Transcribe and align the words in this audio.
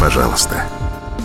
пожалуйста». 0.00 0.64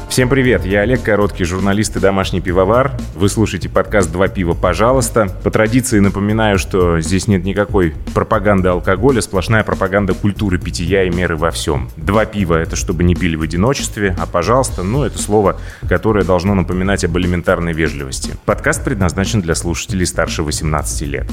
Всем 0.10 0.30
привет, 0.30 0.66
я 0.66 0.82
Олег 0.82 1.02
Короткий, 1.02 1.44
журналист 1.44 1.98
и 1.98 2.00
домашний 2.00 2.40
пивовар. 2.40 2.92
Вы 3.16 3.28
слушаете 3.28 3.68
подкаст 3.68 4.12
«Два 4.12 4.28
пива, 4.28 4.54
пожалуйста». 4.54 5.28
По 5.44 5.52
традиции 5.52 6.00
напоминаю, 6.00 6.58
что 6.58 7.02
здесь 7.02 7.28
нет 7.28 7.44
никакой 7.44 7.96
пропаганды 8.14 8.70
алкоголя, 8.70 9.20
сплошная 9.20 9.64
пропаганда 9.64 10.14
культуры 10.14 10.58
питья 10.58 11.04
и 11.04 11.10
меры 11.10 11.36
во 11.36 11.52
всем. 11.52 11.90
Два 11.98 12.26
пива— 12.26 12.54
это 12.62 12.76
чтобы 12.76 13.04
не 13.04 13.16
пили 13.16 13.36
в 13.36 13.42
одиночестве, 13.42 14.16
а 14.18 14.26
«пожалуйста»— 14.26 14.84
ну, 14.84 15.04
это 15.04 15.18
слово, 15.18 15.60
которое 15.90 16.24
должно 16.24 16.54
напоминать 16.54 17.04
об 17.04 17.18
элементарной 17.18 17.74
вежливости. 17.74 18.36
Подкаст 18.46 18.86
предназначен 18.86 19.42
для 19.42 19.56
слушателей 19.56 20.06
старше 20.06 20.44
18 20.44 21.02
лет. 21.02 21.26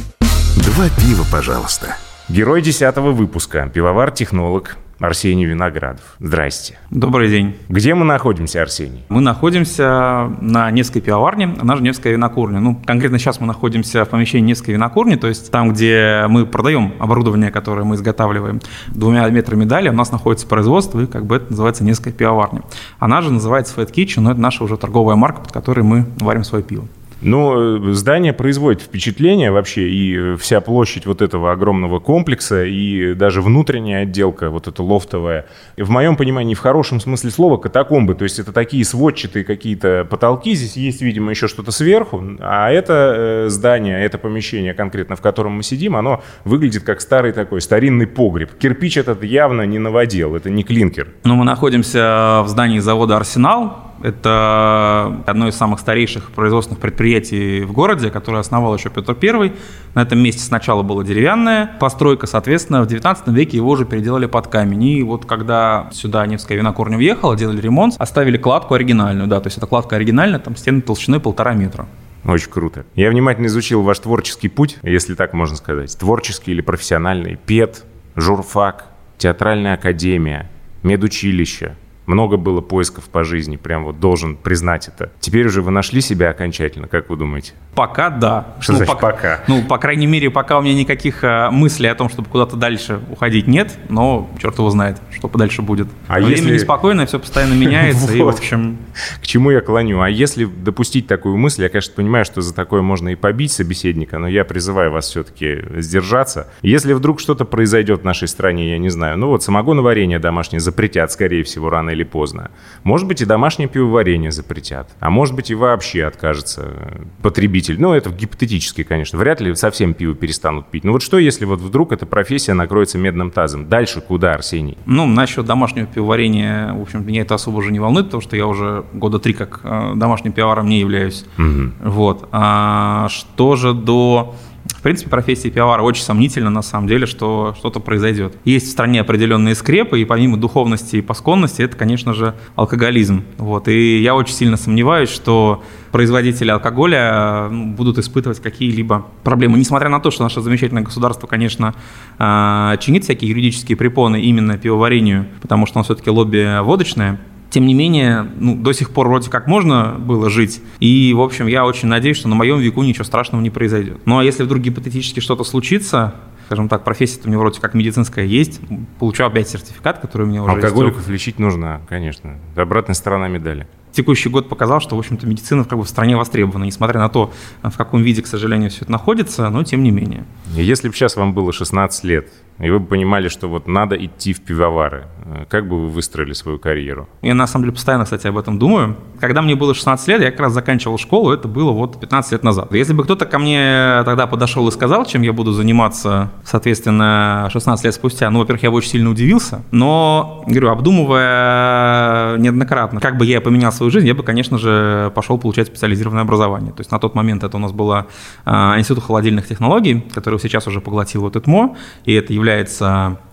«Два 0.56 0.88
пива, 0.98 1.24
пожалуйста». 1.30 1.96
Герой 2.29 2.62
десятого 2.62 3.12
выпуска, 3.12 3.70
пивовар-технолог, 3.73 4.77
Арсений 5.02 5.47
Виноградов. 5.47 6.15
Здрасте. 6.20 6.79
Добрый 6.91 7.29
день. 7.29 7.56
Где 7.69 7.93
мы 7.95 8.05
находимся, 8.05 8.62
Арсений? 8.62 9.05
Мы 9.09 9.20
находимся 9.20 10.30
на 10.41 10.70
Невской 10.70 11.02
пивоварне, 11.02 11.56
она 11.60 11.74
же 11.74 11.83
Невская 11.83 12.12
винокурня. 12.12 12.60
Ну, 12.60 12.80
конкретно 12.87 13.19
сейчас 13.19 13.41
мы 13.41 13.48
находимся 13.48 14.05
в 14.05 14.09
помещении 14.09 14.51
Невской 14.51 14.74
винокурни, 14.74 15.16
то 15.16 15.27
есть 15.27 15.51
там, 15.51 15.73
где 15.73 16.27
мы 16.29 16.46
продаем 16.46 16.95
оборудование, 17.01 17.51
которое 17.51 17.83
мы 17.83 17.96
изготавливаем. 17.96 18.60
Двумя 18.88 19.29
метрами 19.29 19.65
далее 19.65 19.91
у 19.91 19.96
нас 19.96 20.12
находится 20.12 20.46
производство, 20.46 21.01
и 21.01 21.07
как 21.07 21.27
бы 21.27 21.37
это 21.37 21.51
называется 21.51 21.82
Невская 21.82 22.12
пивоварня. 22.12 22.62
Она 23.01 23.23
же 23.23 23.32
называется 23.32 23.74
Fat 23.80 23.93
Kitchen, 23.93 24.21
но 24.21 24.30
это 24.30 24.41
наша 24.41 24.62
уже 24.62 24.77
торговая 24.77 25.16
марка, 25.16 25.41
под 25.41 25.51
которой 25.51 25.80
мы 25.80 26.07
варим 26.21 26.45
свое 26.45 26.62
пиво. 26.62 26.87
Но 27.22 27.76
э, 27.76 27.92
здание 27.92 28.32
производит 28.32 28.82
впечатление 28.82 29.50
вообще, 29.50 29.88
и 29.88 30.16
э, 30.16 30.36
вся 30.36 30.60
площадь 30.60 31.06
вот 31.06 31.22
этого 31.22 31.52
огромного 31.52 32.01
комплекса, 32.01 32.64
и 32.64 33.14
даже 33.14 33.40
внутренняя 33.42 34.02
отделка, 34.02 34.51
вот 34.51 34.68
эта 34.68 34.82
лофтовая, 34.82 35.46
в 35.76 35.88
моем 35.90 36.16
понимании, 36.16 36.54
в 36.54 36.60
хорошем 36.60 37.01
смысле 37.01 37.30
слова, 37.30 37.56
катакомбы, 37.56 38.14
то 38.14 38.24
есть 38.24 38.38
это 38.38 38.52
такие 38.52 38.84
сводчатые 38.84 39.45
какие-то 39.45 40.06
потолки, 40.09 40.54
здесь 40.54 40.76
есть, 40.76 41.02
видимо, 41.02 41.30
еще 41.30 41.48
что-то 41.48 41.70
сверху, 41.70 42.23
а 42.40 42.70
это 42.70 43.14
э, 43.16 43.48
здание, 43.48 44.04
это 44.04 44.18
помещение 44.18 44.74
конкретно, 44.74 45.16
в 45.16 45.20
котором 45.20 45.52
мы 45.52 45.62
сидим, 45.62 45.96
оно 45.96 46.23
выглядит 46.45 46.82
как 46.82 47.01
старый 47.01 47.32
такой 47.32 47.60
старинный 47.60 48.07
погреб. 48.07 48.51
Кирпич 48.59 48.96
этот 48.96 49.23
явно 49.23 49.62
не 49.62 49.79
новодел, 49.79 50.34
это 50.34 50.51
не 50.51 50.64
клинкер. 50.64 51.09
Ну, 51.24 51.36
мы 51.36 51.45
находимся 51.45 52.42
в 52.45 52.48
здании 52.48 52.80
завода 52.80 53.16
«Арсенал», 53.16 53.91
это 54.02 55.23
одно 55.26 55.48
из 55.48 55.54
самых 55.54 55.80
старейших 55.80 56.30
производственных 56.30 56.80
предприятий 56.80 57.62
в 57.62 57.73
городе, 57.73 58.10
которое 58.10 58.38
основал 58.38 58.74
еще 58.76 58.90
Петр 58.90 59.16
I. 59.21 59.52
На 59.95 60.02
этом 60.02 60.18
месте 60.18 60.43
сначала 60.43 60.82
была 60.82 61.04
деревянная 61.04 61.76
постройка, 61.80 62.26
соответственно, 62.26 62.82
в 62.82 62.87
19 62.87 63.29
веке 63.29 63.57
его 63.57 63.70
уже 63.70 63.85
переделали 63.85 64.26
под 64.26 64.48
камень. 64.48 64.84
И 64.84 65.03
вот 65.03 65.26
когда 65.26 65.88
сюда 65.93 66.26
Невская 66.26 66.59
винокурня 66.59 66.97
въехала, 66.97 67.37
делали 67.37 67.60
ремонт, 67.60 67.94
оставили 67.98 68.37
кладку 68.37 68.75
оригинальную, 68.75 69.28
да, 69.28 69.41
то 69.41 69.48
есть 69.48 69.59
эта 69.59 69.66
кладка 69.66 69.97
оригинальная, 69.97 70.38
там 70.38 70.56
стены 70.56 70.81
толщиной 70.81 71.20
полтора 71.20 71.54
метра. 71.54 71.87
Очень 72.25 72.50
круто. 72.50 72.84
Я 72.94 73.10
внимательно 73.10 73.47
изучил 73.47 73.82
ваш 73.82 73.98
творческий 73.98 74.48
путь, 74.48 74.78
если 74.82 75.15
так 75.15 75.32
можно 75.32 75.56
сказать. 75.56 75.97
Творческий 75.98 76.53
или 76.53 76.60
профессиональный. 76.60 77.37
ПЕТ, 77.37 77.84
журфак, 78.15 78.87
театральная 79.19 79.75
академия, 79.75 80.48
медучилище, 80.82 81.76
много 82.06 82.36
было 82.36 82.60
поисков 82.60 83.04
по 83.04 83.25
жизни, 83.25 83.56
прям 83.56 83.84
вот 83.84 84.00
должен 84.00 84.36
признать 84.36 84.88
это. 84.88 85.12
Теперь 85.20 85.47
уже 85.47 85.62
вы 85.62 85.70
нашли 85.70 86.00
себя 86.00 86.31
окончательно, 86.31 86.88
как 86.88 87.10
вы 87.10 87.16
думаете? 87.16 87.53
Пока 87.75 88.10
да. 88.10 88.54
Что 88.60 88.72
ну, 88.72 88.78
значит 88.78 88.94
пока, 88.94 89.10
пока? 89.12 89.41
Ну, 89.48 89.62
по 89.62 89.78
крайней 89.78 90.06
мере, 90.06 90.30
пока 90.30 90.58
у 90.58 90.62
меня 90.62 90.75
никаких 90.75 91.20
а, 91.22 91.50
мыслей 91.50 91.88
о 91.88 91.94
том, 91.94 92.08
чтобы 92.08 92.28
куда-то 92.28 92.56
дальше 92.56 93.00
уходить 93.10 93.47
нет, 93.47 93.78
но 93.88 94.30
черт 94.41 94.58
его 94.58 94.69
знает, 94.70 95.00
что 95.10 95.28
дальше 95.28 95.62
будет. 95.62 95.88
А 96.08 96.14
Время 96.14 96.30
если... 96.30 96.54
неспокойное, 96.54 97.06
все 97.06 97.18
постоянно 97.18 97.54
меняется, 97.58 98.12
и, 98.12 98.20
в 98.20 98.28
общем... 98.28 98.78
К 99.20 99.26
чему 99.26 99.50
я 99.50 99.60
клоню? 99.60 100.00
А 100.00 100.10
если 100.10 100.44
допустить 100.44 101.06
такую 101.06 101.36
мысль, 101.36 101.62
я, 101.62 101.68
конечно, 101.68 101.94
понимаю, 101.94 102.24
что 102.24 102.42
за 102.42 102.54
такое 102.54 102.82
можно 102.82 103.10
и 103.10 103.14
побить 103.14 103.52
собеседника, 103.52 104.18
но 104.18 104.28
я 104.28 104.44
призываю 104.44 104.91
вас 104.91 105.08
все-таки 105.08 105.62
сдержаться. 105.76 106.48
Если 106.62 106.92
вдруг 106.92 107.20
что-то 107.20 107.44
произойдет 107.44 108.02
в 108.02 108.04
нашей 108.04 108.28
стране, 108.28 108.70
я 108.70 108.78
не 108.78 108.91
знаю, 108.91 109.16
ну 109.18 109.28
вот 109.28 109.42
самогоноварение 109.42 110.18
домашнее 110.18 110.60
запретят, 110.60 111.12
скорее 111.12 111.44
всего, 111.44 111.70
рано 111.70 111.91
или 111.92 112.03
поздно. 112.03 112.50
Может 112.82 113.06
быть, 113.06 113.20
и 113.20 113.25
домашнее 113.25 113.69
пивоварение 113.69 114.30
запретят, 114.30 114.91
а 115.00 115.10
может 115.10 115.34
быть, 115.34 115.50
и 115.50 115.54
вообще 115.54 116.04
откажется 116.04 117.03
потребитель. 117.22 117.80
Ну, 117.80 117.92
это 117.92 118.10
гипотетически, 118.10 118.82
конечно. 118.82 119.19
Вряд 119.19 119.41
ли 119.41 119.54
совсем 119.54 119.94
пиво 119.94 120.14
перестанут 120.14 120.69
пить. 120.69 120.84
Но 120.84 120.92
вот 120.92 121.03
что, 121.03 121.19
если 121.19 121.44
вот 121.44 121.60
вдруг 121.60 121.92
эта 121.92 122.06
профессия 122.06 122.54
накроется 122.54 122.98
медным 122.98 123.30
тазом? 123.30 123.69
Дальше 123.69 124.00
куда, 124.00 124.34
Арсений? 124.34 124.76
Ну, 124.86 125.06
насчет 125.06 125.47
домашнего 125.47 125.86
пивоварения, 125.86 126.72
в 126.72 126.82
общем, 126.82 127.06
меня 127.06 127.22
это 127.22 127.34
особо 127.34 127.58
уже 127.58 127.72
не 127.72 127.80
волнует, 127.80 128.06
потому 128.06 128.20
что 128.20 128.36
я 128.36 128.47
уже 128.47 128.84
года 128.92 129.19
три 129.19 129.32
как 129.32 129.60
э, 129.62 129.92
домашним 129.97 130.32
пивоваром 130.32 130.69
не 130.69 130.80
являюсь. 130.80 131.24
Угу. 131.38 131.91
Вот. 131.91 132.28
А 132.32 133.09
что 133.09 133.56
же 133.56 133.74
до 133.74 134.34
в 134.82 134.84
принципе, 134.84 135.10
профессия 135.10 135.48
пивовара 135.48 135.82
очень 135.82 136.03
сомнительна 136.03 136.50
на 136.50 136.60
самом 136.60 136.88
деле, 136.88 137.06
что 137.06 137.54
что-то 137.56 137.78
произойдет. 137.78 138.34
Есть 138.44 138.66
в 138.66 138.70
стране 138.72 139.00
определенные 139.00 139.54
скрепы, 139.54 140.00
и 140.00 140.04
помимо 140.04 140.37
духовности 140.37 140.97
и 140.97 141.00
посконности, 141.00 141.62
это, 141.62 141.76
конечно 141.76 142.15
же, 142.15 142.34
алкоголизм. 142.56 143.22
Вот. 143.38 143.69
И 143.69 144.03
я 144.03 144.16
очень 144.16 144.34
сильно 144.34 144.56
сомневаюсь, 144.56 145.09
что 145.09 145.62
производители 145.92 146.50
алкоголя 146.50 147.48
ну, 147.48 147.75
будут 147.75 147.98
испытывать 147.98 148.41
какие-либо 148.41 149.06
проблемы. 149.22 149.56
Несмотря 149.56 149.88
на 149.88 150.00
то, 150.00 150.10
что 150.10 150.25
наше 150.25 150.41
замечательное 150.41 150.82
государство, 150.82 151.28
конечно, 151.28 151.76
а, 152.19 152.76
чинит 152.78 153.04
всякие 153.04 153.31
юридические 153.31 153.76
препоны 153.76 154.21
именно 154.21 154.59
пивоварению, 154.59 155.28
потому 155.41 155.66
что 155.66 155.78
оно 155.78 155.84
все-таки 155.84 156.10
лобби 156.10 156.60
водочное, 156.60 157.21
тем 157.52 157.66
не 157.66 157.74
менее, 157.74 158.26
ну, 158.38 158.56
до 158.56 158.72
сих 158.72 158.90
пор 158.90 159.08
вроде 159.08 159.28
как 159.28 159.46
можно 159.46 159.96
было 159.98 160.30
жить. 160.30 160.62
И, 160.80 161.12
в 161.14 161.20
общем, 161.20 161.46
я 161.46 161.66
очень 161.66 161.86
надеюсь, 161.86 162.16
что 162.16 162.28
на 162.28 162.34
моем 162.34 162.58
веку 162.58 162.82
ничего 162.82 163.04
страшного 163.04 163.42
не 163.42 163.50
произойдет. 163.50 164.00
Ну, 164.06 164.18
а 164.18 164.24
если 164.24 164.42
вдруг 164.42 164.62
гипотетически 164.62 165.20
что-то 165.20 165.44
случится, 165.44 166.14
скажем 166.46 166.70
так, 166.70 166.82
профессия 166.82 167.20
у 167.24 167.28
меня 167.28 167.38
вроде 167.38 167.60
как 167.60 167.74
медицинская 167.74 168.24
есть, 168.24 168.60
получу 168.98 169.24
опять 169.24 169.50
сертификат, 169.50 169.98
который 169.98 170.22
у 170.22 170.26
меня 170.30 170.42
уже 170.42 170.54
Алкоголиков 170.54 171.00
есть. 171.00 171.10
лечить 171.10 171.38
нужно, 171.38 171.82
конечно. 171.91 172.38
Обратная 172.56 172.94
сторона 172.94 173.28
медали 173.28 173.66
текущий 173.92 174.28
год 174.28 174.48
показал, 174.48 174.80
что, 174.80 174.96
в 174.96 174.98
общем-то, 174.98 175.26
медицина 175.26 175.64
как 175.64 175.78
бы 175.78 175.84
в 175.84 175.88
стране 175.88 176.16
востребована, 176.16 176.64
несмотря 176.64 176.98
на 177.00 177.08
то, 177.08 177.32
в 177.62 177.76
каком 177.76 178.02
виде, 178.02 178.22
к 178.22 178.26
сожалению, 178.26 178.70
все 178.70 178.82
это 178.82 178.92
находится, 178.92 179.48
но 179.50 179.62
тем 179.62 179.82
не 179.82 179.91
менее. 179.91 180.24
Если 180.54 180.88
бы 180.88 180.94
сейчас 180.94 181.16
вам 181.16 181.34
было 181.34 181.52
16 181.52 182.04
лет, 182.04 182.28
и 182.62 182.70
вы 182.70 182.78
бы 182.78 182.86
понимали, 182.86 183.28
что 183.28 183.48
вот 183.48 183.66
надо 183.66 183.96
идти 183.96 184.32
в 184.32 184.40
пивовары. 184.40 185.06
Как 185.48 185.68
бы 185.68 185.80
вы 185.80 185.88
выстроили 185.88 186.32
свою 186.32 186.58
карьеру? 186.60 187.08
Я 187.20 187.34
на 187.34 187.48
самом 187.48 187.64
деле 187.64 187.74
постоянно, 187.74 188.04
кстати, 188.04 188.28
об 188.28 188.38
этом 188.38 188.58
думаю. 188.58 188.96
Когда 189.20 189.42
мне 189.42 189.56
было 189.56 189.74
16 189.74 190.06
лет, 190.08 190.22
я 190.22 190.30
как 190.30 190.40
раз 190.40 190.52
заканчивал 190.52 190.96
школу, 190.96 191.32
это 191.32 191.48
было 191.48 191.72
вот 191.72 191.98
15 191.98 192.32
лет 192.32 192.44
назад. 192.44 192.72
Если 192.72 192.92
бы 192.92 193.02
кто-то 193.02 193.26
ко 193.26 193.40
мне 193.40 194.02
тогда 194.04 194.28
подошел 194.28 194.68
и 194.68 194.70
сказал, 194.70 195.04
чем 195.06 195.22
я 195.22 195.32
буду 195.32 195.52
заниматься, 195.52 196.30
соответственно, 196.44 197.48
16 197.52 197.84
лет 197.84 197.94
спустя, 197.94 198.30
ну, 198.30 198.38
во-первых, 198.38 198.62
я 198.62 198.70
бы 198.70 198.76
очень 198.76 198.90
сильно 198.90 199.10
удивился, 199.10 199.62
но, 199.72 200.44
говорю, 200.46 200.70
обдумывая 200.70 202.38
неоднократно, 202.38 203.00
как 203.00 203.16
бы 203.16 203.26
я 203.26 203.40
поменял 203.40 203.72
свою 203.72 203.90
жизнь, 203.90 204.06
я 204.06 204.14
бы, 204.14 204.22
конечно 204.22 204.58
же, 204.58 205.10
пошел 205.16 205.36
получать 205.36 205.66
специализированное 205.66 206.22
образование. 206.22 206.72
То 206.72 206.80
есть 206.80 206.92
на 206.92 207.00
тот 207.00 207.16
момент 207.16 207.42
это 207.42 207.56
у 207.56 207.60
нас 207.60 207.72
было 207.72 208.06
а, 208.44 208.78
Институт 208.78 209.02
холодильных 209.02 209.48
технологий, 209.48 210.04
который 210.14 210.38
сейчас 210.38 210.68
уже 210.68 210.80
поглотил 210.80 211.22
вот 211.22 211.34
ЭТМО, 211.34 211.76
и 212.04 212.14
это 212.14 212.32
является 212.32 212.51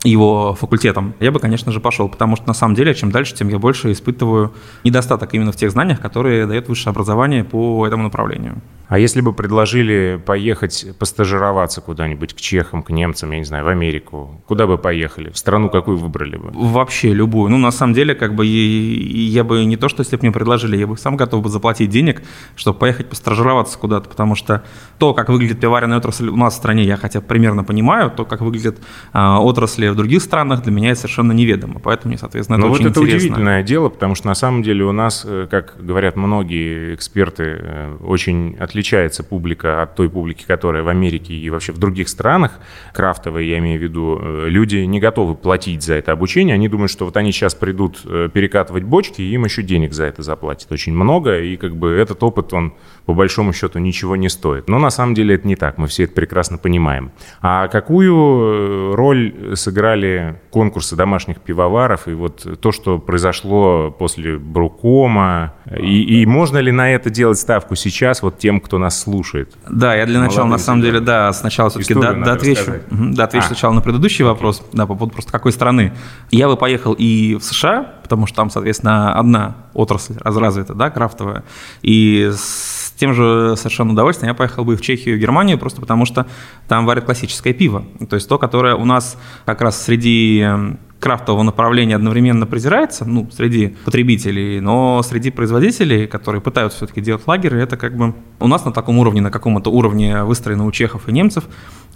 его 0.03 0.56
факультетом, 0.56 1.13
я 1.19 1.31
бы, 1.31 1.40
конечно 1.40 1.72
же, 1.72 1.80
пошел, 1.80 2.07
потому 2.07 2.35
что 2.35 2.47
на 2.47 2.53
самом 2.53 2.75
деле, 2.75 2.94
чем 2.94 3.12
дальше, 3.12 3.35
тем 3.35 3.50
я 3.50 3.59
больше 3.59 3.91
испытываю 3.91 4.53
недостаток 4.84 5.34
именно 5.34 5.52
в 5.52 5.56
тех 5.56 5.72
знаниях, 5.72 6.00
которые 6.00 6.46
дает 6.46 6.69
высшее 6.69 6.91
образование 6.91 7.44
по 7.44 7.85
этому 7.85 8.03
направлению. 8.03 8.62
А 8.90 8.97
если 8.97 9.22
бы 9.22 9.34
предложили 9.34 10.19
поехать 10.25 10.88
постажироваться 10.97 11.79
куда-нибудь 11.79 12.34
к 12.34 12.38
чехам, 12.38 12.82
к 12.82 12.90
немцам, 12.90 13.29
я 13.32 13.38
не 13.38 13.44
знаю, 13.46 13.64
в 13.64 13.67
Америку, 13.67 14.41
куда 14.47 14.66
бы 14.66 14.79
поехали? 14.79 15.29
В 15.29 15.38
страну 15.38 15.70
какую 15.70 15.97
выбрали 15.97 16.38
бы? 16.38 16.49
Вообще 16.53 17.14
любую. 17.14 17.52
Ну, 17.52 17.59
на 17.59 17.70
самом 17.70 17.94
деле, 17.94 18.16
как 18.16 18.34
бы 18.34 18.47
я 18.47 19.44
бы 19.44 19.64
не 19.66 19.78
то, 19.78 19.90
что 19.90 20.02
если 20.02 20.16
бы 20.16 20.23
мне 20.23 20.32
предложили, 20.32 20.76
я 20.76 20.88
бы 20.88 20.97
сам 20.97 21.17
готов 21.17 21.44
бы 21.44 21.49
заплатить 21.49 21.91
денег, 21.91 22.23
чтобы 22.55 22.79
поехать 22.79 23.09
постажироваться 23.09 23.78
куда-то, 23.78 24.09
потому 24.09 24.34
что 24.34 24.64
то, 24.97 25.14
как 25.14 25.29
выглядит 25.29 25.59
пивоваренная 25.59 25.99
отрасль 25.99 26.29
у 26.29 26.35
нас 26.35 26.55
в 26.55 26.58
стране, 26.58 26.84
я 26.84 26.97
хотя 26.97 27.22
бы 27.22 27.28
примерно 27.28 27.64
понимаю, 27.64 28.09
то, 28.09 28.26
как 28.26 28.41
выглядят 28.41 28.79
а, 28.79 28.84
отрасли 29.13 29.87
в 29.87 29.96
других 29.96 30.22
странах, 30.22 30.63
для 30.63 30.72
меня 30.72 30.91
это 30.91 31.01
совершенно 31.01 31.31
неведомо. 31.31 31.79
Поэтому, 31.79 32.17
соответственно, 32.17 32.57
это 32.57 32.67
Но 32.67 32.73
очень 32.73 32.84
вот 32.85 32.91
это 32.91 32.99
интересно. 33.01 33.28
удивительное 33.28 33.63
дело, 33.63 33.90
потому 33.90 34.16
что 34.16 34.28
на 34.28 34.35
самом 34.35 34.63
деле 34.63 34.84
у 34.84 34.91
нас, 34.91 35.25
э, 35.25 35.47
как 35.49 35.75
говорят 35.79 36.16
многие 36.16 36.96
эксперты, 36.96 37.43
э, 37.59 37.97
очень 38.01 38.55
отличается 38.59 39.23
публика 39.23 39.81
от 39.81 39.96
той 39.96 40.09
публики, 40.09 40.43
которая 40.46 40.84
в 40.84 40.87
Америке 40.87 41.34
и 41.34 41.49
вообще 41.49 41.72
в 41.72 41.78
других 41.78 42.09
странах, 42.09 42.59
крафтовые, 42.93 43.49
я 43.49 43.57
имею 43.59 43.79
в 43.79 43.84
виду, 43.84 44.19
э, 44.22 44.46
люди 44.47 44.78
не 44.78 44.99
готовы 44.99 45.35
платить 45.35 45.84
за 45.84 45.96
это 45.96 46.11
обучение, 46.11 46.55
они 46.55 46.67
думают, 46.67 46.91
что 46.91 47.05
вот 47.05 47.17
они 47.17 47.31
сейчас 47.31 47.55
придут 47.55 47.99
перекатывать 48.34 48.84
бочки, 48.84 49.22
и 49.22 49.31
им 49.34 49.46
еще 49.46 49.63
денег 49.63 49.93
за 49.93 50.05
это 50.05 50.23
заплатят 50.23 50.72
очень 50.72 50.93
много, 50.93 51.40
и 51.40 51.57
как 51.57 51.75
бы 51.75 51.90
этот 51.90 52.22
опыт, 52.23 52.53
он 52.53 52.73
по 53.05 53.13
большому 53.13 53.53
счету 53.53 53.79
ничего 53.79 54.16
не 54.16 54.29
стоит. 54.29 54.67
Но 54.67 54.79
на 54.79 54.90
самом 54.90 55.13
деле 55.13 55.35
это 55.35 55.47
не 55.47 55.55
так, 55.55 55.78
мы 55.78 55.87
все 55.87 56.03
это 56.03 56.13
прекрасно 56.13 56.57
понимаем. 56.57 57.11
А 57.41 57.67
какую 57.67 58.89
роль 58.96 59.56
сыграли 59.56 60.40
конкурсы 60.50 60.96
домашних 60.96 61.41
пивоваров 61.41 62.08
и 62.08 62.14
вот 62.14 62.59
то, 62.59 62.72
что 62.72 63.00
произошло 63.00 63.91
после 63.91 64.38
Брукома, 64.38 65.53
и, 65.78 66.22
и 66.22 66.26
можно 66.26 66.58
ли 66.58 66.72
на 66.72 66.91
это 66.91 67.09
делать 67.09 67.38
ставку 67.38 67.76
сейчас 67.76 68.22
вот 68.22 68.38
тем, 68.40 68.59
кто 68.59 68.78
нас 68.78 69.00
слушает? 69.00 69.56
Да, 69.70 69.96
я 69.96 70.06
для 70.06 70.20
начала, 70.20 70.47
на 70.47 70.58
самом 70.58 70.82
деле, 70.82 71.00
да, 71.00 71.32
сначала 71.34 71.70
все-таки 71.70 71.94
да, 71.94 72.14
да, 72.14 72.34
отвечу, 72.34 72.74
да, 72.90 73.26
отвечу 73.26 73.46
а. 73.46 73.47
сначала 73.47 73.74
на 73.74 73.82
предыдущий 73.82 74.26
вопрос, 74.26 74.64
да, 74.74 74.86
по 74.86 74.96
поводу 74.96 75.14
просто 75.14 75.32
какой 75.32 75.52
страны. 75.52 75.94
Я 76.32 76.47
бы 76.47 76.58
поехал 76.58 76.94
и 76.94 77.35
в 77.35 77.44
США, 77.44 77.98
потому 78.09 78.26
что 78.26 78.38
там, 78.38 78.50
соответственно, 78.50 79.14
одна 79.14 79.56
отрасль 79.73 80.16
развита, 80.23 80.73
да, 80.73 80.90
крафтовая, 80.90 81.44
и 81.84 82.32
с 82.34 82.91
тем 82.97 83.14
же 83.14 83.53
совершенно 83.56 83.94
удовольствием 83.94 84.29
я 84.29 84.34
поехал 84.34 84.66
бы 84.66 84.76
в 84.76 84.82
Чехию 84.82 85.16
и 85.16 85.20
Германию, 85.20 85.59
просто 85.59 85.79
потому 85.79 86.06
что 86.06 86.26
там 86.67 86.85
варят 86.85 87.06
классическое 87.06 87.53
пиво. 87.53 87.85
То 88.09 88.16
есть 88.16 88.28
то, 88.28 88.38
которое 88.38 88.76
у 88.76 88.84
нас 88.84 89.17
как 89.46 89.61
раз 89.61 89.82
среди 89.82 90.40
эм, 90.40 90.79
крафтового 91.00 91.44
направления 91.44 91.96
одновременно 91.96 92.46
презирается, 92.46 93.06
ну, 93.06 93.29
среди 93.32 93.76
потребителей, 93.85 94.59
но 94.59 95.02
среди 95.02 95.32
производителей, 95.32 96.08
которые 96.08 96.41
пытаются 96.41 96.79
все-таки 96.79 97.00
делать 97.00 97.26
лагеры, 97.26 97.61
это 97.61 97.78
как 97.78 97.96
бы 97.96 98.14
у 98.40 98.47
нас 98.47 98.66
на 98.66 98.73
таком 98.73 99.00
уровне, 99.00 99.22
на 99.22 99.32
каком-то 99.32 99.70
уровне 99.70 100.23
выстроено 100.23 100.66
у 100.66 100.72
чехов 100.72 101.08
и 101.08 101.14
немцев, 101.14 101.46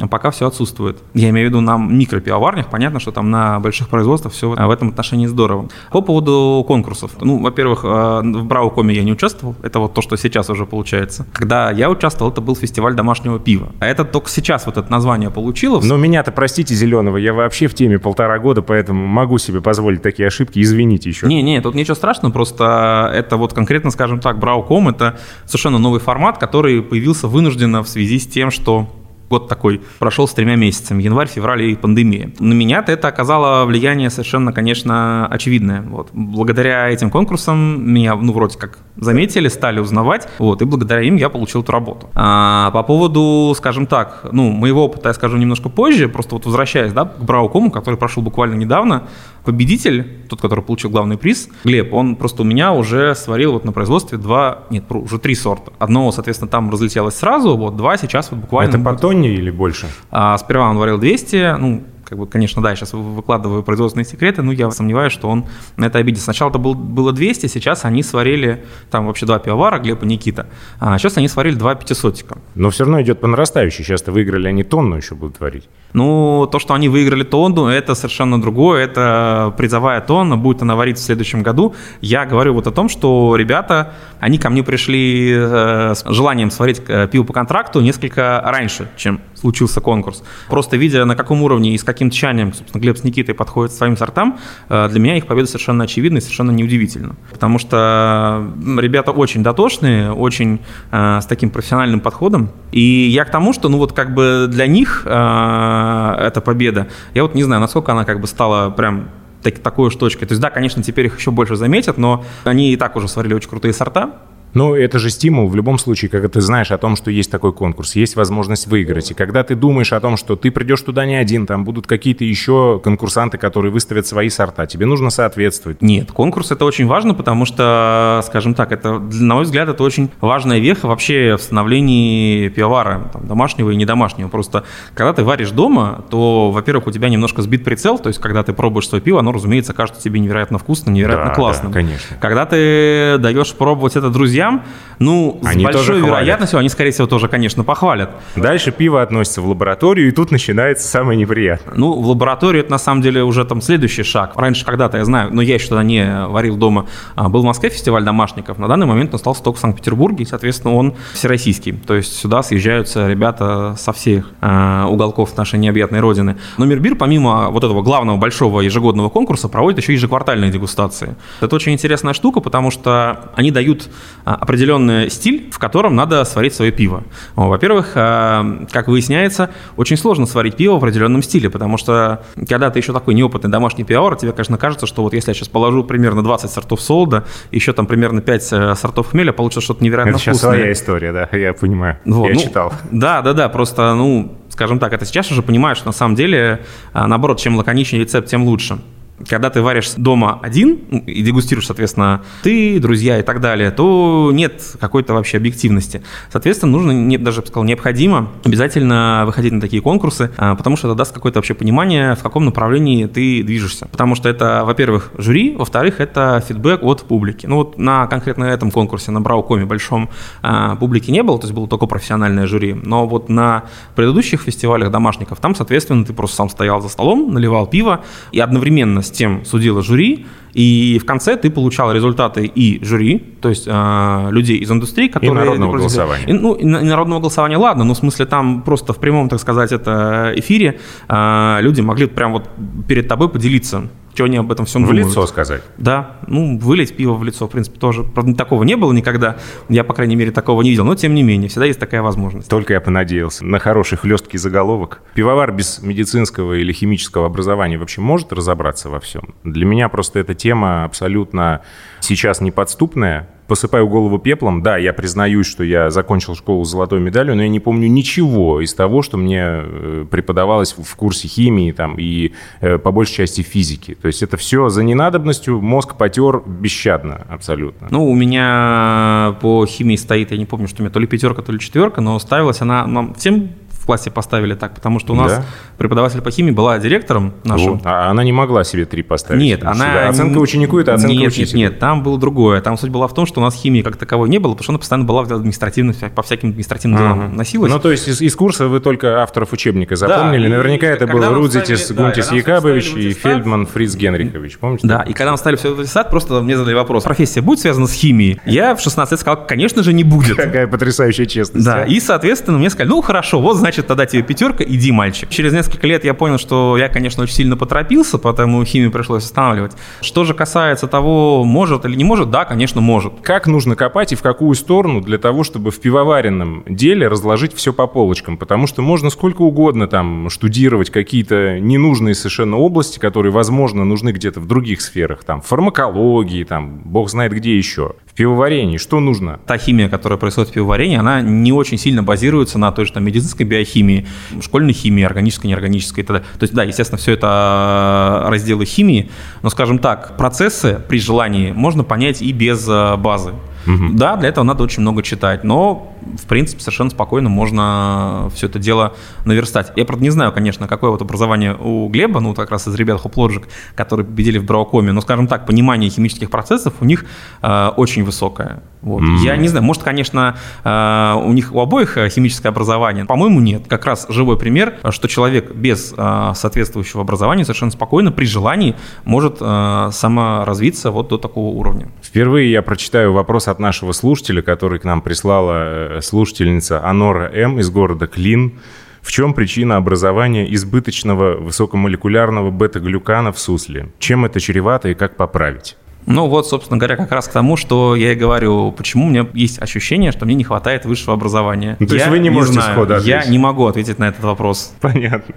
пока 0.09 0.31
все 0.31 0.47
отсутствует. 0.47 0.97
Я 1.13 1.29
имею 1.29 1.47
в 1.47 1.49
виду 1.49 1.61
на 1.61 1.77
микропивоварнях, 1.77 2.67
понятно, 2.69 2.99
что 2.99 3.11
там 3.11 3.31
на 3.31 3.59
больших 3.59 3.89
производствах 3.89 4.33
все 4.33 4.49
в 4.49 4.69
этом 4.69 4.89
отношении 4.89 5.27
здорово. 5.27 5.69
По 5.91 6.01
поводу 6.01 6.63
конкурсов. 6.67 7.11
Ну, 7.21 7.41
во-первых, 7.41 7.83
э, 7.83 7.87
в 7.87 8.45
Браукоме 8.45 8.95
я 8.95 9.03
не 9.03 9.11
участвовал, 9.11 9.55
это 9.61 9.79
вот 9.79 9.93
то, 9.93 10.01
что 10.01 10.17
сейчас 10.17 10.49
уже 10.49 10.65
получается. 10.65 11.25
Когда 11.33 11.71
я 11.71 11.89
участвовал, 11.89 12.31
это 12.31 12.41
был 12.41 12.55
фестиваль 12.55 12.95
домашнего 12.95 13.39
пива. 13.39 13.71
А 13.79 13.85
это 13.85 14.05
только 14.05 14.29
сейчас 14.29 14.65
вот 14.65 14.77
это 14.77 14.91
название 14.91 15.29
получило. 15.29 15.79
Но 15.81 15.97
меня-то, 15.97 16.31
простите, 16.31 16.73
Зеленого, 16.73 17.17
я 17.17 17.33
вообще 17.33 17.67
в 17.67 17.75
теме 17.75 17.99
полтора 17.99 18.39
года, 18.39 18.61
поэтому 18.61 19.05
могу 19.05 19.37
себе 19.37 19.61
позволить 19.61 20.01
такие 20.01 20.27
ошибки, 20.27 20.59
извините 20.61 21.09
еще. 21.09 21.27
Не-не, 21.27 21.61
тут 21.61 21.75
ничего 21.75 21.95
страшного, 21.95 22.31
просто 22.31 23.11
это 23.13 23.37
вот 23.37 23.53
конкретно, 23.53 23.91
скажем 23.91 24.19
так, 24.19 24.39
Брауком, 24.39 24.89
это 24.89 25.19
совершенно 25.45 25.77
новый 25.77 25.99
формат, 25.99 26.37
который 26.37 26.81
появился 26.81 27.27
вынужденно 27.27 27.83
в 27.83 27.87
связи 27.87 28.19
с 28.19 28.27
тем, 28.27 28.51
что 28.51 28.87
год 29.29 29.47
такой 29.47 29.81
прошел 29.99 30.27
с 30.27 30.33
тремя 30.33 30.55
месяцами, 30.55 31.01
январь, 31.01 31.27
февраль 31.27 31.63
и 31.63 31.75
пандемия. 31.75 32.31
На 32.39 32.53
меня 32.53 32.83
это 32.85 33.07
оказало 33.07 33.65
влияние 33.65 34.09
совершенно, 34.09 34.51
конечно, 34.53 35.27
очевидное. 35.27 35.81
Вот. 35.81 36.09
Благодаря 36.13 36.89
этим 36.89 37.09
конкурсам 37.09 37.83
меня, 37.91 38.15
ну, 38.15 38.33
вроде 38.33 38.57
как 38.57 38.79
заметили, 38.95 39.47
стали 39.47 39.79
узнавать, 39.79 40.27
вот, 40.39 40.61
и 40.61 40.65
благодаря 40.65 41.01
им 41.01 41.15
я 41.15 41.29
получил 41.29 41.61
эту 41.61 41.71
работу. 41.71 42.09
А 42.13 42.71
по 42.71 42.83
поводу, 42.83 43.53
скажем 43.57 43.87
так, 43.87 44.25
ну, 44.31 44.51
моего 44.51 44.85
опыта 44.85 45.09
я 45.09 45.13
скажу 45.13 45.37
немножко 45.37 45.69
позже, 45.69 46.07
просто 46.07 46.35
вот 46.35 46.45
возвращаясь, 46.45 46.93
да, 46.93 47.05
к 47.05 47.23
Браукому, 47.23 47.71
который 47.71 47.95
прошел 47.95 48.21
буквально 48.21 48.55
недавно, 48.55 49.07
победитель, 49.43 50.25
тот, 50.29 50.41
который 50.41 50.63
получил 50.63 50.89
главный 50.89 51.17
приз, 51.17 51.49
Глеб, 51.63 51.93
он 51.93 52.15
просто 52.15 52.43
у 52.43 52.45
меня 52.45 52.73
уже 52.73 53.15
сварил 53.15 53.53
вот 53.53 53.65
на 53.65 53.71
производстве 53.71 54.17
два, 54.17 54.63
нет, 54.69 54.85
уже 54.89 55.19
три 55.19 55.35
сорта. 55.35 55.71
Одно, 55.79 56.11
соответственно, 56.11 56.49
там 56.49 56.69
разлетелось 56.69 57.15
сразу, 57.15 57.57
вот 57.57 57.75
два 57.75 57.97
сейчас 57.97 58.31
вот 58.31 58.39
буквально... 58.39 58.69
Это 58.69 58.79
по 58.79 58.95
тонне 58.95 59.33
или 59.33 59.51
больше? 59.51 59.87
А, 60.11 60.37
сперва 60.37 60.69
он 60.69 60.77
варил 60.77 60.97
200, 60.97 61.57
ну, 61.59 61.83
как 62.13 62.19
бы, 62.19 62.27
конечно, 62.27 62.61
да, 62.61 62.69
я 62.69 62.75
сейчас 62.75 62.93
выкладываю 62.93 63.63
производственные 63.63 64.05
секреты, 64.05 64.43
но 64.43 64.51
я 64.51 64.69
сомневаюсь, 64.69 65.11
что 65.11 65.29
он 65.29 65.45
на 65.77 65.85
это 65.85 65.97
обидится. 65.97 66.25
Сначала 66.25 66.51
это 66.51 66.59
был, 66.59 66.75
было 66.75 67.11
200, 67.11 67.47
сейчас 67.47 67.85
они 67.85 68.03
сварили, 68.03 68.63
там 68.91 69.07
вообще 69.07 69.25
два 69.25 69.39
пивовара, 69.39 69.79
Глеб 69.79 70.03
и 70.03 70.05
Никита, 70.05 70.45
а 70.79 70.99
сейчас 70.99 71.17
они 71.17 71.27
сварили 71.27 71.55
два 71.55 71.73
пятисотика. 71.73 72.37
Но 72.53 72.69
все 72.69 72.83
равно 72.83 73.01
идет 73.01 73.19
по 73.19 73.25
нарастающей, 73.25 73.83
сейчас-то 73.83 74.11
выиграли 74.11 74.47
они 74.47 74.63
тонну 74.63 74.95
еще 74.95 75.15
будут 75.15 75.39
варить. 75.39 75.67
Ну, 75.93 76.47
то, 76.51 76.59
что 76.59 76.75
они 76.75 76.87
выиграли 76.87 77.23
тонну, 77.23 77.65
это 77.65 77.95
совершенно 77.95 78.39
другое, 78.39 78.83
это 78.83 79.51
призовая 79.57 79.99
тонна, 79.99 80.37
будет 80.37 80.61
она 80.61 80.75
вариться 80.75 81.01
в 81.01 81.05
следующем 81.07 81.41
году. 81.41 81.73
Я 81.99 82.25
говорю 82.25 82.53
вот 82.53 82.67
о 82.67 82.71
том, 82.71 82.89
что 82.89 83.35
ребята, 83.35 83.93
они 84.19 84.37
ко 84.37 84.51
мне 84.51 84.61
пришли 84.61 85.33
э, 85.35 85.93
с 85.95 86.03
желанием 86.05 86.51
сварить 86.51 86.79
э, 86.87 87.07
пиво 87.07 87.23
по 87.23 87.33
контракту 87.33 87.81
несколько 87.81 88.39
раньше, 88.45 88.87
чем 88.97 89.19
случился 89.43 89.81
конкурс. 89.81 90.23
Просто 90.47 90.77
видя, 90.77 91.03
на 91.03 91.15
каком 91.15 91.43
уровне 91.43 91.75
и 91.75 91.77
с 91.77 91.83
каким 91.83 92.09
тщанием, 92.09 92.53
собственно, 92.53 92.81
Глеб 92.81 92.97
с 92.97 93.03
Никитой 93.03 93.35
подходят 93.35 93.73
к 93.73 93.75
своим 93.75 93.97
сортам, 93.97 94.39
э, 94.69 94.87
для 94.89 94.99
меня 95.01 95.17
их 95.17 95.27
победа 95.27 95.47
совершенно 95.47 95.83
очевидна 95.83 96.19
и 96.19 96.21
совершенно 96.21 96.51
неудивительна. 96.51 97.17
Потому 97.29 97.59
что 97.59 98.47
ребята 98.77 99.11
очень 99.11 99.43
дотошные, 99.43 100.13
очень 100.13 100.61
э, 100.91 101.19
с 101.21 101.25
таким 101.25 101.49
профессиональным 101.49 101.99
подходом. 101.99 102.51
И 102.71 102.79
я 102.79 103.25
к 103.25 103.31
тому, 103.31 103.51
что, 103.51 103.67
ну 103.67 103.77
вот 103.77 103.91
как 103.91 104.13
бы 104.13 104.47
для 104.49 104.65
них 104.65 105.03
э, 105.05 106.15
эта 106.19 106.39
победа, 106.39 106.87
я 107.13 107.23
вот 107.23 107.35
не 107.35 107.43
знаю, 107.43 107.59
насколько 107.59 107.91
она 107.91 108.05
как 108.05 108.21
бы 108.21 108.27
стала 108.27 108.69
прям 108.69 109.09
так, 109.41 109.59
такой 109.59 109.87
уж 109.89 109.95
точкой. 109.95 110.25
То 110.25 110.31
есть 110.31 110.41
да, 110.41 110.49
конечно, 110.51 110.81
теперь 110.81 111.07
их 111.07 111.19
еще 111.19 111.31
больше 111.31 111.57
заметят, 111.57 111.97
но 111.97 112.23
они 112.45 112.71
и 112.71 112.77
так 112.77 112.95
уже 112.95 113.09
сварили 113.09 113.33
очень 113.33 113.49
крутые 113.49 113.73
сорта, 113.73 114.21
ну, 114.53 114.75
это 114.75 114.99
же 114.99 115.09
стимул 115.09 115.47
в 115.47 115.55
любом 115.55 115.77
случае, 115.77 116.09
когда 116.09 116.27
ты 116.27 116.41
знаешь 116.41 116.71
о 116.71 116.77
том, 116.77 116.95
что 116.95 117.09
есть 117.11 117.31
такой 117.31 117.53
конкурс, 117.53 117.95
есть 117.95 118.15
возможность 118.15 118.67
выиграть. 118.67 119.11
И 119.11 119.13
когда 119.13 119.43
ты 119.43 119.55
думаешь 119.55 119.93
о 119.93 119.99
том, 119.99 120.17
что 120.17 120.35
ты 120.35 120.51
придешь 120.51 120.81
туда 120.81 121.05
не 121.05 121.15
один, 121.15 121.45
там 121.45 121.63
будут 121.63 121.87
какие-то 121.87 122.23
еще 122.23 122.79
конкурсанты, 122.83 123.37
которые 123.37 123.71
выставят 123.71 124.05
свои 124.05 124.29
сорта, 124.29 124.65
тебе 124.65 124.85
нужно 124.85 125.09
соответствовать. 125.09 125.81
Нет, 125.81 126.11
конкурс 126.11 126.51
это 126.51 126.65
очень 126.65 126.87
важно, 126.87 127.13
потому 127.13 127.45
что, 127.45 128.21
скажем 128.25 128.53
так, 128.53 128.71
это, 128.71 128.99
на 128.99 129.35
мой 129.35 129.43
взгляд, 129.43 129.69
это 129.69 129.83
очень 129.83 130.09
важная 130.21 130.59
веха 130.59 130.87
вообще 130.87 131.35
в 131.37 131.41
становлении 131.41 132.49
пивовара, 132.49 133.09
там, 133.11 133.27
домашнего 133.27 133.71
и 133.71 133.75
недомашнего. 133.75 134.27
Просто 134.27 134.63
когда 134.93 135.13
ты 135.13 135.23
варишь 135.23 135.51
дома, 135.51 136.03
то, 136.09 136.51
во-первых, 136.51 136.87
у 136.87 136.91
тебя 136.91 137.09
немножко 137.09 137.41
сбит 137.41 137.63
прицел, 137.63 137.97
то 137.97 138.09
есть 138.09 138.19
когда 138.19 138.43
ты 138.43 138.53
пробуешь 138.53 138.87
свое 138.87 139.01
пиво, 139.01 139.19
оно, 139.19 139.31
разумеется, 139.31 139.73
кажется 139.73 140.01
тебе 140.01 140.19
невероятно 140.19 140.57
вкусным, 140.57 140.93
невероятно 140.93 141.29
да, 141.29 141.35
классным. 141.35 141.71
Да, 141.71 141.79
конечно. 141.79 142.17
Когда 142.19 142.45
ты 142.45 143.17
даешь 143.17 143.53
пробовать 143.53 143.95
это 143.95 144.09
друзьям, 144.09 144.42
друзьям, 144.43 144.63
ну, 144.99 145.39
они 145.43 145.63
с 145.63 145.65
большой 145.65 146.01
вероятностью 146.01 146.59
они, 146.59 146.69
скорее 146.69 146.91
всего, 146.91 147.07
тоже, 147.07 147.27
конечно, 147.27 147.63
похвалят. 147.63 148.11
Дальше 148.35 148.71
пиво 148.71 149.01
относится 149.01 149.41
в 149.41 149.47
лабораторию, 149.47 150.07
и 150.07 150.11
тут 150.11 150.31
начинается 150.31 150.87
самое 150.87 151.17
неприятное. 151.17 151.75
Ну, 151.75 151.93
в 151.93 152.07
лабораторию 152.07 152.63
это, 152.63 152.71
на 152.71 152.77
самом 152.77 153.01
деле, 153.01 153.23
уже 153.23 153.43
там 153.45 153.61
следующий 153.61 154.03
шаг. 154.03 154.33
Раньше 154.35 154.65
когда-то, 154.65 154.97
я 154.97 155.05
знаю, 155.05 155.33
но 155.33 155.41
я 155.41 155.55
еще 155.55 155.67
тогда 155.67 155.83
не 155.83 156.27
варил 156.27 156.55
дома, 156.55 156.85
а, 157.15 157.27
был 157.27 157.41
в 157.41 157.45
Москве 157.45 157.69
фестиваль 157.69 158.03
домашников. 158.03 158.57
На 158.57 158.67
данный 158.67 158.85
момент 158.85 159.11
он 159.11 159.15
остался 159.15 159.43
только 159.43 159.57
в 159.57 159.59
Санкт-Петербурге, 159.59 160.23
и, 160.23 160.25
соответственно, 160.25 160.75
он 160.75 160.93
всероссийский. 161.13 161.73
То 161.73 161.95
есть 161.95 162.15
сюда 162.15 162.43
съезжаются 162.43 163.07
ребята 163.07 163.75
со 163.77 163.91
всех 163.93 164.31
э, 164.41 164.85
уголков 164.87 165.35
нашей 165.37 165.59
необъятной 165.59 165.99
родины. 165.99 166.37
Но 166.57 166.65
Мирбир, 166.65 166.95
помимо 166.95 167.49
вот 167.49 167.63
этого 167.63 167.81
главного 167.81 168.17
большого 168.17 168.61
ежегодного 168.61 169.09
конкурса, 169.09 169.49
проводит 169.49 169.79
еще 169.79 169.93
ежеквартальные 169.93 170.51
дегустации. 170.51 171.15
Это 171.41 171.55
очень 171.55 171.73
интересная 171.73 172.13
штука, 172.13 172.39
потому 172.39 172.71
что 172.71 173.31
они 173.35 173.51
дают 173.51 173.89
определенный 174.35 175.09
стиль, 175.09 175.49
в 175.51 175.59
котором 175.59 175.95
надо 175.95 176.23
сварить 176.25 176.53
свое 176.53 176.71
пиво. 176.71 177.03
Во-первых, 177.35 177.91
э, 177.95 178.65
как 178.71 178.87
выясняется, 178.87 179.49
очень 179.77 179.97
сложно 179.97 180.25
сварить 180.25 180.55
пиво 180.55 180.73
в 180.73 180.77
определенном 180.77 181.23
стиле, 181.23 181.49
потому 181.49 181.77
что 181.77 182.23
когда 182.47 182.69
ты 182.69 182.79
еще 182.79 182.93
такой 182.93 183.13
неопытный 183.13 183.51
домашний 183.51 183.83
пивовар, 183.83 184.15
тебе, 184.15 184.31
конечно, 184.31 184.57
кажется, 184.57 184.87
что 184.87 185.03
вот 185.03 185.13
если 185.13 185.31
я 185.31 185.33
сейчас 185.33 185.49
положу 185.49 185.83
примерно 185.83 186.23
20 186.23 186.49
сортов 186.51 186.81
солода, 186.81 187.25
еще 187.51 187.73
там 187.73 187.85
примерно 187.85 188.21
5 188.21 188.49
э, 188.51 188.75
сортов 188.75 189.11
хмеля, 189.11 189.31
получится 189.31 189.61
что-то 189.61 189.83
невероятно 189.83 190.11
Это 190.11 190.19
вкусное. 190.19 190.33
сейчас 190.33 190.41
своя 190.41 190.71
история, 190.71 191.11
да, 191.11 191.29
я 191.37 191.53
понимаю. 191.53 191.97
Вот, 192.05 192.29
я 192.29 192.35
ну, 192.35 192.39
читал. 192.41 192.73
Да, 192.91 193.21
да, 193.21 193.33
да, 193.33 193.49
просто, 193.49 193.93
ну, 193.95 194.35
скажем 194.49 194.79
так, 194.79 194.93
это 194.93 195.05
сейчас 195.05 195.31
уже 195.31 195.41
понимаешь, 195.41 195.77
что 195.77 195.87
на 195.87 195.93
самом 195.93 196.15
деле, 196.15 196.61
э, 196.93 197.05
наоборот, 197.05 197.39
чем 197.39 197.55
лаконичнее 197.55 198.03
рецепт, 198.03 198.27
тем 198.27 198.43
лучше 198.43 198.79
когда 199.27 199.49
ты 199.49 199.61
варишь 199.61 199.91
дома 199.95 200.39
один 200.41 200.75
и 201.05 201.21
дегустируешь, 201.21 201.67
соответственно, 201.67 202.23
ты, 202.41 202.79
друзья 202.79 203.19
и 203.19 203.21
так 203.21 203.41
далее, 203.41 203.71
то 203.71 204.31
нет 204.33 204.61
какой-то 204.79 205.13
вообще 205.13 205.37
объективности. 205.37 206.03
Соответственно, 206.31 206.71
нужно, 206.71 206.91
нет, 206.91 207.23
даже, 207.23 207.37
я 207.37 207.41
бы 207.41 207.47
сказал, 207.47 207.63
необходимо 207.63 208.29
обязательно 208.43 209.23
выходить 209.25 209.51
на 209.53 209.61
такие 209.61 209.81
конкурсы, 209.81 210.31
а, 210.37 210.55
потому 210.55 210.75
что 210.75 210.87
это 210.87 210.95
даст 210.95 211.13
какое-то 211.13 211.39
вообще 211.39 211.53
понимание, 211.53 212.15
в 212.15 212.23
каком 212.23 212.45
направлении 212.45 213.05
ты 213.05 213.43
движешься. 213.43 213.87
Потому 213.87 214.15
что 214.15 214.29
это, 214.29 214.63
во-первых, 214.65 215.11
жюри, 215.17 215.55
во-вторых, 215.55 215.99
это 215.99 216.43
фидбэк 216.47 216.81
от 216.83 217.03
публики. 217.03 217.45
Ну 217.45 217.57
вот 217.57 217.77
на 217.77 218.07
конкретно 218.07 218.45
этом 218.45 218.71
конкурсе, 218.71 219.11
на 219.11 219.21
Браукоме 219.21 219.65
большом, 219.65 220.09
а, 220.41 220.75
публики 220.75 221.11
не 221.11 221.23
было, 221.23 221.37
то 221.37 221.45
есть 221.45 221.53
было 221.53 221.67
только 221.67 221.85
профессиональное 221.85 222.47
жюри, 222.47 222.73
но 222.73 223.07
вот 223.07 223.29
на 223.29 223.65
предыдущих 223.95 224.41
фестивалях 224.41 224.91
домашников, 224.91 225.39
там, 225.39 225.55
соответственно, 225.55 226.03
ты 226.03 226.13
просто 226.13 226.37
сам 226.37 226.49
стоял 226.49 226.81
за 226.81 226.89
столом, 226.89 227.33
наливал 227.33 227.67
пиво 227.67 228.03
и 228.31 228.39
одновременно 228.39 229.02
с 229.03 229.11
тем 229.11 229.45
судило 229.45 229.83
жюри, 229.83 230.25
и 230.53 230.99
в 231.01 231.05
конце 231.05 231.35
ты 231.35 231.49
получал 231.49 231.91
результаты 231.91 232.45
и 232.45 232.83
жюри, 232.83 233.19
то 233.41 233.49
есть 233.49 233.67
э, 233.67 234.27
людей 234.31 234.57
из 234.57 234.71
индустрии, 234.71 235.07
которые... 235.07 235.31
И 235.31 235.45
народного 235.45 235.77
голосования. 235.77 236.25
И, 236.27 236.33
ну, 236.33 236.53
и 236.53 236.65
народного 236.65 237.19
голосования, 237.19 237.57
ладно, 237.57 237.83
но 237.83 237.93
в 237.93 237.97
смысле 237.97 238.25
там 238.25 238.61
просто 238.61 238.93
в 238.93 238.97
прямом, 238.97 239.29
так 239.29 239.39
сказать, 239.39 239.71
это 239.71 240.33
эфире 240.35 240.79
э, 241.09 241.57
люди 241.61 241.81
могли 241.81 242.05
прям 242.05 242.33
вот 242.33 242.49
перед 242.87 243.07
тобой 243.07 243.29
поделиться 243.29 243.89
что 244.13 244.25
они 244.25 244.37
об 244.37 244.51
этом 244.51 244.65
всем 244.65 244.83
в 244.83 244.87
думают. 244.87 245.07
В 245.07 245.09
лицо 245.09 245.27
сказать. 245.27 245.63
Да, 245.77 246.17
ну, 246.27 246.57
вылить 246.59 246.95
пиво 246.95 247.13
в 247.13 247.23
лицо, 247.23 247.47
в 247.47 247.51
принципе, 247.51 247.79
тоже. 247.79 248.03
Правда, 248.03 248.35
такого 248.35 248.63
не 248.63 248.75
было 248.75 248.91
никогда. 248.91 249.37
Я, 249.69 249.83
по 249.83 249.93
крайней 249.93 250.15
мере, 250.15 250.31
такого 250.31 250.61
не 250.61 250.69
видел. 250.69 250.85
Но, 250.85 250.95
тем 250.95 251.13
не 251.13 251.23
менее, 251.23 251.49
всегда 251.49 251.65
есть 251.65 251.79
такая 251.79 252.01
возможность. 252.01 252.49
Только 252.49 252.73
я 252.73 252.81
понадеялся 252.81 253.45
на 253.45 253.59
хороший 253.59 253.97
хлесткий 253.97 254.37
заголовок. 254.37 255.01
Пивовар 255.13 255.51
без 255.51 255.81
медицинского 255.81 256.53
или 256.53 256.71
химического 256.71 257.25
образования 257.25 257.77
вообще 257.77 258.01
может 258.01 258.31
разобраться 258.33 258.89
во 258.89 258.99
всем? 258.99 259.33
Для 259.43 259.65
меня 259.65 259.89
просто 259.89 260.19
эта 260.19 260.33
тема 260.33 260.83
абсолютно 260.83 261.61
сейчас 261.99 262.41
неподступная 262.41 263.29
посыпаю 263.53 263.87
голову 263.87 264.17
пеплом. 264.17 264.63
Да, 264.63 264.77
я 264.77 264.93
признаюсь, 264.93 265.45
что 265.45 265.63
я 265.63 265.91
закончил 265.91 266.33
школу 266.33 266.65
с 266.65 266.71
золотой 266.71 266.99
медалью, 266.99 267.35
но 267.35 267.43
я 267.43 267.49
не 267.49 267.59
помню 267.59 267.87
ничего 267.87 268.61
из 268.61 268.73
того, 268.73 269.03
что 269.03 269.15
мне 269.15 269.43
э, 269.45 270.05
преподавалось 270.09 270.73
в 270.75 270.95
курсе 270.95 271.27
химии 271.27 271.71
там, 271.71 271.97
и 271.99 272.31
э, 272.61 272.79
по 272.79 272.91
большей 272.91 273.17
части 273.17 273.41
физики. 273.43 273.93
То 273.93 274.07
есть 274.07 274.23
это 274.23 274.37
все 274.37 274.69
за 274.69 274.83
ненадобностью, 274.83 275.61
мозг 275.61 275.97
потер 275.97 276.41
бесщадно 276.47 277.27
абсолютно. 277.29 277.89
Ну, 277.91 278.09
у 278.09 278.15
меня 278.15 279.37
по 279.39 279.67
химии 279.67 279.97
стоит, 279.97 280.31
я 280.31 280.37
не 280.37 280.45
помню, 280.45 280.67
что 280.67 280.81
у 280.81 280.85
меня 280.85 280.91
то 280.91 280.99
ли 280.99 281.05
пятерка, 281.05 281.43
то 281.43 281.51
ли 281.51 281.59
четверка, 281.59 282.01
но 282.01 282.17
ставилась 282.17 282.59
она 282.61 282.87
нам 282.87 283.13
всем 283.13 283.49
в 283.83 283.85
классе 283.85 284.09
поставили 284.09 284.55
так, 284.55 284.73
потому 284.75 284.97
что 284.99 285.11
у 285.11 285.15
нас 285.17 285.33
да? 285.33 285.43
преподаватель 285.77 286.21
по 286.21 286.31
химии 286.31 286.51
была 286.51 286.79
директором 286.79 287.33
нашим. 287.43 287.73
Вот. 287.73 287.81
А 287.83 288.09
она 288.09 288.23
не 288.23 288.31
могла 288.31 288.63
себе 288.63 288.85
три 288.85 289.03
поставить? 289.03 289.41
Нет, 289.41 289.63
она... 289.65 290.07
Оценка 290.07 290.37
ученику– 290.37 290.79
это 290.79 290.93
оценка 290.93 291.13
нет, 291.13 291.27
учителю. 291.27 291.57
Нет, 291.57 291.71
нет, 291.71 291.79
там 291.79 292.01
было 292.01 292.17
другое. 292.17 292.61
Там 292.61 292.77
суть 292.77 292.89
была 292.91 293.09
в 293.09 293.13
том, 293.13 293.25
что 293.25 293.41
у 293.41 293.43
нас 293.43 293.55
химии 293.55 293.81
как 293.81 293.97
таковой 293.97 294.29
не 294.29 294.39
было, 294.39 294.53
потому 294.53 294.63
что 294.63 294.71
она 294.71 294.79
постоянно 294.79 295.05
была 295.05 295.23
в 295.23 295.33
административных, 295.33 295.97
по 296.13 296.23
всяким 296.23 296.49
административным 296.49 296.97
делам 296.97 297.19
ага. 297.19 297.35
носилась. 297.35 297.69
Ну, 297.69 297.79
то 297.79 297.91
есть 297.91 298.07
из, 298.07 298.21
из 298.21 298.35
курса 298.37 298.69
вы 298.69 298.79
только 298.79 299.21
авторов 299.21 299.51
учебника 299.51 299.97
запомнили. 299.97 300.47
Да, 300.47 300.55
Наверняка 300.55 300.87
это 300.87 301.05
был 301.05 301.21
Рудзитис, 301.33 301.89
да, 301.89 302.03
Гунтис 302.03 302.31
Якабович 302.31 302.93
и 302.93 303.11
Фельдман 303.11 303.65
Фриц 303.65 303.95
Генрихович. 303.95 304.59
Помните? 304.59 304.87
Да, 304.87 305.01
и 305.01 305.11
когда 305.11 305.33
мы 305.33 305.37
стали 305.37 305.57
все 305.57 305.73
это 305.73 305.81
писать, 305.81 306.09
просто 306.09 306.41
мне 306.41 306.55
задали 306.55 306.75
вопрос, 306.75 307.03
профессия 307.03 307.41
будет 307.41 307.59
связана 307.59 307.87
с 307.87 307.93
химией? 307.93 308.39
Я 308.45 308.75
в 308.75 308.81
16 308.81 309.11
лет 309.11 309.19
сказал, 309.19 309.45
конечно 309.45 309.83
же, 309.83 309.91
не 309.91 310.05
будет. 310.05 310.37
Какая 310.37 310.67
потрясающая 310.67 311.25
честность. 311.25 311.65
Да, 311.65 311.81
а? 311.81 311.85
и, 311.85 311.99
соответственно, 311.99 312.57
мне 312.57 312.69
сказали, 312.69 312.89
ну, 312.89 313.01
хорошо, 313.01 313.41
вот, 313.41 313.57
значит, 313.57 313.72
тогда 313.81 314.05
тебе 314.05 314.21
пятерка, 314.21 314.63
иди, 314.63 314.91
мальчик. 314.91 315.29
Через 315.29 315.53
несколько 315.53 315.87
лет 315.87 316.03
я 316.03 316.13
понял, 316.13 316.37
что 316.37 316.77
я, 316.77 316.89
конечно, 316.89 317.23
очень 317.23 317.35
сильно 317.35 317.57
поторопился, 317.57 318.17
поэтому 318.17 318.63
химию 318.65 318.91
пришлось 318.91 319.23
останавливать. 319.23 319.73
Что 320.01 320.23
же 320.23 320.33
касается 320.33 320.87
того, 320.87 321.43
может 321.43 321.85
или 321.85 321.95
не 321.95 322.03
может, 322.03 322.29
да, 322.29 322.45
конечно, 322.45 322.81
может. 322.81 323.13
Как 323.21 323.47
нужно 323.47 323.75
копать 323.75 324.11
и 324.11 324.15
в 324.15 324.21
какую 324.21 324.53
сторону 324.55 325.01
для 325.01 325.17
того, 325.17 325.43
чтобы 325.43 325.71
в 325.71 325.79
пивоваренном 325.79 326.63
деле 326.67 327.07
разложить 327.07 327.53
все 327.53 327.73
по 327.73 327.87
полочкам? 327.87 328.37
Потому 328.37 328.67
что 328.67 328.81
можно 328.81 329.09
сколько 329.09 329.41
угодно 329.41 329.87
там 329.87 330.29
штудировать 330.29 330.89
какие-то 330.89 331.59
ненужные 331.59 332.15
совершенно 332.15 332.57
области, 332.57 332.99
которые, 332.99 333.31
возможно, 333.31 333.83
нужны 333.85 334.11
где-то 334.11 334.39
в 334.39 334.45
других 334.45 334.81
сферах, 334.81 335.23
там, 335.23 335.41
фармакологии, 335.41 336.43
там, 336.43 336.81
бог 336.85 337.09
знает 337.09 337.33
где 337.33 337.57
еще. 337.57 337.95
В 338.05 338.13
пивоварении 338.13 338.77
что 338.77 338.99
нужно? 338.99 339.39
Та 339.47 339.57
химия, 339.57 339.89
которая 339.89 340.19
происходит 340.19 340.51
в 340.51 340.53
пивоварении, 340.53 340.97
она 340.97 341.21
не 341.21 341.51
очень 341.51 341.77
сильно 341.77 342.03
базируется 342.03 342.59
на 342.59 342.71
той 342.71 342.85
же 342.85 342.93
там, 342.93 343.03
медицинской 343.03 343.45
биохимии, 343.63 344.05
школьной 344.41 344.73
химии, 344.73 345.03
органической, 345.03 345.47
неорганической 345.47 346.03
и 346.03 346.07
т.д. 346.07 346.19
То 346.19 346.43
есть, 346.43 346.53
да, 346.53 346.63
естественно, 346.63 346.97
все 346.97 347.13
это 347.13 348.25
разделы 348.27 348.65
химии, 348.65 349.09
но, 349.41 349.49
скажем 349.49 349.79
так, 349.79 350.17
процессы 350.17 350.81
при 350.87 350.99
желании 350.99 351.51
можно 351.51 351.83
понять 351.83 352.21
и 352.21 352.31
без 352.31 352.67
э, 352.67 352.95
базы. 352.97 353.33
Угу. 353.65 353.93
Да, 353.93 354.15
для 354.17 354.29
этого 354.29 354.43
надо 354.43 354.63
очень 354.63 354.81
много 354.81 355.03
читать, 355.03 355.43
но 355.43 355.93
в 356.17 356.25
принципе, 356.25 356.61
совершенно 356.61 356.89
спокойно 356.89 357.29
можно 357.29 358.29
все 358.33 358.47
это 358.47 358.59
дело 358.59 358.93
наверстать. 359.25 359.71
Я, 359.75 359.85
правда, 359.85 360.03
не 360.03 360.09
знаю, 360.09 360.31
конечно, 360.31 360.67
какое 360.67 360.91
вот 360.91 361.01
образование 361.01 361.55
у 361.55 361.87
Глеба, 361.89 362.19
ну, 362.19 362.33
как 362.33 362.51
раз 362.51 362.67
из 362.67 362.75
ребят 362.75 363.01
Hoplogic, 363.03 363.45
которые 363.75 364.05
победили 364.05 364.37
в 364.37 364.45
Браукоме, 364.45 364.91
но, 364.91 365.01
скажем 365.01 365.27
так, 365.27 365.45
понимание 365.45 365.89
химических 365.89 366.29
процессов 366.29 366.73
у 366.81 366.85
них 366.85 367.05
э, 367.41 367.67
очень 367.77 368.03
высокое. 368.03 368.61
Вот. 368.81 369.01
Mm-hmm. 369.01 369.17
Я 369.23 369.37
не 369.37 369.47
знаю, 369.47 369.63
может, 369.63 369.83
конечно, 369.83 370.35
э, 370.63 371.13
у 371.23 371.31
них 371.33 371.53
у 371.53 371.59
обоих 371.59 371.97
химическое 372.09 372.49
образование. 372.49 373.05
По-моему, 373.05 373.39
нет. 373.39 373.63
Как 373.67 373.85
раз 373.85 374.05
живой 374.09 374.37
пример, 374.37 374.75
что 374.89 375.07
человек 375.07 375.53
без 375.53 375.93
э, 375.95 376.31
соответствующего 376.35 377.01
образования 377.01 377.45
совершенно 377.45 377.71
спокойно, 377.71 378.11
при 378.11 378.25
желании, 378.25 378.75
может 379.05 379.37
э, 379.39 379.89
саморазвиться 379.91 380.91
вот 380.91 381.09
до 381.09 381.17
такого 381.17 381.55
уровня. 381.55 381.89
Впервые 382.01 382.51
я 382.51 382.61
прочитаю 382.61 383.13
вопрос 383.13 383.47
от 383.53 383.59
нашего 383.59 383.93
слушателя, 383.93 384.41
который 384.41 384.79
к 384.79 384.83
нам 384.83 385.01
прислала 385.01 385.97
э, 385.97 386.01
слушательница 386.01 386.85
Анора 386.85 387.31
М. 387.33 387.59
из 387.59 387.69
города 387.69 388.07
Клин. 388.07 388.59
В 389.01 389.11
чем 389.11 389.33
причина 389.33 389.77
образования 389.77 390.51
избыточного 390.53 391.37
высокомолекулярного 391.37 392.51
бета-глюкана 392.51 393.31
в 393.31 393.39
сусле? 393.39 393.89
Чем 393.99 394.25
это 394.25 394.39
чревато 394.39 394.89
и 394.89 394.93
как 394.93 395.17
поправить? 395.17 395.77
Ну 396.05 396.27
вот, 396.27 396.47
собственно 396.47 396.77
говоря, 396.77 396.97
как 396.97 397.11
раз 397.11 397.27
к 397.27 397.31
тому, 397.31 397.55
что 397.55 397.95
я 397.95 398.11
и 398.11 398.15
говорю, 398.15 398.71
почему 398.71 399.07
у 399.07 399.09
меня 399.09 399.27
есть 399.33 399.61
ощущение, 399.61 400.11
что 400.11 400.25
мне 400.25 400.35
не 400.35 400.43
хватает 400.43 400.85
высшего 400.85 401.13
образования. 401.13 401.77
То 401.77 401.95
есть 401.95 402.07
вы 402.07 402.19
не, 402.19 402.23
не 402.23 402.29
можете 402.29 402.55
знаю, 402.55 402.73
сходу 402.73 402.95
ответить? 402.95 403.25
Я 403.25 403.31
не 403.31 403.37
могу 403.37 403.67
ответить 403.67 403.99
на 403.99 404.09
этот 404.09 404.23
вопрос. 404.23 404.73
Понятно. 404.81 405.35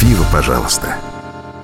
Пива, 0.00 0.24
пожалуйста. 0.32 0.96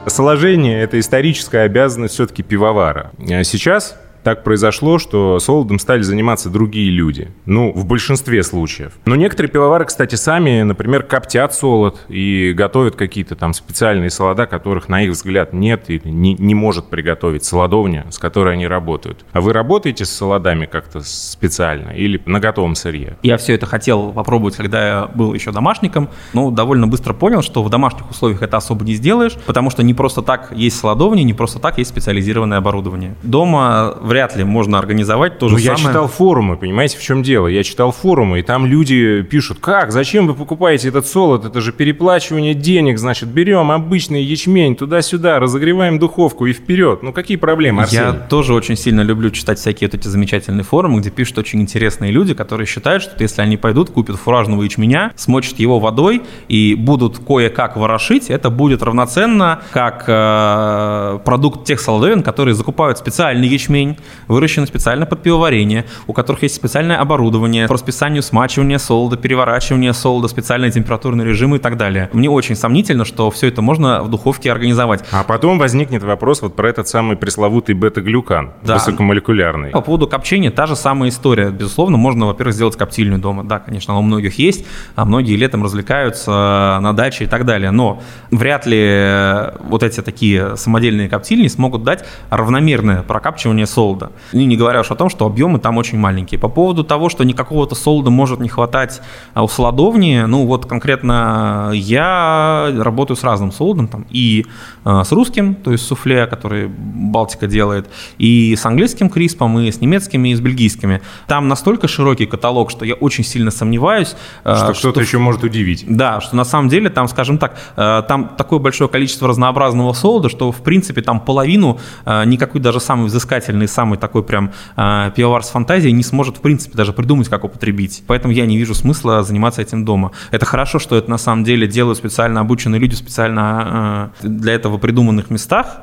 Сложение– 0.07 0.83
это 0.83 0.99
историческая 0.99 1.61
обязанность 1.61 2.15
все-таки 2.15 2.43
пивовара. 2.43 3.13
А 3.31 3.45
сейчас 3.45 3.97
так 4.25 4.43
произошло, 4.43 4.99
что 4.99 5.39
солодом 5.39 5.79
стали 5.79 6.03
заниматься 6.03 6.49
другие 6.49 6.91
люди. 6.91 7.29
Ну, 7.45 7.73
в 7.73 7.85
большинстве 7.85 8.43
случаев. 8.43 8.93
Но 9.05 9.15
некоторые 9.15 9.53
пивовары, 9.53 9.85
кстати, 9.85 10.15
сами, 10.17 10.63
например, 10.63 11.05
коптят 11.05 11.55
солод 11.55 12.01
и 12.09 12.53
готовят 12.57 12.97
какие-то 12.97 13.37
там 13.37 13.53
специальные 13.53 14.11
солода, 14.11 14.47
которых, 14.47 14.89
на 14.89 15.03
их 15.03 15.11
взгляд, 15.11 15.53
нет 15.53 15.85
или 15.89 16.09
не, 16.09 16.35
не 16.35 16.55
может 16.55 16.87
приготовить 16.87 17.45
солодовня, 17.45 18.07
с 18.11 18.19
которой 18.19 18.55
они 18.55 18.67
работают. 18.67 19.25
А 19.33 19.41
вы 19.41 19.53
работаете 19.53 20.05
с 20.07 20.11
солодами 20.11 20.65
как-то 20.65 21.01
специально 21.01 21.91
или 21.91 22.21
на 22.25 22.41
готовом 22.41 22.75
сырье? 22.75 23.19
Я 23.23 23.37
все 23.37 23.55
это 23.55 23.67
хотел 23.67 24.13
попробовать, 24.13 24.57
когда 24.57 24.87
я 24.87 25.07
был 25.07 25.35
еще 25.35 25.53
домашником, 25.53 26.09
но 26.33 26.51
довольно 26.51 26.87
быстро 26.87 27.13
понял, 27.13 27.43
что 27.43 27.63
в 27.63 27.69
домашних 27.69 28.11
условиях 28.11 28.41
это 28.41 28.57
особо 28.57 28.85
не 28.85 28.95
сделаешь, 28.95 29.37
потому 29.45 29.69
что 29.69 29.83
не 29.83 29.93
просто 29.93 30.23
так 30.23 30.51
есть 30.53 30.79
солодовни, 30.79 31.23
не 31.23 31.35
просто 31.35 31.59
так 31.59 31.77
есть 31.77 31.91
специализированное 31.91 32.59
оборудование. 32.59 33.15
Дома 33.23 33.95
в 34.01 34.14
вряд 34.15 34.37
ли 34.37 34.45
можно 34.45 34.79
организовать 34.79 35.39
то 35.39 35.49
же 35.49 35.55
ну, 35.55 35.59
самое. 35.59 35.83
Я 35.83 35.89
читал 35.89 36.07
форумы, 36.07 36.57
понимаете, 36.57 36.99
в 36.99 37.03
чем 37.03 37.25
дело? 37.25 37.49
Я 37.49 37.65
читал 37.65 37.91
форумы, 37.91 38.39
и 38.39 38.43
там 38.43 38.65
люди 38.65 39.23
пишут, 39.23 39.59
как, 39.59 39.91
зачем 39.91 40.29
вы 40.29 40.35
покупаете 40.35 40.87
этот 40.87 41.09
солод? 41.09 41.45
Это 41.45 41.61
же 41.61 41.73
переплачивание 41.73 42.55
денег, 42.55 43.01
значит, 43.01 43.29
берем 43.29 43.73
обычный 43.73 44.23
ячмень 44.23 44.77
туда-сюда, 44.77 45.41
разогреваем 45.41 45.99
духовку 45.99 46.47
и 46.47 46.53
вперед. 46.53 47.03
Ну, 47.03 47.13
какие 47.13 47.37
проблемы, 47.37 47.83
Арсений? 47.83 48.05
Я 48.05 48.13
тоже 48.13 48.55
очень 48.55 48.77
сильно 48.77 49.01
люблю 49.01 49.31
читать 49.31 49.59
всякие 49.59 49.89
вот 49.89 49.99
эти 49.99 50.07
замечательные 50.07 50.63
форумы, 50.63 51.01
где 51.01 51.11
пишут 51.11 51.39
очень 51.39 51.61
интересные 51.61 52.13
люди, 52.13 52.35
которые 52.35 52.69
считают, 52.69 53.03
что 53.03 53.21
если 53.21 53.43
они 53.43 53.57
пойдут, 53.57 53.91
купят 53.91 54.15
фуражного 54.15 54.63
ячменя, 54.63 55.13
смочат 55.17 55.59
его 55.59 55.81
водой 55.81 56.23
и 56.47 56.77
будут 56.77 57.19
кое-как 57.19 57.77
ворошить, 57.77 58.31
это 58.31 58.51
будет 58.51 58.85
равноценно 58.85 59.63
как 59.73 60.05
э, 60.07 61.19
продукт 61.25 61.65
тех 61.65 61.81
солодовин, 61.81 62.23
которые 62.23 62.55
закупают 62.55 62.99
специальный 62.99 63.49
ячмень, 63.49 63.97
выращены 64.29 64.67
специально 64.67 65.07
под 65.07 65.23
пивоварение, 65.23 65.85
у 66.07 66.13
которых 66.13 66.43
есть 66.43 66.55
специальное 66.55 66.99
оборудование 66.99 67.67
по 67.69 67.75
расписанию 67.75 68.23
смачивания 68.23 68.79
солода, 68.79 69.17
переворачивания 69.17 69.93
солода, 69.93 70.29
специальные 70.29 70.71
температурные 70.71 71.27
режимы 71.27 71.57
и 71.57 71.61
так 71.61 71.77
далее. 71.77 72.11
Мне 72.13 72.31
очень 72.31 72.57
сомнительно, 72.57 73.05
что 73.05 73.31
все 73.31 73.49
это 73.49 73.63
можно 73.63 74.03
в 74.03 74.11
духовке 74.11 74.51
организовать. 74.51 75.05
А 75.13 75.25
потом 75.25 75.59
возникнет 75.59 76.03
вопрос 76.03 76.43
вот 76.43 76.57
про 76.57 76.69
этот 76.69 76.89
самый 76.89 77.17
пресловутый 77.17 77.75
бета-глюкан, 77.75 78.53
да. 78.63 78.75
высокомолекулярный. 78.75 79.71
По 79.71 79.81
поводу 79.81 80.07
копчения 80.07 80.51
та 80.51 80.67
же 80.67 80.77
самая 80.77 81.11
история. 81.11 81.51
Безусловно, 81.51 81.97
можно, 81.97 82.27
во-первых, 82.27 82.55
сделать 82.55 82.77
коптильню 82.77 83.19
дома. 83.19 83.45
Да, 83.45 83.59
конечно, 83.59 83.95
она 83.95 84.01
у 84.01 84.03
многих 84.03 84.39
есть, 84.39 84.67
а 84.95 85.05
многие 85.05 85.37
летом 85.37 85.63
развлекаются 85.63 86.79
на 86.81 86.93
даче 86.93 87.25
и 87.25 87.27
так 87.27 87.45
далее. 87.45 87.71
Но 87.71 88.03
вряд 88.31 88.67
ли 88.67 89.53
вот 89.69 89.83
эти 89.83 90.01
такие 90.01 90.57
самодельные 90.57 91.09
коптильни 91.09 91.49
смогут 91.49 91.83
дать 91.83 92.05
равномерное 92.31 93.03
прокапчивание 93.03 93.67
солода 93.67 93.94
солода. 93.95 94.13
И 94.33 94.45
не 94.45 94.57
говоря 94.57 94.81
уж 94.81 94.91
о 94.91 94.95
том, 94.95 95.11
что 95.11 95.27
объемы 95.27 95.59
там 95.59 95.77
очень 95.77 95.99
маленькие. 95.99 96.39
По 96.39 96.49
поводу 96.49 96.85
того, 96.85 97.09
что 97.09 97.25
никакого-то 97.25 97.75
солода 97.75 98.11
может 98.11 98.41
не 98.41 98.49
хватать 98.49 99.01
а 99.35 99.43
у 99.43 99.49
солодовни, 99.49 100.25
ну 100.27 100.47
вот 100.47 100.67
конкретно 100.67 101.71
я 101.75 102.73
работаю 102.79 103.17
с 103.17 103.25
разным 103.25 103.53
солодом, 103.53 103.89
там, 103.89 104.07
и 104.11 104.47
э, 104.85 105.03
с 105.05 105.13
русским, 105.13 105.55
то 105.55 105.73
есть 105.73 105.87
суфле, 105.87 106.27
который 106.27 106.69
Балтика 106.69 107.47
делает, 107.47 107.89
и 108.19 108.57
с 108.57 108.67
английским 108.67 109.09
криспом, 109.09 109.59
и 109.59 109.71
с 109.71 109.81
немецкими, 109.81 110.31
и 110.31 110.35
с 110.35 110.41
бельгийскими. 110.41 111.01
Там 111.27 111.49
настолько 111.49 111.89
широкий 111.89 112.27
каталог, 112.27 112.71
что 112.71 112.85
я 112.85 112.95
очень 112.95 113.25
сильно 113.25 113.51
сомневаюсь. 113.51 114.17
Э, 114.45 114.55
что, 114.57 114.75
что 114.75 114.91
кто-то 114.91 115.01
еще 115.01 115.19
может 115.19 115.45
удивить. 115.45 115.85
Да, 115.89 116.21
что 116.21 116.37
на 116.37 116.45
самом 116.45 116.69
деле 116.69 116.91
там, 116.91 117.09
скажем 117.09 117.39
так, 117.39 117.57
там 117.77 118.31
такое 118.37 118.59
большое 118.59 118.89
количество 118.89 119.29
разнообразного 119.29 119.93
солода, 119.93 120.29
что 120.29 120.53
в 120.53 120.63
принципе 120.63 121.03
там 121.03 121.21
половину 121.21 121.79
никакой 122.07 122.61
даже 122.61 122.81
самый 122.81 123.07
взыскательный, 123.07 123.69
самый 123.69 123.84
такой 123.97 124.23
прям 124.23 124.53
пивовар 124.77 125.43
с 125.45 125.51
фантазией 125.51 125.93
не 125.93 126.03
сможет 126.03 126.39
в 126.39 126.41
принципе 126.41 126.77
даже 126.77 126.93
придумать, 126.93 127.29
как 127.29 127.45
употребить. 127.45 128.03
Поэтому 128.07 128.33
я 128.33 128.47
не 128.47 128.57
вижу 128.59 128.75
смысла 128.75 129.23
заниматься 129.23 129.63
этим 129.63 129.85
дома. 129.85 130.11
Это 130.31 130.47
хорошо, 130.47 130.79
что 130.79 130.97
это 130.97 131.11
на 131.11 131.19
самом 131.19 131.45
деле 131.45 131.67
делают 131.67 131.99
специально 131.99 132.41
обученные 132.41 132.81
люди, 132.81 132.95
специально 132.95 134.13
для 134.23 134.55
этого 134.55 134.79
придуманных 134.79 135.31
местах. 135.31 135.81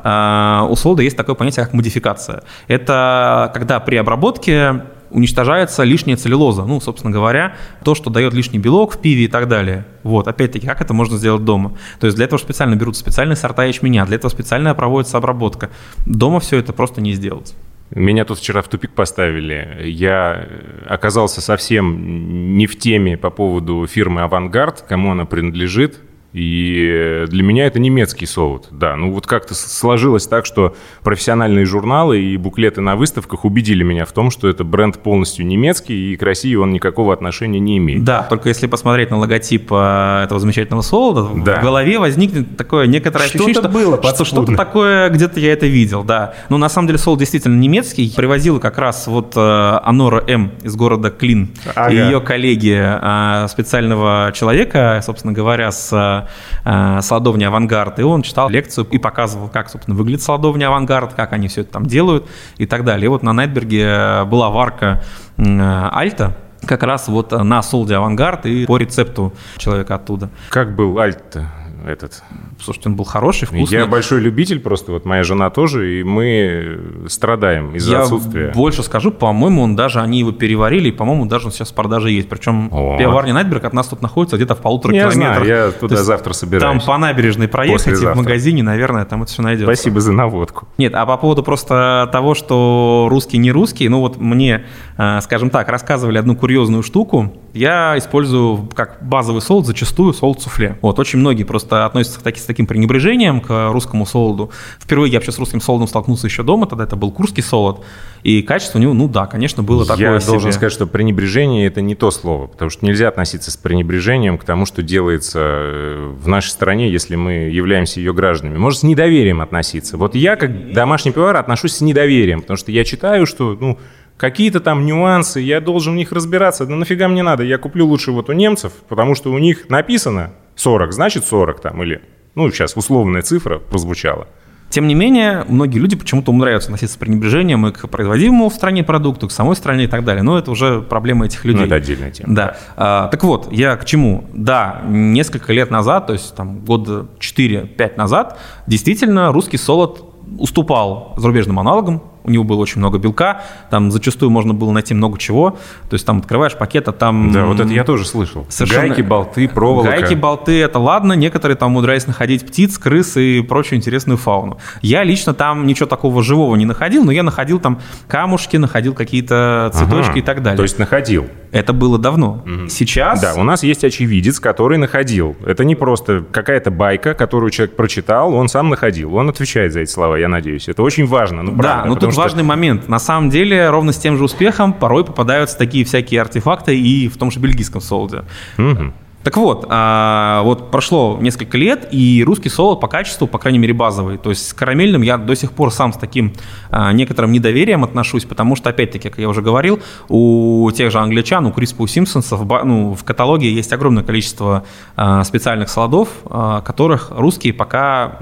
У 0.70 0.76
солода 0.76 1.02
есть 1.02 1.18
такое 1.18 1.36
понятие, 1.36 1.66
как 1.66 1.74
модификация. 1.74 2.44
Это 2.68 3.52
когда 3.54 3.80
при 3.80 3.96
обработке 3.96 4.84
уничтожается 5.12 5.84
лишняя 5.84 6.16
целлюлоза, 6.16 6.64
ну, 6.64 6.80
собственно 6.80 7.12
говоря, 7.12 7.56
то, 7.84 7.96
что 7.96 8.10
дает 8.10 8.34
лишний 8.34 8.60
белок 8.60 8.94
в 8.94 8.98
пиве 9.02 9.26
и 9.26 9.28
так 9.28 9.50
далее. 9.50 9.86
Вот, 10.04 10.30
опять-таки, 10.30 10.66
как 10.66 10.80
это 10.82 10.94
можно 10.94 11.18
сделать 11.18 11.44
дома? 11.44 11.74
То 12.00 12.06
есть 12.06 12.16
для 12.16 12.28
этого 12.28 12.40
специально 12.40 12.76
берут 12.76 12.96
специальные 12.96 13.36
сорта 13.36 13.66
ячменя, 13.66 14.06
для 14.06 14.16
этого 14.16 14.32
специально 14.32 14.74
проводится 14.74 15.18
обработка. 15.18 15.70
Дома 16.06 16.40
все 16.40 16.60
это 16.60 16.72
просто 16.72 17.02
не 17.02 17.12
сделать. 17.12 17.54
Меня 17.94 18.24
тут 18.24 18.40
вчера 18.40 18.62
в 18.62 18.70
тупик 18.70 18.92
поставили. 18.92 19.82
Я 19.84 20.48
оказался 20.88 21.42
совсем 21.42 22.56
не 22.58 22.66
в 22.66 22.80
теме 22.80 23.18
по 23.18 23.30
поводу 23.30 23.86
фирмы 23.86 24.22
«Авангард», 24.22 24.86
кому 24.88 25.12
она 25.12 25.26
принадлежит. 25.26 26.00
И 26.34 27.26
для 27.28 27.44
меня 27.44 27.66
это 27.66 27.80
немецкий 27.80 28.26
солод, 28.26 28.68
да. 28.72 28.96
Ну 28.96 29.12
вот 29.12 29.28
как-то 29.28 29.54
сложилось 29.54 30.28
так, 30.28 30.46
что 30.46 30.76
профессиональные 31.04 31.66
журналы 31.66 32.22
и 32.22 32.38
буклеты 32.38 32.80
на 32.80 32.96
выставках 32.96 33.44
убедили 33.44 33.84
меня 33.84 34.06
в 34.06 34.14
том, 34.14 34.32
что 34.32 34.48
это 34.48 34.64
бренд 34.64 35.00
полностью 35.00 35.46
немецкий, 35.46 36.14
и 36.14 36.16
к 36.16 36.24
России 36.24 36.56
он 36.56 36.72
никакого 36.72 37.14
отношения 37.14 37.60
не 37.60 37.78
имеет. 37.78 38.06
Да, 38.06 38.24
только 38.24 38.48
если 38.48 38.68
посмотреть 38.68 39.12
на 39.12 39.18
логотип 39.18 39.68
э, 39.72 40.24
этого 40.24 40.40
замечательного 40.40 40.82
солода, 40.84 41.28
да. 41.44 41.60
в 41.60 41.64
голове 41.64 42.00
возникнет 42.00 42.56
такое 42.56 42.88
некоторое 42.88 43.26
что 43.26 43.38
ощущение, 43.38 43.62
что, 43.62 43.70
было 43.70 44.02
что 44.02 44.24
что-то 44.24 44.56
такое, 44.56 45.10
где-то 45.10 45.40
я 45.40 45.52
это 45.52 45.66
видел, 45.66 46.04
да. 46.04 46.34
Но 46.48 46.58
на 46.58 46.70
самом 46.70 46.88
деле 46.88 46.98
солод 46.98 47.20
действительно 47.20 47.58
немецкий. 47.60 48.14
Привозил 48.16 48.60
как 48.62 48.78
раз 48.78 49.08
вот 49.08 49.34
э, 49.36 49.80
Анора 49.84 50.24
М 50.28 50.54
из 50.64 50.76
города 50.78 51.10
Клин 51.10 51.52
ага. 51.76 51.92
и 51.92 51.98
ее 51.98 52.22
коллеги 52.22 52.80
э, 52.80 53.48
специального 53.50 54.32
человека, 54.34 55.02
собственно 55.04 55.34
говоря, 55.34 55.72
с 55.72 56.21
э, 56.66 57.00
солодовни 57.02 57.44
«Авангард», 57.44 58.00
и 58.00 58.04
он 58.04 58.22
читал 58.22 58.50
лекцию 58.50 58.86
и 58.86 58.98
показывал, 58.98 59.50
как, 59.50 59.70
собственно, 59.70 59.98
выглядит 59.98 60.22
солодовня 60.22 60.68
«Авангард», 60.68 61.14
как 61.14 61.34
они 61.34 61.48
все 61.48 61.62
это 61.62 61.74
там 61.74 61.86
делают 61.86 62.28
и 62.58 62.66
так 62.66 62.84
далее. 62.84 63.06
И 63.06 63.10
вот 63.10 63.24
на 63.24 63.34
Knightberg 63.34 64.17
е 64.17 64.26
была 64.26 64.50
варка 64.50 65.04
э, 65.38 65.90
«Альта», 65.92 66.38
как 66.66 66.84
раз 66.84 67.08
вот 67.08 67.32
на 67.32 67.62
солоде 67.64 67.96
«Авангард» 67.96 68.46
и 68.46 68.66
по 68.66 68.78
рецепту 68.78 69.34
человека 69.58 69.96
оттуда. 69.96 70.30
Как 70.50 70.76
был 70.76 70.98
«Альт»-то? 71.00 71.48
Этот. 71.86 72.24
Слушайте, 72.60 72.90
он 72.90 72.96
был 72.96 73.06
хороший, 73.06 73.46
вкусный. 73.46 73.78
Я 73.78 73.86
большой 73.86 74.22
любитель 74.22 74.60
просто, 74.60 74.92
вот 74.92 75.06
моя 75.06 75.24
жена 75.24 75.50
тоже, 75.50 76.00
и 76.00 76.04
мы 76.04 76.80
страдаем 77.08 77.76
из-за 77.76 77.92
Я 77.92 78.02
отсутствия. 78.02 78.52
больше 78.54 78.84
скажу, 78.84 79.12
по-моему, 79.12 79.64
он 79.64 79.76
даже, 79.76 80.00
они 80.00 80.20
его 80.20 80.32
переварили, 80.32 80.90
и, 80.90 80.92
по-моему, 80.92 81.26
даже 81.26 81.48
он 81.48 81.52
сейчас 81.52 81.72
в 81.72 81.74
продаже 81.74 82.12
есть. 82.12 82.30
Причем 82.30 82.70
О. 82.72 82.98
пивоварня 82.98 83.34
Knightberg 83.34 83.64
от 83.66 83.74
нас 83.74 83.88
тут 83.88 84.02
находится 84.02 84.38
где-то 84.38 84.56
в 84.56 84.60
полутора 84.60 84.94
я 84.94 85.10
километрах. 85.10 85.46
Знаю, 85.46 85.66
я 85.66 85.72
туда 85.72 86.04
завтра 86.04 86.34
собираюсь. 86.34 86.84
Там 86.84 86.86
по 86.86 86.98
набережной 86.98 87.48
проехать, 87.48 88.02
и 88.02 88.06
в 88.06 88.16
магазине, 88.16 88.64
наверное, 88.64 89.06
там 89.06 89.24
это 89.24 89.32
все 89.32 89.42
найдется. 89.42 89.74
Спасибо 89.74 90.02
за 90.02 90.12
наводку. 90.12 90.68
Нет, 90.78 90.94
а 90.96 91.06
по 91.06 91.18
поводу 91.18 91.44
просто 91.44 92.10
того, 92.12 92.36
что 92.36 93.08
русский 93.10 93.38
не 93.38 93.52
русский, 93.52 93.88
ну 93.90 94.00
вот 94.00 94.18
мне, 94.18 94.66
э, 94.98 95.20
скажем 95.22 95.50
так, 95.50 95.68
рассказывали 95.70 96.18
одну 96.18 96.36
курьезную 96.36 96.84
штуку. 96.84 97.34
Я 97.54 97.98
использую 97.98 98.70
как 98.74 99.00
базовый 99.02 99.42
солод 99.42 99.66
зачастую 99.66 100.14
солод 100.14 100.42
суфле. 100.42 100.78
Вот, 100.82 101.00
очень 101.00 101.20
многие 101.20 101.44
просто 101.44 101.71
относятся 101.72 102.20
к 102.20 102.24
таким 102.24 102.44
таким 102.46 102.68
пренебрежением 102.68 103.42
к 103.42 103.72
русскому 103.72 104.06
солоду. 104.06 104.52
Впервые 104.80 105.12
я 105.12 105.20
вообще 105.20 105.32
с 105.32 105.40
русским 105.40 105.62
солодом 105.62 105.88
столкнулся 105.88 106.28
еще 106.28 106.44
дома, 106.44 106.68
тогда 106.68 106.84
это 106.84 106.96
был 106.96 107.12
курский 107.12 107.44
солод, 107.44 107.84
и 108.24 108.42
качество 108.42 108.78
у 108.78 108.82
него, 108.82 108.94
ну 108.94 109.08
да, 109.08 109.26
конечно, 109.26 109.64
было 109.64 109.86
такое 109.86 110.14
Я 110.14 110.20
себе. 110.20 110.32
должен 110.32 110.52
сказать, 110.52 110.72
что 110.72 110.86
пренебрежение– 110.86 111.66
это 111.68 111.82
не 111.82 111.96
то 111.96 112.12
слово, 112.12 112.48
потому 112.48 112.70
что 112.70 112.86
нельзя 112.86 113.08
относиться 113.08 113.52
с 113.52 113.58
пренебрежением 113.58 114.38
к 114.38 114.44
тому, 114.44 114.66
что 114.66 114.84
делается 114.84 115.40
э, 115.42 116.14
в 116.22 116.28
нашей 116.28 116.50
стране, 116.50 116.92
если 116.92 117.16
мы 117.16 117.32
являемся 117.32 118.00
ее 118.00 118.14
гражданами. 118.14 118.58
Может, 118.58 118.82
с 118.82 118.84
недоверием 118.84 119.42
относиться. 119.42 119.98
Вот 119.98 120.16
я, 120.16 120.36
как 120.36 120.74
домашний 120.74 121.12
пивовар, 121.12 121.38
отношусь 121.38 121.74
с 121.74 121.82
недоверием, 121.82 122.42
потому 122.42 122.58
что 122.58 122.72
я 122.72 122.84
читаю, 122.84 123.26
что, 123.26 123.58
ну, 123.60 123.80
какие-то 124.22 124.60
там 124.60 124.86
нюансы, 124.86 125.40
я 125.40 125.60
должен 125.60 125.94
в 125.94 125.96
них 125.96 126.12
разбираться. 126.12 126.68
Да 126.68 126.76
нафига 126.76 127.08
мне 127.08 127.24
надо? 127.24 127.44
Я 127.44 127.58
куплю 127.58 127.88
лучше 127.88 128.12
вот 128.12 128.30
у 128.30 128.34
немцев, 128.34 128.72
потому 128.88 129.16
что 129.16 129.32
у 129.32 129.38
них 129.40 129.68
написано 129.70 130.30
40, 130.58 130.94
значит 130.94 131.26
40 131.26 131.60
там, 131.60 131.82
или 131.82 132.02
ну, 132.36 132.52
сейчас 132.52 132.78
условная 132.78 133.24
цифра 133.24 133.58
прозвучала. 133.58 134.28
Тем 134.70 134.86
не 134.88 134.94
менее, 134.94 135.44
многие 135.50 135.80
люди 135.80 135.96
почему-то 135.96 136.30
умудряются 136.32 136.68
относиться 136.68 136.96
с 136.96 136.98
пренебрежением 136.98 137.66
и 137.66 137.72
к 137.72 137.88
производимому 137.88 138.50
в 138.50 138.54
стране 138.54 138.84
продукту, 138.84 139.28
к 139.28 139.32
самой 139.32 139.56
стране 139.56 139.86
и 139.86 139.88
так 139.88 140.06
далее. 140.06 140.22
Но 140.22 140.38
это 140.38 140.52
уже 140.52 140.84
проблема 140.84 141.26
этих 141.26 141.44
людей. 141.44 141.62
Ну, 141.62 141.66
это 141.66 141.76
отдельная 141.76 142.12
тема. 142.12 142.36
Да. 142.36 142.58
А, 142.78 143.08
так 143.08 143.24
вот, 143.24 143.52
я 143.52 143.76
к 143.76 143.86
чему? 143.86 144.26
Да, 144.34 144.84
несколько 144.88 145.52
лет 145.52 145.72
назад, 145.72 146.06
то 146.06 146.14
есть 146.14 146.36
там 146.36 146.60
года 146.60 147.08
4-5 147.20 147.98
назад, 147.98 148.40
действительно 148.68 149.32
русский 149.32 149.58
солод 149.58 150.14
уступал 150.38 151.16
зарубежным 151.18 151.60
аналогам, 151.60 152.04
у 152.24 152.32
него 152.32 152.44
было 152.44 152.58
очень 152.58 152.80
много 152.80 152.98
белка, 152.98 153.44
там 153.70 153.92
зачастую 153.92 154.30
можно 154.30 154.54
было 154.54 154.72
найти 154.72 154.94
много 154.94 155.18
чего, 155.18 155.52
то 155.90 155.94
есть 155.94 156.06
там 156.06 156.20
открываешь 156.20 156.58
пакет, 156.58 156.88
а 156.88 156.92
там... 156.92 157.32
Да, 157.32 157.46
вот 157.46 157.60
это 157.60 157.70
я 157.70 157.84
тоже 157.84 158.06
слышал. 158.06 158.46
Совершенно... 158.50 158.88
Гайки, 158.88 159.02
болты, 159.02 159.48
проволока. 159.48 159.90
Гайки, 159.90 160.14
болты, 160.14 160.62
это 160.62 160.80
ладно, 160.80 161.14
некоторые 161.14 161.58
там 161.58 161.72
умудрялись 161.72 162.08
находить 162.08 162.46
птиц, 162.46 162.78
крыс 162.78 163.18
и 163.18 163.42
прочую 163.42 163.80
интересную 163.80 164.18
фауну. 164.18 164.58
Я 164.82 165.04
лично 165.04 165.34
там 165.34 165.66
ничего 165.66 165.88
такого 165.88 166.24
живого 166.24 166.56
не 166.56 166.66
находил, 166.66 167.04
но 167.04 167.12
я 167.12 167.24
находил 167.24 167.60
там 167.60 167.80
камушки, 168.08 168.58
находил 168.58 168.94
какие-то 168.94 169.72
цветочки 169.74 170.12
ага, 170.12 170.20
и 170.20 170.22
так 170.22 170.42
далее. 170.44 170.58
То 170.58 170.64
есть 170.64 170.80
находил? 170.80 171.28
Это 171.52 171.74
было 171.74 171.98
давно. 171.98 172.44
Угу. 172.46 172.70
Сейчас... 172.70 173.22
Да, 173.22 173.34
у 173.36 173.44
нас 173.44 173.64
есть 173.64 173.84
очевидец, 173.84 174.40
который 174.40 174.78
находил. 174.78 175.36
Это 175.46 175.64
не 175.66 175.76
просто 175.76 176.24
какая-то 176.32 176.72
байка, 176.72 177.14
которую 177.14 177.52
человек 177.52 177.76
прочитал, 177.76 178.34
он 178.34 178.48
сам 178.48 178.70
находил. 178.70 179.16
Он 179.16 179.30
отвечает 179.30 179.74
за 179.74 179.82
эти 179.82 179.92
слова, 179.92 180.16
я 180.16 180.28
надеюсь. 180.28 180.70
Это 180.70 180.82
очень 180.84 181.06
важно. 181.06 181.44
Ну, 181.44 181.56
правда, 181.58 181.84
да, 181.84 181.86
но 181.90 181.96
тут 181.96 182.11
что... 182.12 182.22
важный 182.22 182.44
момент. 182.44 182.88
На 182.88 183.00
самом 183.00 183.30
деле, 183.30 183.70
ровно 183.70 183.92
с 183.92 183.98
тем 183.98 184.18
же 184.18 184.24
успехом 184.24 184.74
порой 184.74 185.06
попадаются 185.06 185.58
такие 185.58 185.86
всякие 185.86 186.22
артефакты 186.22 186.80
и 186.80 187.08
в 187.08 187.18
том 187.18 187.32
же 187.32 187.40
бельгийском 187.40 187.82
солоде. 187.82 188.24
Угу. 188.58 188.94
Так 189.24 189.38
вот, 189.38 189.68
а, 189.70 190.42
вот 190.44 190.72
прошло 190.72 191.18
несколько 191.22 191.58
лет, 191.58 191.88
и 191.92 192.24
русский 192.26 192.50
солод 192.50 192.80
по 192.80 192.88
качеству, 192.88 193.28
по 193.28 193.38
крайней 193.38 193.60
мере, 193.60 193.74
базовый. 193.74 194.18
То 194.18 194.32
есть 194.32 194.48
с 194.48 194.54
карамельным 194.54 195.04
я 195.04 195.18
до 195.18 195.36
сих 195.36 195.52
пор 195.52 195.72
сам 195.72 195.94
с 195.94 195.98
таким 195.98 196.34
а, 196.72 196.92
некоторым 196.92 197.32
недоверием 197.32 197.84
отношусь, 197.84 198.26
потому 198.26 198.56
что, 198.56 198.72
опять-таки, 198.72 199.10
как 199.10 199.20
я 199.20 199.30
уже 199.30 199.44
говорил, 199.44 199.80
у 200.10 200.70
тех 200.72 200.92
же 200.92 200.98
англичан, 201.00 201.46
у 201.46 201.52
Криспа, 201.52 201.84
у 201.84 201.88
Симпсонсов 201.88 202.42
ну, 202.64 202.96
в 202.96 203.04
каталоге 203.04 203.54
есть 203.54 203.72
огромное 203.74 204.04
количество 204.04 204.64
а, 204.96 205.24
специальных 205.24 205.70
солодов, 205.70 206.10
а, 206.26 206.62
которых 206.62 207.12
русские 207.12 207.54
пока 207.54 208.20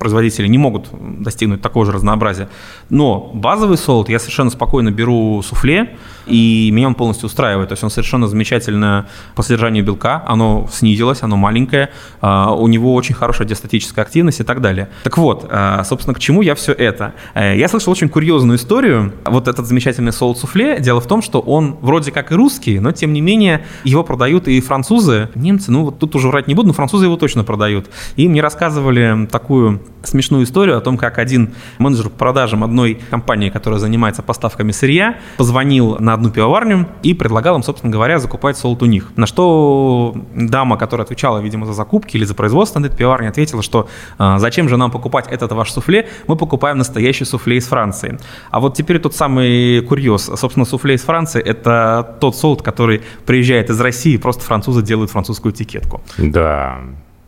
производители 0.00 0.48
не 0.48 0.58
могут 0.58 0.88
достигнуть 1.22 1.62
такого 1.62 1.86
же 1.86 1.92
разнообразия. 1.92 2.48
Но 2.90 3.30
базовый 3.32 3.78
солод 3.78 4.08
я 4.08 4.18
совершенно 4.18 4.50
спокойно 4.50 4.90
беру 4.90 5.40
суфле, 5.42 5.96
и 6.26 6.70
меня 6.72 6.88
он 6.88 6.94
полностью 6.94 7.26
устраивает. 7.26 7.68
То 7.68 7.72
есть 7.72 7.84
он 7.84 7.90
совершенно 7.90 8.28
замечательно 8.28 9.06
по 9.34 9.42
содержанию 9.42 9.84
белка, 9.84 10.22
оно 10.26 10.68
снизилось, 10.72 11.22
оно 11.22 11.36
маленькое, 11.36 11.90
а, 12.20 12.52
у 12.52 12.66
него 12.68 12.94
очень 12.94 13.14
хорошая 13.14 13.46
диастатическая 13.48 14.04
активность 14.04 14.40
и 14.40 14.44
так 14.44 14.60
далее. 14.60 14.88
Так 15.04 15.18
вот, 15.18 15.46
а, 15.50 15.82
собственно, 15.84 16.14
к 16.14 16.18
чему 16.18 16.42
я 16.42 16.54
все 16.54 16.72
это? 16.72 17.14
Э, 17.34 17.56
я 17.56 17.68
слышал 17.68 17.92
очень 17.92 18.08
курьезную 18.08 18.58
историю. 18.58 19.12
Вот 19.24 19.48
этот 19.48 19.66
замечательный 19.66 20.12
соус 20.12 20.40
суфле, 20.40 20.80
дело 20.80 21.00
в 21.00 21.06
том, 21.06 21.22
что 21.22 21.40
он 21.40 21.76
вроде 21.80 22.10
как 22.10 22.32
и 22.32 22.34
русский, 22.34 22.80
но 22.80 22.92
тем 22.92 23.12
не 23.12 23.20
менее 23.20 23.64
его 23.84 24.02
продают 24.02 24.48
и 24.48 24.60
французы, 24.60 25.28
немцы, 25.34 25.70
ну 25.70 25.84
вот 25.84 25.98
тут 25.98 26.14
уже 26.16 26.28
врать 26.28 26.48
не 26.48 26.54
буду, 26.54 26.68
но 26.68 26.74
французы 26.74 27.06
его 27.06 27.16
точно 27.16 27.44
продают. 27.44 27.86
И 28.16 28.28
мне 28.28 28.40
рассказывали 28.40 29.26
такую 29.30 29.80
смешную 30.02 30.44
историю 30.44 30.76
о 30.78 30.80
том, 30.80 30.98
как 30.98 31.18
один 31.18 31.54
менеджер 31.78 32.08
по 32.08 32.18
продажам 32.18 32.64
одной 32.64 32.98
компании, 33.10 33.50
которая 33.50 33.78
занимается 33.78 34.22
поставками 34.22 34.72
сырья, 34.72 35.18
позвонил 35.36 35.96
на 35.98 36.11
одну 36.14 36.30
пивоварню 36.30 36.88
и 37.02 37.14
предлагал 37.14 37.56
им, 37.56 37.62
собственно 37.62 37.92
говоря, 37.92 38.18
закупать 38.18 38.56
солод 38.56 38.82
у 38.82 38.86
них. 38.86 39.12
На 39.16 39.26
что 39.26 40.14
дама, 40.34 40.76
которая 40.76 41.04
отвечала, 41.04 41.38
видимо, 41.38 41.66
за 41.66 41.72
закупки 41.72 42.16
или 42.16 42.24
за 42.24 42.34
производство 42.34 42.78
на 42.80 42.86
этой 42.86 42.96
пивоварне, 42.96 43.28
ответила, 43.28 43.62
что 43.62 43.88
э, 44.18 44.34
зачем 44.38 44.68
же 44.68 44.76
нам 44.76 44.90
покупать 44.90 45.26
этот 45.28 45.52
ваш 45.52 45.70
суфле, 45.72 46.08
мы 46.26 46.36
покупаем 46.36 46.78
настоящий 46.78 47.24
суфле 47.24 47.56
из 47.56 47.66
Франции. 47.66 48.18
А 48.50 48.60
вот 48.60 48.76
теперь 48.76 48.98
тот 48.98 49.14
самый 49.14 49.80
курьез. 49.82 50.30
Собственно, 50.36 50.64
суфле 50.64 50.94
из 50.94 51.02
Франции– 51.02 51.42
это 51.44 52.16
тот 52.20 52.36
солд, 52.36 52.62
который 52.62 53.02
приезжает 53.26 53.70
из 53.70 53.80
России, 53.80 54.16
просто 54.16 54.42
французы 54.44 54.82
делают 54.82 55.10
французскую 55.10 55.52
этикетку. 55.52 56.00
Да, 56.18 56.78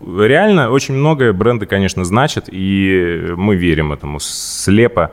реально 0.00 0.70
очень 0.70 0.94
многое 0.94 1.32
бренды, 1.32 1.66
конечно, 1.66 2.04
значат, 2.04 2.48
и 2.50 3.32
мы 3.36 3.56
верим 3.56 3.92
этому 3.92 4.18
слепо. 4.20 5.12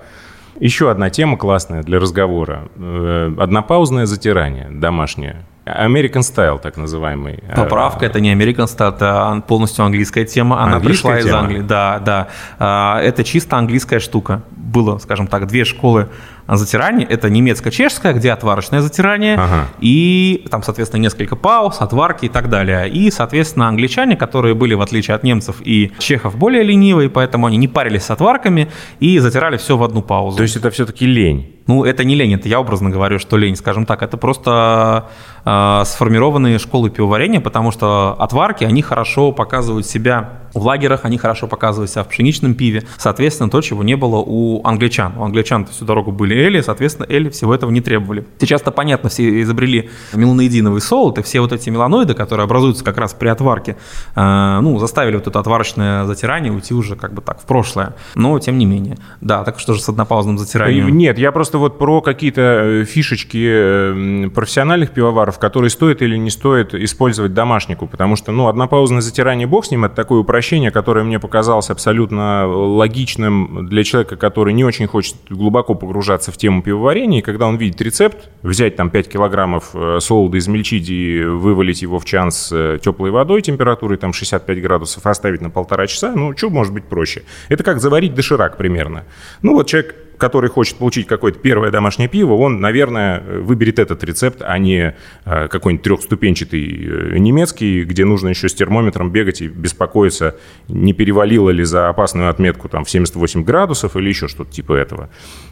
Еще 0.60 0.92
одна 0.92 1.10
тема 1.10 1.38
классная 1.38 1.84
для 1.84 2.00
разговора. 2.00 2.70
Э, 2.76 3.34
однопаузное 3.38 4.06
затирание 4.06 4.68
домашнее. 4.70 5.46
American 5.66 6.22
Style, 6.22 6.60
так 6.60 6.76
называемый. 6.78 7.40
Поправка, 7.56 8.06
это 8.06 8.20
не 8.20 8.34
American 8.34 8.66
Style, 8.66 8.96
это 8.96 9.44
полностью 9.48 9.86
английская 9.86 10.26
тема. 10.26 10.62
Она 10.62 10.78
английская 10.78 11.14
пришла 11.14 11.22
тема? 11.22 11.30
из 11.30 11.44
Англии. 11.44 11.62
Да, 11.62 12.00
да. 12.00 12.28
А, 12.58 13.00
это 13.00 13.24
чисто 13.24 13.58
английская 13.58 14.00
штука. 14.00 14.42
Было, 14.52 14.98
скажем 14.98 15.28
так, 15.28 15.48
две 15.48 15.64
школы 15.64 16.10
затирание. 16.48 17.08
Это 17.08 17.30
немецко-чешское, 17.30 18.14
где 18.14 18.32
отварочное 18.32 18.82
затирание, 18.82 19.36
ага. 19.36 19.68
и 19.80 20.46
там, 20.50 20.64
соответственно, 20.64 21.02
несколько 21.02 21.36
пауз, 21.36 21.78
отварки 21.80 22.26
и 22.26 22.30
так 22.30 22.50
далее. 22.50 22.90
И, 22.90 23.12
соответственно, 23.12 23.68
англичане, 23.68 24.16
которые 24.16 24.56
были, 24.56 24.74
в 24.74 24.82
отличие 24.82 25.16
от 25.16 25.24
немцев 25.24 25.58
и 25.64 25.92
чехов, 26.00 26.36
более 26.38 26.64
ленивые, 26.64 27.10
поэтому 27.10 27.48
они 27.48 27.58
не 27.58 27.68
парились 27.68 28.04
с 28.04 28.12
отварками 28.12 28.72
и 29.00 29.20
затирали 29.20 29.58
все 29.58 29.78
в 29.78 29.84
одну 29.84 30.02
паузу. 30.02 30.38
То 30.38 30.44
есть 30.44 30.56
это 30.56 30.70
все-таки 30.72 31.06
лень? 31.06 31.56
Ну, 31.68 31.84
это 31.84 32.04
не 32.04 32.16
лень, 32.16 32.34
это 32.34 32.48
я 32.50 32.60
образно 32.60 32.90
говорю, 32.90 33.20
что 33.20 33.38
лень, 33.38 33.56
скажем 33.56 33.86
так. 33.86 34.02
Это 34.02 34.18
просто 34.18 35.10
э, 35.46 35.84
сформированные 35.86 36.60
школы 36.60 36.90
пивоварения, 36.90 37.40
потому 37.40 37.72
что 37.72 38.16
отварки, 38.20 38.64
они 38.64 38.82
хорошо 38.82 39.32
показывают 39.32 39.86
себя 39.86 40.42
в 40.54 40.66
лагерях, 40.66 41.06
они 41.06 41.18
хорошо 41.18 41.48
показывают 41.48 41.90
себя 41.90 42.04
в 42.04 42.08
пшеничном 42.08 42.54
пиве. 42.56 42.84
Соответственно, 42.98 43.50
то, 43.50 43.62
чего 43.62 43.84
не 43.84 43.96
было 43.96 44.18
у 44.18 44.66
англичан. 44.66 45.18
У 45.18 45.24
англичан 45.24 45.66
всю 45.66 45.86
дорогу 45.86 46.12
были 46.12 46.36
эли, 46.36 46.62
соответственно, 46.62 47.06
эли 47.10 47.30
всего 47.30 47.54
этого 47.54 47.72
не 47.72 47.82
требовали. 47.82 48.26
Сейчас-то 48.40 48.72
понятно, 48.72 49.10
все 49.10 49.42
изобрели 49.42 49.90
меланоидиновый 50.14 50.82
солод, 50.82 51.20
и 51.20 51.22
все 51.22 51.40
вот 51.42 51.54
эти 51.54 51.70
меланоиды, 51.70 52.14
которые 52.14 52.46
образуются 52.46 52.84
как 52.84 52.98
раз 52.98 53.14
при 53.14 53.30
отварке, 53.30 53.78
э, 54.16 54.60
ну, 54.62 54.78
заставили 54.80 55.16
вот 55.16 55.28
это 55.28 55.40
отварочное 55.40 56.06
затирание 56.06 56.52
уйти 56.52 56.74
уже 56.74 56.96
как 56.96 57.14
бы 57.14 57.22
так 57.22 57.40
в 57.40 57.46
прошлое. 57.46 57.96
Но, 58.16 58.38
тем 58.40 58.58
не 58.58 58.66
менее. 58.66 58.98
Да, 59.22 59.44
так 59.44 59.60
что 59.60 59.74
же 59.74 59.82
с 59.82 59.90
однопаузным 59.90 60.38
затиранием? 60.38 60.90
Нет, 60.90 61.18
я 61.18 61.32
просто 61.32 61.58
вот 61.62 61.78
про 61.78 62.02
какие-то 62.02 62.42
э, 62.42 62.84
фишечки 62.86 63.48
э, 63.50 64.30
профессиональных 64.30 64.92
пивоваров, 64.92 65.40
которые 65.40 65.70
стоит 65.70 66.02
или 66.02 66.18
не 66.18 66.30
стоит 66.30 66.74
использовать 66.74 67.34
домашнику, 67.34 67.88
потому 67.88 68.16
что, 68.16 68.32
ну, 68.32 68.48
однопаузное 68.48 69.02
затирание, 69.02 69.48
бог 69.48 69.66
с 69.66 69.72
ним, 69.72 69.86
это 69.86 69.96
такое 69.96 70.20
упрощение, 70.20 70.72
которое 70.72 71.06
мне 71.06 71.20
показалось 71.20 71.70
абсолютно 71.70 72.46
логичным 72.48 73.68
для 73.68 73.84
человека, 73.84 74.18
который 74.18 74.54
не 74.54 74.66
очень 74.66 74.88
хочет 74.88 75.16
глубоко 75.30 75.76
погружаться 75.76 76.32
в 76.32 76.38
тему 76.38 76.62
пивоварения, 76.62 77.20
и 77.20 77.22
когда 77.22 77.48
он 77.48 77.56
видит 77.56 77.82
рецепт, 77.82 78.30
взять 78.42 78.76
там 78.76 78.90
5 78.90 79.08
килограммов 79.08 79.70
э, 79.74 80.00
солода, 80.02 80.38
измельчить 80.38 80.90
и 80.90 81.24
вывалить 81.24 81.82
его 81.82 82.00
в 82.00 82.06
чан 82.06 82.32
с 82.32 82.80
теплой 82.84 83.12
водой 83.12 83.42
температурой 83.42 83.98
там 83.98 84.12
65 84.12 84.62
градусов, 84.62 85.06
оставить 85.06 85.42
на 85.42 85.50
полтора 85.50 85.88
часа, 85.88 86.12
ну, 86.14 86.36
что 86.36 86.50
может 86.50 86.74
быть 86.74 86.86
проще? 86.86 87.24
Это 87.50 87.64
как 87.64 87.80
заварить 87.80 88.14
доширак 88.14 88.58
примерно. 88.58 89.06
Ну, 89.42 89.54
вот 89.54 89.68
человек 89.68 89.96
который 90.22 90.52
хочет 90.52 90.78
получить 90.78 91.08
какое-то 91.08 91.40
первое 91.40 91.72
домашнее 91.72 92.08
пиво, 92.08 92.34
он, 92.34 92.62
наверное, 92.62 93.22
выберет 93.42 93.80
этот 93.80 94.04
рецепт, 94.04 94.44
а 94.46 94.60
не 94.60 94.94
э, 95.26 95.48
какой-нибудь 95.48 95.84
трехступенчатый 95.84 96.64
э, 96.64 97.18
немецкий, 97.18 97.84
где 97.84 98.06
нужно 98.06 98.30
еще 98.30 98.48
с 98.48 98.54
термометром 98.54 99.12
бегать 99.12 99.42
и 99.42 99.48
беспокоиться, 99.48 100.36
не 100.68 100.94
перевалило 100.94 101.50
ли 101.50 101.64
за 101.64 101.90
опасную 101.90 102.30
отметку 102.30 102.70
там, 102.70 102.86
в 102.86 102.90
78 102.92 103.44
градусов 103.44 103.96
или 103.96 104.10
еще 104.10 104.28
что-то 104.28 104.52
типа 104.52 104.74
этого. 104.74 105.10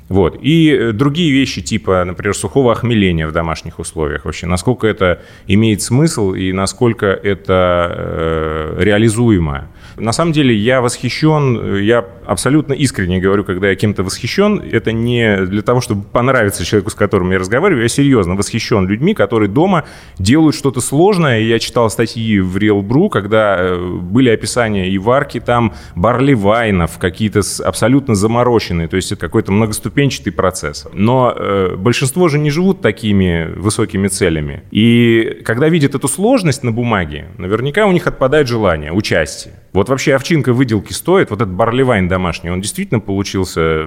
Вот. 0.07 0.37
И 0.39 0.69
э, 0.69 0.91
другие 0.91 1.31
вещи 1.31 1.61
типа, 1.61 2.03
например, 2.05 2.35
сухого 2.35 2.71
охмеления 2.71 3.27
в 3.27 3.31
домашних 3.31 3.79
условиях. 3.79 4.25
Вообще, 4.25 4.45
насколько 4.45 4.85
это 4.85 5.21
имеет 5.47 5.81
смысл 5.81 6.33
и 6.33 6.51
насколько 6.51 7.07
это 7.07 7.95
э, 7.97 8.75
реализуемо. 8.83 9.67
На 9.97 10.11
самом 10.11 10.31
деле 10.31 10.55
я 10.55 10.81
восхищен, 10.81 11.77
я 11.77 12.05
абсолютно 12.25 12.73
искренне 12.73 13.19
говорю, 13.19 13.43
когда 13.43 13.69
я 13.69 13.75
кем-то 13.75 14.03
это 14.71 14.91
не 14.91 15.45
для 15.45 15.61
того, 15.61 15.81
чтобы 15.81 16.03
понравиться 16.03 16.65
человеку, 16.65 16.89
с 16.89 16.95
которым 16.95 17.31
я 17.31 17.39
разговариваю, 17.39 17.83
я 17.83 17.89
серьезно 17.89 18.35
восхищен 18.35 18.87
людьми, 18.87 19.13
которые 19.13 19.49
дома 19.49 19.85
делают 20.17 20.55
что-то 20.55 20.81
сложное. 20.81 21.39
Я 21.41 21.59
читал 21.59 21.89
статьи 21.89 22.39
в 22.39 22.57
Real 22.57 22.81
Brew, 22.81 23.09
когда 23.09 23.57
э, 23.59 23.97
были 24.01 24.29
описания 24.29 24.89
и 24.89 24.97
варки 24.97 25.39
там 25.39 25.73
барливайнов, 25.95 26.97
какие-то 26.97 27.41
абсолютно 27.63 28.15
замороченные, 28.15 28.87
то 28.87 28.95
есть 28.95 29.11
это 29.11 29.21
какой-то 29.21 29.51
многоступенчатый 29.51 30.33
процесс. 30.33 30.87
Но 30.93 31.33
э, 31.35 31.75
большинство 31.75 32.27
же 32.27 32.39
не 32.39 32.49
живут 32.49 32.81
такими 32.81 33.51
высокими 33.55 34.07
целями. 34.07 34.63
И 34.71 35.41
когда 35.45 35.69
видят 35.69 35.95
эту 35.95 36.07
сложность 36.07 36.63
на 36.63 36.71
бумаге, 36.71 37.27
наверняка 37.37 37.85
у 37.85 37.91
них 37.91 38.07
отпадает 38.07 38.47
желание, 38.47 38.91
участие. 38.91 39.53
Вот 39.73 39.89
вообще 39.89 40.15
овчинка 40.15 40.53
выделки 40.53 40.93
стоит, 40.93 41.29
вот 41.29 41.41
этот 41.41 41.53
барливайн 41.53 42.07
домашний, 42.07 42.49
он 42.49 42.61
действительно 42.61 42.99
получился 42.99 43.85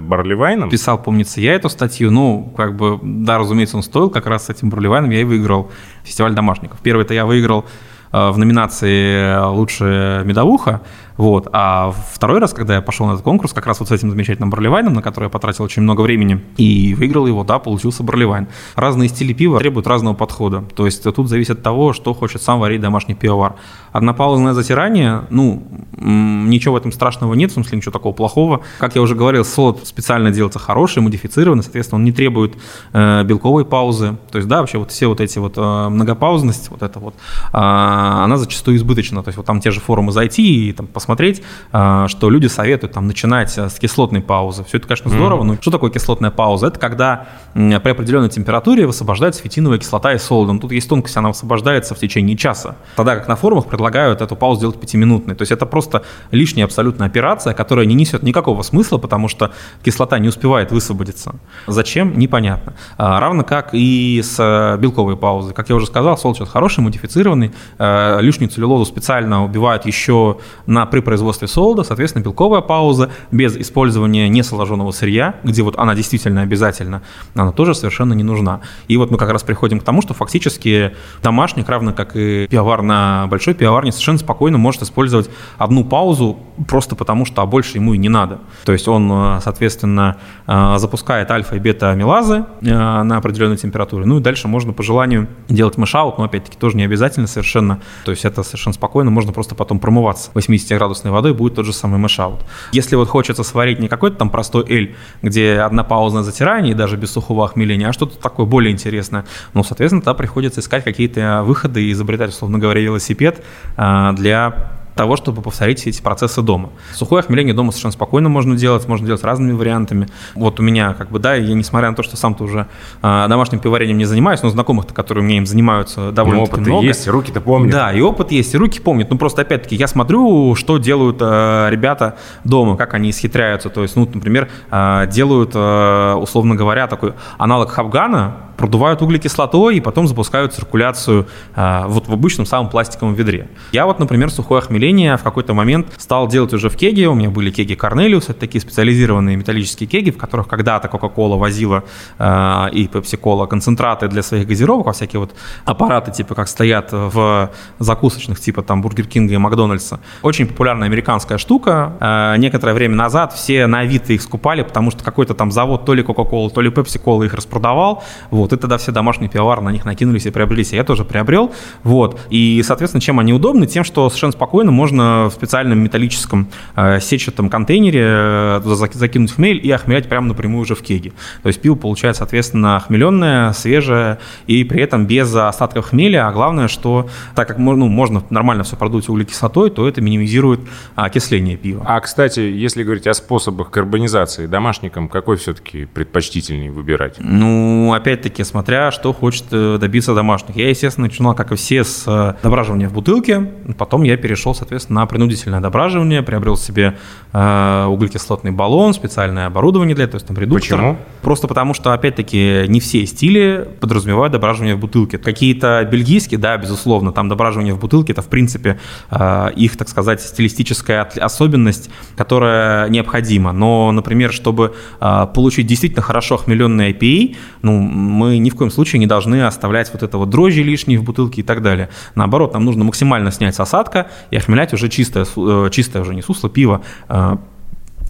барливайном? 0.62 0.70
Писал, 0.70 1.02
помнится, 1.02 1.40
я 1.40 1.54
эту 1.54 1.68
статью, 1.68 2.10
ну, 2.10 2.52
как 2.56 2.76
бы, 2.76 2.98
да, 3.02 3.38
разумеется, 3.38 3.76
он 3.76 3.82
стоил, 3.82 4.10
как 4.10 4.26
раз 4.26 4.46
с 4.46 4.50
этим 4.50 4.70
барливайном 4.70 5.10
я 5.10 5.20
и 5.20 5.24
выиграл 5.24 5.70
фестиваль 6.04 6.34
домашников. 6.34 6.78
Первый-то 6.82 7.14
я 7.14 7.26
выиграл 7.26 7.64
э, 8.12 8.30
в 8.30 8.38
номинации 8.38 9.44
«Лучшая 9.46 10.24
медовуха», 10.24 10.80
вот. 11.16 11.48
А 11.52 11.92
второй 12.12 12.38
раз, 12.38 12.52
когда 12.52 12.74
я 12.74 12.82
пошел 12.82 13.06
на 13.06 13.12
этот 13.12 13.24
конкурс, 13.24 13.52
как 13.52 13.66
раз 13.66 13.80
вот 13.80 13.88
с 13.88 13.92
этим 13.92 14.10
замечательным 14.10 14.50
Барливайном, 14.50 14.92
на 14.94 15.02
который 15.02 15.24
я 15.24 15.30
потратил 15.30 15.64
очень 15.64 15.82
много 15.82 16.00
времени, 16.00 16.42
и 16.56 16.94
выиграл 16.94 17.26
его, 17.26 17.44
да, 17.44 17.58
получился 17.58 18.02
Барливайн. 18.02 18.48
Разные 18.74 19.08
стили 19.08 19.32
пива 19.32 19.58
требуют 19.58 19.86
разного 19.86 20.14
подхода. 20.14 20.64
То 20.74 20.86
есть 20.86 21.02
тут 21.02 21.28
зависит 21.28 21.58
от 21.58 21.62
того, 21.62 21.92
что 21.92 22.14
хочет 22.14 22.42
сам 22.42 22.60
варить 22.60 22.80
домашний 22.80 23.14
пивовар. 23.14 23.54
Однопаузное 23.92 24.54
затирание, 24.54 25.22
ну, 25.28 25.62
ничего 25.98 26.74
в 26.74 26.76
этом 26.76 26.92
страшного 26.92 27.34
нет, 27.34 27.50
в 27.50 27.54
смысле 27.54 27.76
ничего 27.76 27.92
такого 27.92 28.12
плохого. 28.12 28.62
Как 28.78 28.94
я 28.94 29.02
уже 29.02 29.14
говорил, 29.14 29.44
солод 29.44 29.86
специально 29.86 30.30
делается 30.30 30.58
хороший, 30.58 31.02
модифицированный, 31.02 31.62
соответственно, 31.62 31.98
он 31.98 32.04
не 32.04 32.12
требует 32.12 32.54
э, 32.92 33.22
белковой 33.24 33.64
паузы. 33.64 34.16
То 34.30 34.38
есть, 34.38 34.48
да, 34.48 34.60
вообще 34.60 34.78
вот 34.78 34.90
все 34.90 35.06
вот 35.06 35.20
эти 35.20 35.38
вот 35.38 35.54
э, 35.56 35.88
многопаузность, 35.88 36.70
вот 36.70 36.82
это 36.82 36.98
вот, 36.98 37.14
э, 37.14 37.48
она 37.52 38.36
зачастую 38.38 38.78
избыточна. 38.78 39.22
То 39.22 39.28
есть 39.28 39.36
вот 39.36 39.46
там 39.46 39.60
те 39.60 39.70
же 39.70 39.80
форумы 39.80 40.12
зайти 40.12 40.68
и 40.68 40.72
там 40.72 40.86
посмотреть, 40.86 41.42
а, 41.70 42.08
что 42.08 42.30
люди 42.30 42.46
советуют 42.46 42.92
там 42.92 43.06
начинать 43.06 43.50
с 43.56 43.78
кислотной 43.78 44.20
паузы. 44.20 44.64
Все 44.64 44.78
это, 44.78 44.88
конечно, 44.88 45.10
здорово, 45.10 45.42
mm-hmm. 45.42 45.46
но 45.46 45.54
что 45.60 45.70
такое 45.70 45.90
кислотная 45.90 46.30
пауза? 46.30 46.68
Это 46.68 46.78
когда 46.78 47.26
при 47.54 47.90
определенной 47.90 48.30
температуре 48.30 48.86
высвобождается 48.86 49.42
фитиновая 49.42 49.78
кислота 49.78 50.14
из 50.14 50.22
солода. 50.22 50.52
Но 50.52 50.60
тут 50.60 50.72
есть 50.72 50.88
тонкость, 50.88 51.16
она 51.16 51.28
высвобождается 51.28 51.94
в 51.94 51.98
течение 51.98 52.36
часа. 52.36 52.76
Тогда 52.96 53.16
как 53.16 53.28
на 53.28 53.36
форумах 53.36 53.66
предлагают 53.66 53.81
эту 53.90 54.36
паузу 54.36 54.60
делать 54.60 54.80
пятиминутной. 54.80 55.34
То 55.34 55.42
есть 55.42 55.52
это 55.52 55.66
просто 55.66 56.02
лишняя 56.30 56.64
абсолютная 56.64 57.06
операция, 57.06 57.54
которая 57.54 57.86
не 57.86 57.94
несет 57.94 58.22
никакого 58.22 58.62
смысла, 58.62 58.98
потому 58.98 59.28
что 59.28 59.52
кислота 59.84 60.18
не 60.18 60.28
успевает 60.28 60.72
высвободиться. 60.72 61.34
Зачем? 61.66 62.18
Непонятно. 62.18 62.74
А, 62.98 63.20
равно 63.20 63.44
как 63.44 63.70
и 63.72 64.20
с 64.22 64.36
э, 64.38 64.78
белковой 64.78 65.16
паузой. 65.16 65.54
Как 65.54 65.68
я 65.68 65.76
уже 65.76 65.86
сказал, 65.86 66.16
сейчас 66.16 66.48
хороший, 66.48 66.80
модифицированный. 66.80 67.52
Э, 67.78 68.18
лишнюю 68.20 68.50
целлюлозу 68.50 68.84
специально 68.84 69.44
убивают 69.44 69.86
еще 69.86 70.38
на 70.66 70.86
при 70.86 71.00
производстве 71.00 71.48
солода, 71.48 71.82
соответственно, 71.82 72.22
белковая 72.22 72.60
пауза 72.60 73.10
без 73.30 73.56
использования 73.56 74.28
несоложенного 74.28 74.90
сырья, 74.92 75.36
где 75.42 75.62
вот 75.62 75.78
она 75.78 75.94
действительно 75.94 76.42
обязательно, 76.42 77.02
она 77.34 77.52
тоже 77.52 77.74
совершенно 77.74 78.14
не 78.14 78.22
нужна. 78.22 78.60
И 78.88 78.96
вот 78.96 79.10
мы 79.10 79.18
как 79.18 79.30
раз 79.30 79.42
приходим 79.42 79.80
к 79.80 79.84
тому, 79.84 80.02
что 80.02 80.14
фактически 80.14 80.94
домашник, 81.22 81.68
равно 81.68 81.92
как 81.92 82.16
и 82.16 82.46
пивовар 82.48 82.82
на 82.82 83.26
большой 83.28 83.54
пивоварне, 83.72 83.92
совершенно 83.92 84.18
спокойно 84.18 84.58
может 84.58 84.82
использовать 84.82 85.30
одну 85.56 85.84
паузу 85.84 86.38
просто 86.68 86.94
потому, 86.94 87.24
что 87.24 87.42
а 87.42 87.46
больше 87.46 87.78
ему 87.78 87.94
и 87.94 87.98
не 87.98 88.08
надо. 88.08 88.40
То 88.64 88.72
есть 88.72 88.86
он, 88.86 89.10
э, 89.10 89.40
соответственно, 89.42 90.18
э, 90.46 90.74
запускает 90.76 91.30
альфа 91.30 91.56
и 91.56 91.58
бета-амилазы 91.58 92.44
э, 92.60 93.02
на 93.02 93.16
определенной 93.16 93.56
температуре, 93.56 94.04
ну 94.04 94.18
и 94.18 94.22
дальше 94.22 94.48
можно 94.48 94.72
по 94.72 94.82
желанию 94.82 95.28
делать 95.48 95.78
мешаут, 95.78 96.18
но 96.18 96.24
опять-таки 96.24 96.58
тоже 96.58 96.76
не 96.76 96.84
обязательно 96.84 97.26
совершенно. 97.26 97.80
То 98.04 98.10
есть 98.10 98.24
это 98.24 98.42
совершенно 98.42 98.74
спокойно, 98.74 99.10
можно 99.10 99.32
просто 99.32 99.54
потом 99.54 99.78
промываться 99.78 100.30
80 100.34 100.76
градусной 100.76 101.10
водой 101.10 101.32
будет 101.32 101.54
тот 101.54 101.64
же 101.64 101.72
самый 101.72 101.98
мешаут. 101.98 102.40
Если 102.72 102.96
вот 102.96 103.08
хочется 103.08 103.42
сварить 103.42 103.80
не 103.80 103.88
какой-то 103.88 104.16
там 104.16 104.30
простой 104.30 104.64
эль, 104.68 104.96
где 105.22 105.60
одна 105.60 105.84
пауза 105.84 106.22
затирание 106.22 106.74
даже 106.74 106.96
без 106.96 107.10
сухого 107.12 107.46
охмеления, 107.46 107.88
а 107.88 107.92
что-то 107.92 108.18
такое 108.18 108.44
более 108.44 108.72
интересное, 108.72 109.24
ну, 109.54 109.64
соответственно, 109.64 110.02
тогда 110.02 110.14
приходится 110.14 110.60
искать 110.60 110.84
какие-то 110.84 111.42
выходы 111.44 111.82
и 111.82 111.92
изобретать, 111.92 112.30
условно 112.30 112.58
говоря, 112.58 112.80
велосипед 112.82 113.22
а, 113.22 113.42
для 113.76 114.52
того, 114.94 115.16
чтобы 115.16 115.42
повторить 115.42 115.80
все 115.80 115.90
эти 115.90 116.02
процессы 116.02 116.42
дома. 116.42 116.70
Сухое 116.94 117.20
охмеление 117.20 117.54
дома 117.54 117.72
совершенно 117.72 117.92
спокойно 117.92 118.28
можно 118.28 118.56
делать, 118.56 118.86
можно 118.88 119.06
делать 119.06 119.24
разными 119.24 119.52
вариантами. 119.52 120.08
Вот 120.34 120.60
у 120.60 120.62
меня, 120.62 120.94
как 120.94 121.10
бы, 121.10 121.18
да, 121.18 121.34
я 121.34 121.54
несмотря 121.54 121.90
на 121.90 121.96
то, 121.96 122.02
что 122.02 122.16
сам-то 122.16 122.44
уже 122.44 122.66
э, 123.02 123.26
домашним 123.28 123.60
пивоварением 123.60 123.98
не 123.98 124.04
занимаюсь, 124.04 124.42
но 124.42 124.50
знакомых-то, 124.50 124.94
которые 124.94 125.24
мне 125.24 125.38
им 125.38 125.46
занимаются, 125.46 126.12
довольно 126.12 126.42
опыт 126.42 126.60
много. 126.60 126.84
есть, 126.84 127.06
руки-то 127.08 127.40
помнят. 127.40 127.72
Да, 127.72 127.92
и 127.92 128.00
опыт 128.00 128.32
есть, 128.32 128.54
и 128.54 128.56
руки 128.56 128.80
помнят. 128.80 129.10
Ну, 129.10 129.18
просто, 129.18 129.42
опять-таки, 129.42 129.76
я 129.76 129.86
смотрю, 129.86 130.54
что 130.54 130.78
делают 130.78 131.18
э, 131.20 131.68
ребята 131.70 132.16
дома, 132.44 132.76
как 132.76 132.94
они 132.94 133.10
исхитряются. 133.10 133.70
То 133.70 133.82
есть, 133.82 133.96
ну, 133.96 134.08
например, 134.12 134.48
э, 134.70 135.06
делают, 135.10 135.52
э, 135.54 136.14
условно 136.14 136.54
говоря, 136.54 136.86
такой 136.86 137.14
аналог 137.38 137.70
хавгана, 137.70 138.36
продувают 138.56 139.02
углекислотой 139.02 139.76
и 139.76 139.80
потом 139.80 140.06
запускают 140.06 140.54
циркуляцию 140.54 141.26
э, 141.56 141.84
вот 141.86 142.06
в 142.06 142.12
обычном 142.12 142.46
самом 142.46 142.70
пластиковом 142.70 143.14
ведре. 143.14 143.48
Я 143.72 143.86
вот, 143.86 143.98
например, 143.98 144.30
сухое 144.30 144.60
охмеление 144.60 144.81
в 144.90 145.22
какой-то 145.22 145.54
момент 145.54 145.86
стал 145.96 146.26
делать 146.26 146.52
уже 146.52 146.68
в 146.68 146.76
кеге. 146.76 147.08
У 147.08 147.14
меня 147.14 147.30
были 147.30 147.50
кеги 147.50 147.74
Cornelius, 147.74 148.24
это 148.24 148.40
такие 148.40 148.60
специализированные 148.60 149.36
металлические 149.36 149.88
кеги, 149.88 150.10
в 150.10 150.18
которых 150.18 150.48
когда-то 150.48 150.88
Coca-Cola 150.88 151.38
возила 151.38 151.84
э, 152.18 152.68
и 152.72 152.86
Pepsi-Cola 152.86 153.46
концентраты 153.46 154.08
для 154.08 154.22
своих 154.22 154.48
газировок, 154.48 154.86
во 154.86 154.92
всякие 154.92 155.20
вот 155.20 155.34
аппараты, 155.64 156.10
типа 156.10 156.34
как 156.34 156.48
стоят 156.48 156.88
в 156.90 157.50
закусочных, 157.78 158.40
типа 158.40 158.62
там 158.62 158.82
Бургер 158.82 159.06
Кинга 159.06 159.34
и 159.34 159.36
Макдональдса. 159.36 160.00
Очень 160.22 160.46
популярная 160.46 160.88
американская 160.88 161.38
штука. 161.38 161.96
Э, 162.00 162.34
некоторое 162.38 162.74
время 162.74 162.96
назад 162.96 163.32
все 163.32 163.68
на 163.68 163.80
Авито 163.80 164.12
их 164.12 164.22
скупали, 164.22 164.62
потому 164.62 164.90
что 164.90 165.04
какой-то 165.04 165.34
там 165.34 165.52
завод 165.52 165.84
то 165.84 165.94
ли 165.94 166.02
Coca-Cola, 166.02 166.50
то 166.50 166.60
ли 166.60 166.70
Pepsi-Cola 166.70 167.26
их 167.26 167.34
распродавал. 167.34 168.02
Вот, 168.30 168.52
и 168.52 168.56
тогда 168.56 168.78
все 168.78 168.90
домашние 168.90 169.30
пивовары 169.30 169.62
на 169.62 169.70
них 169.70 169.84
накинулись 169.84 170.26
и 170.26 170.30
приобрелись. 170.30 170.72
Я 170.72 170.82
тоже 170.82 171.04
приобрел. 171.04 171.52
Вот. 171.84 172.20
И, 172.30 172.62
соответственно, 172.64 173.00
чем 173.00 173.20
они 173.20 173.32
удобны? 173.32 173.66
Тем, 173.66 173.84
что 173.84 174.08
совершенно 174.08 174.32
спокойно 174.32 174.71
можно 174.72 175.28
в 175.28 175.32
специальном 175.32 175.78
металлическом 175.78 176.48
э, 176.76 177.00
сетчатом 177.00 177.48
контейнере 177.48 178.04
э, 178.04 178.60
закинуть 178.92 179.32
хмель 179.32 179.60
и 179.64 179.70
охмелять 179.70 180.08
прямо 180.08 180.28
напрямую 180.28 180.62
уже 180.62 180.74
в 180.74 180.82
кеге. 180.82 181.12
То 181.42 181.48
есть 181.48 181.60
пиво 181.60 181.74
получается, 181.74 182.20
соответственно, 182.20 182.80
хмеленное, 182.80 183.52
свежее 183.52 184.18
и 184.46 184.64
при 184.64 184.82
этом 184.82 185.06
без 185.06 185.34
остатков 185.34 185.90
хмеля. 185.90 186.28
А 186.28 186.32
главное, 186.32 186.68
что 186.68 187.08
так 187.34 187.48
как 187.48 187.58
ну, 187.58 187.88
можно 187.88 188.22
нормально 188.30 188.64
все 188.64 188.76
продуть 188.76 189.08
углекислотой, 189.08 189.70
то 189.70 189.86
это 189.86 190.00
минимизирует 190.00 190.60
окисление 190.94 191.56
пива. 191.56 191.84
А, 191.86 192.00
кстати, 192.00 192.40
если 192.40 192.82
говорить 192.82 193.06
о 193.06 193.14
способах 193.14 193.70
карбонизации, 193.70 194.46
домашникам 194.46 195.08
какой 195.08 195.36
все-таки 195.36 195.84
предпочтительнее 195.84 196.70
выбирать? 196.70 197.16
Ну, 197.18 197.92
опять-таки, 197.92 198.32
опять-таки, 198.32 198.44
смотря 198.44 198.90
что 198.90 199.12
хочет 199.12 199.44
э, 199.50 199.78
добиться 199.80 200.14
домашних. 200.14 200.56
Я, 200.56 200.68
естественно, 200.68 201.06
начинал, 201.06 201.34
как 201.34 201.52
и 201.52 201.56
все, 201.56 201.84
с 201.84 202.04
э, 202.06 202.34
дображивания 202.42 202.88
в 202.88 202.92
бутылке. 202.92 203.50
Потом 203.78 204.02
я 204.02 204.16
перешел, 204.16 204.54
соответственно, 204.62 205.00
на 205.00 205.06
принудительное 205.06 205.60
дображивание, 205.60 206.22
приобрел 206.22 206.56
себе 206.56 206.96
э, 207.32 207.84
углекислотный 207.88 208.52
баллон, 208.52 208.94
специальное 208.94 209.46
оборудование 209.46 209.94
для 209.94 210.04
этого, 210.04 210.20
то 210.20 210.22
есть 210.22 210.26
там 210.28 210.38
редуктор. 210.38 210.78
Почему? 210.78 210.98
Просто 211.22 211.48
потому, 211.48 211.74
что, 211.74 211.92
опять-таки, 211.92 212.64
не 212.68 212.78
все 212.78 213.04
стили 213.06 213.68
подразумевают 213.80 214.32
дображивание 214.32 214.76
в 214.76 214.78
бутылке. 214.78 215.18
Какие-то 215.18 215.86
бельгийские, 215.90 216.38
да, 216.38 216.56
безусловно, 216.56 217.10
там 217.12 217.28
дображивание 217.28 217.74
в 217.74 217.80
бутылке, 217.80 218.12
это, 218.12 218.22
в 218.22 218.28
принципе, 218.28 218.78
э, 219.10 219.50
их, 219.56 219.76
так 219.76 219.88
сказать, 219.88 220.20
стилистическая 220.22 221.02
особенность, 221.02 221.90
которая 222.16 222.88
необходима. 222.88 223.52
Но, 223.52 223.90
например, 223.90 224.32
чтобы 224.32 224.74
э, 225.00 225.26
получить 225.34 225.66
действительно 225.66 226.02
хорошо 226.02 226.36
хмеленный 226.36 226.92
IPA, 226.92 227.36
ну, 227.62 227.80
мы 227.80 228.38
ни 228.38 228.50
в 228.50 228.54
коем 228.54 228.70
случае 228.70 229.00
не 229.00 229.06
должны 229.06 229.44
оставлять 229.44 229.92
вот 229.92 230.04
это 230.04 230.18
вот 230.18 230.30
дрожжи 230.30 230.62
лишние 230.62 231.00
в 231.00 231.02
бутылке 231.02 231.40
и 231.40 231.44
так 231.44 231.62
далее. 231.62 231.88
Наоборот, 232.14 232.54
нам 232.54 232.64
нужно 232.64 232.84
максимально 232.84 233.32
снять 233.32 233.56
с 233.56 233.60
осадка 233.60 234.06
и 234.30 234.36
охмелять 234.52 234.74
уже 234.74 234.88
чистое, 234.88 235.26
э, 235.36 235.68
чистое 235.70 236.02
уже 236.02 236.14
не 236.14 236.22
сусло, 236.22 236.50
пиво, 236.50 236.82
э, 237.08 237.36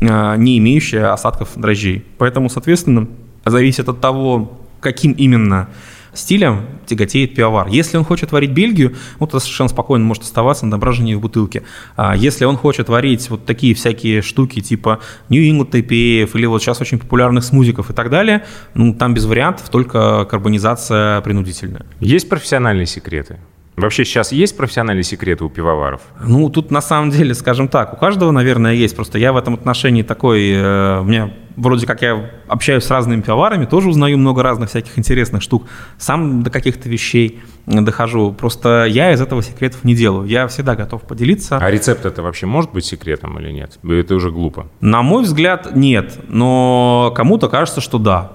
э, 0.01 0.37
не 0.39 0.59
имеющее 0.59 1.07
осадков 1.07 1.51
дрожжей. 1.55 2.05
Поэтому, 2.19 2.49
соответственно, 2.49 3.07
зависит 3.45 3.89
от 3.89 4.01
того, 4.01 4.59
каким 4.81 5.13
именно 5.13 5.69
стилем 6.15 6.67
тяготеет 6.87 7.35
пивовар. 7.35 7.69
Если 7.69 7.97
он 7.97 8.05
хочет 8.05 8.33
варить 8.33 8.51
Бельгию, 8.51 8.95
вот 9.19 9.31
то 9.31 9.39
совершенно 9.39 9.69
спокойно 9.69 10.05
может 10.05 10.25
оставаться 10.25 10.67
на 10.67 10.73
дображении 10.73 11.15
в 11.15 11.21
бутылке. 11.21 11.63
А 11.97 12.17
если 12.17 12.45
он 12.45 12.57
хочет 12.57 12.89
варить 12.89 13.31
вот 13.31 13.47
такие 13.47 13.75
всякие 13.75 14.21
штуки 14.21 14.61
типа 14.61 14.99
New 15.31 15.43
England 15.43 15.71
IPA 15.71 16.29
или 16.35 16.47
вот 16.47 16.61
сейчас 16.61 16.81
очень 16.81 16.99
популярных 16.99 17.45
смузиков 17.45 17.91
и 17.91 17.95
так 17.95 18.11
далее, 18.11 18.45
ну 18.75 18.95
там 18.95 19.15
без 19.15 19.25
вариантов, 19.25 19.69
только 19.71 20.25
карбонизация 20.25 21.21
принудительная. 21.21 21.87
Есть 22.01 22.29
профессиональные 22.29 22.87
секреты? 22.87 23.39
Вообще 23.77 24.05
сейчас 24.05 24.33
есть 24.33 24.57
профессиональные 24.57 25.03
секреты 25.03 25.45
у 25.45 25.49
пивоваров? 25.49 26.03
Ну, 26.21 26.51
тут 26.51 26.71
на 26.71 26.83
самом 26.83 27.11
деле, 27.11 27.35
скажем 27.35 27.69
так, 27.69 27.95
у 27.95 27.97
каждого, 27.97 28.31
наверное, 28.31 28.75
есть. 28.75 28.95
Просто 28.95 29.19
я 29.19 29.33
в 29.33 29.37
этом 29.37 29.55
отношении 29.55 30.03
такой, 30.03 30.51
э, 30.51 31.01
у 31.01 31.05
меня 31.05 31.33
вроде 31.57 31.87
как 31.87 32.03
я 32.03 32.31
общаюсь 32.49 32.85
с 32.85 32.91
разными 32.91 33.23
пивоварами, 33.23 33.65
тоже 33.65 33.89
узнаю 33.89 34.19
много 34.19 34.43
разных 34.43 34.69
всяких 34.69 34.99
интересных 34.99 35.43
штук. 35.43 35.67
Сам 35.99 36.43
до 36.43 36.51
каких-то 36.51 36.89
вещей 36.89 37.41
дохожу. 37.67 38.33
Просто 38.33 38.87
я 38.89 39.13
из 39.13 39.21
этого 39.21 39.43
секретов 39.43 39.85
не 39.85 39.95
делаю. 39.95 40.27
Я 40.29 40.49
всегда 40.49 40.75
готов 40.75 41.03
поделиться. 41.03 41.59
А 41.59 41.71
рецепт 41.71 42.05
это 42.05 42.23
вообще 42.23 42.47
может 42.47 42.73
быть 42.73 42.85
секретом 42.85 43.39
или 43.39 43.51
нет? 43.51 43.79
Это 43.83 44.15
уже 44.15 44.31
глупо. 44.31 44.69
На 44.81 45.03
мой 45.03 45.23
взгляд, 45.23 45.75
нет. 45.75 46.19
Но 46.29 47.13
кому-то 47.17 47.49
кажется, 47.49 47.81
что 47.81 47.99
да. 47.99 48.33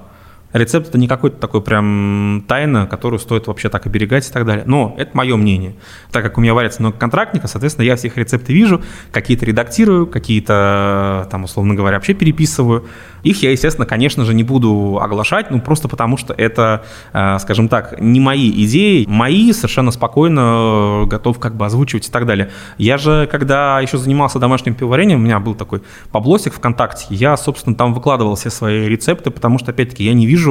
Рецепт 0.58 0.90
это 0.90 0.98
не 0.98 1.08
какой-то 1.08 1.38
такой 1.38 1.62
прям 1.62 2.44
тайна, 2.48 2.88
которую 2.88 3.20
стоит 3.20 3.48
вообще 3.48 3.70
так 3.70 3.86
оберегать 3.86 4.28
и 4.28 4.32
так 4.32 4.46
далее. 4.46 4.64
Но 4.66 4.96
это 4.98 5.16
мое 5.16 5.36
мнение. 5.36 5.76
Так 6.12 6.24
как 6.24 6.38
у 6.38 6.42
меня 6.42 6.54
варится 6.54 6.82
много 6.82 6.98
контрактников, 6.98 7.50
соответственно, 7.50 7.86
я 7.86 7.96
всех 7.96 8.18
рецепты 8.18 8.54
вижу, 8.54 8.82
какие-то 9.12 9.46
редактирую, 9.46 10.08
какие-то, 10.08 11.28
там, 11.30 11.44
условно 11.44 11.76
говоря, 11.76 11.98
вообще 11.98 12.14
переписываю. 12.14 12.88
Их 13.24 13.44
я, 13.44 13.52
естественно, 13.52 13.86
конечно 13.86 14.26
же, 14.26 14.34
не 14.34 14.44
буду 14.44 15.00
оглашать, 15.02 15.52
ну, 15.52 15.60
просто 15.60 15.88
потому 15.88 16.18
что 16.18 16.34
это, 16.34 16.84
э, 17.14 17.38
скажем 17.40 17.68
так, 17.68 18.00
не 18.00 18.20
мои 18.20 18.50
идеи. 18.66 19.06
Мои 19.08 19.52
совершенно 19.54 19.92
спокойно 19.92 21.04
э, 21.04 21.06
готов 21.08 21.40
как 21.40 21.56
бы 21.56 21.66
озвучивать 21.66 22.08
и 22.08 22.12
так 22.12 22.26
далее. 22.26 22.52
Я 22.78 22.98
же, 22.98 23.28
когда 23.30 23.80
еще 23.80 23.98
занимался 23.98 24.40
домашним 24.40 24.76
пивоварением, 24.76 25.20
у 25.20 25.24
меня 25.24 25.40
был 25.40 25.56
такой 25.56 25.82
поблосик 26.12 26.54
ВКонтакте, 26.54 27.08
я, 27.10 27.36
собственно, 27.36 27.76
там 27.76 27.94
выкладывал 27.94 28.36
все 28.36 28.50
свои 28.50 28.88
рецепты, 28.88 29.30
потому 29.30 29.60
что, 29.60 29.72
опять-таки, 29.72 30.04
я 30.04 30.14
не 30.14 30.26
вижу 30.26 30.47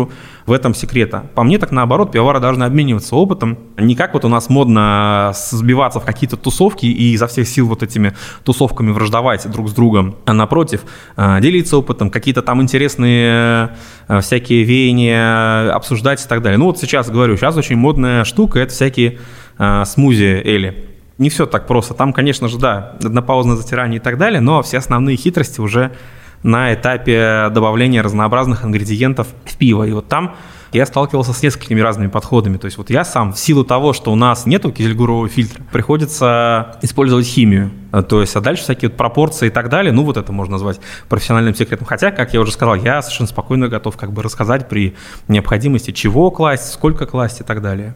в 0.47 0.53
этом 0.53 0.75
секрета. 0.75 1.27
По 1.35 1.43
мне, 1.43 1.59
так 1.59 1.73
наоборот, 1.73 2.13
пивовары 2.13 2.41
должны 2.41 2.65
обмениваться 2.65 3.17
опытом. 3.17 3.59
Не 3.77 3.97
как 3.97 4.15
вот 4.15 4.25
у 4.25 4.29
нас 4.29 4.49
модно 4.49 5.33
сбиваться 5.35 6.01
в 6.01 6.05
какие-то 6.05 6.37
тусовки 6.37 6.87
и 6.87 7.13
изо 7.13 7.27
всех 7.27 7.49
сил 7.49 7.67
вот 7.67 7.83
этими 7.83 8.15
тусовками 8.45 8.93
враждовать 8.93 9.51
друг 9.51 9.69
с 9.69 9.73
другом, 9.73 10.17
а 10.25 10.33
напротив, 10.33 10.85
э, 11.17 11.41
делиться 11.41 11.79
опытом, 11.79 12.11
какие-то 12.11 12.43
там 12.43 12.63
интересные 12.63 13.77
э, 14.09 14.21
всякие 14.21 14.65
веяния 14.65 15.73
обсуждать 15.73 16.25
и 16.25 16.29
так 16.29 16.43
далее. 16.43 16.59
Ну 16.59 16.67
вот 16.67 16.79
сейчас 16.79 17.11
говорю, 17.11 17.37
сейчас 17.37 17.57
очень 17.57 17.77
модная 17.77 18.25
штука, 18.25 18.61
это 18.61 18.73
всякие 18.73 19.19
э, 19.59 19.85
смузи 19.85 20.43
Эли. 20.45 20.87
Не 21.19 21.31
все 21.31 21.47
так 21.47 21.67
просто. 21.67 21.95
Там, 21.95 22.13
конечно 22.13 22.49
же, 22.49 22.59
да, 22.59 22.97
однопаузное 23.03 23.57
затирание 23.57 23.99
и 23.99 24.03
так 24.03 24.19
далее, 24.19 24.41
но 24.41 24.63
все 24.63 24.79
основные 24.79 25.17
хитрости 25.17 25.61
уже 25.61 25.93
на 26.43 26.75
этапе 26.75 27.49
добавления 27.51 28.03
разнообразных 28.03 28.65
ингредиентов 28.65 29.29
в 29.45 29.57
пиво. 29.57 29.85
И 29.85 29.93
вот 29.93 30.09
там 30.09 30.37
я 30.73 30.85
сталкивался 30.85 31.33
с 31.33 31.43
несколькими 31.43 31.81
разными 31.81 32.09
подходами. 32.09 32.57
То 32.57 32.67
есть 32.67 32.77
вот 32.77 32.91
я 32.91 33.05
сам, 33.05 33.33
в 33.33 33.39
силу 33.39 33.65
того, 33.65 33.93
что 33.93 34.13
у 34.13 34.17
нас 34.17 34.47
нету 34.47 34.73
кизельгурового 34.73 35.29
фильтра, 35.29 35.63
приходится 35.73 36.77
использовать 36.83 37.27
химию. 37.27 37.71
То 38.09 38.21
есть, 38.21 38.37
а 38.37 38.41
дальше 38.41 38.65
всякие 38.65 38.91
вот 38.91 38.97
пропорции 38.99 39.47
и 39.47 39.51
так 39.51 39.69
далее, 39.69 39.93
ну 39.93 40.05
вот 40.05 40.17
это 40.17 40.33
можно 40.33 40.53
назвать 40.53 40.81
профессиональным 41.09 41.55
секретом. 41.55 41.87
Хотя, 41.87 42.11
как 42.11 42.35
я 42.35 42.41
уже 42.41 42.53
сказал, 42.53 42.75
я 42.75 43.01
совершенно 43.01 43.29
спокойно 43.29 43.69
готов 43.69 43.97
как 43.97 44.13
бы 44.13 44.23
рассказать 44.23 44.69
при 44.69 44.95
необходимости, 45.29 45.93
чего 45.93 46.31
класть, 46.31 46.73
сколько 46.73 47.07
класть 47.07 47.41
и 47.41 47.45
так 47.45 47.63
далее. 47.63 47.95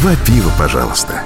Два 0.00 0.12
пива, 0.26 0.50
пожалуйста 0.58 1.22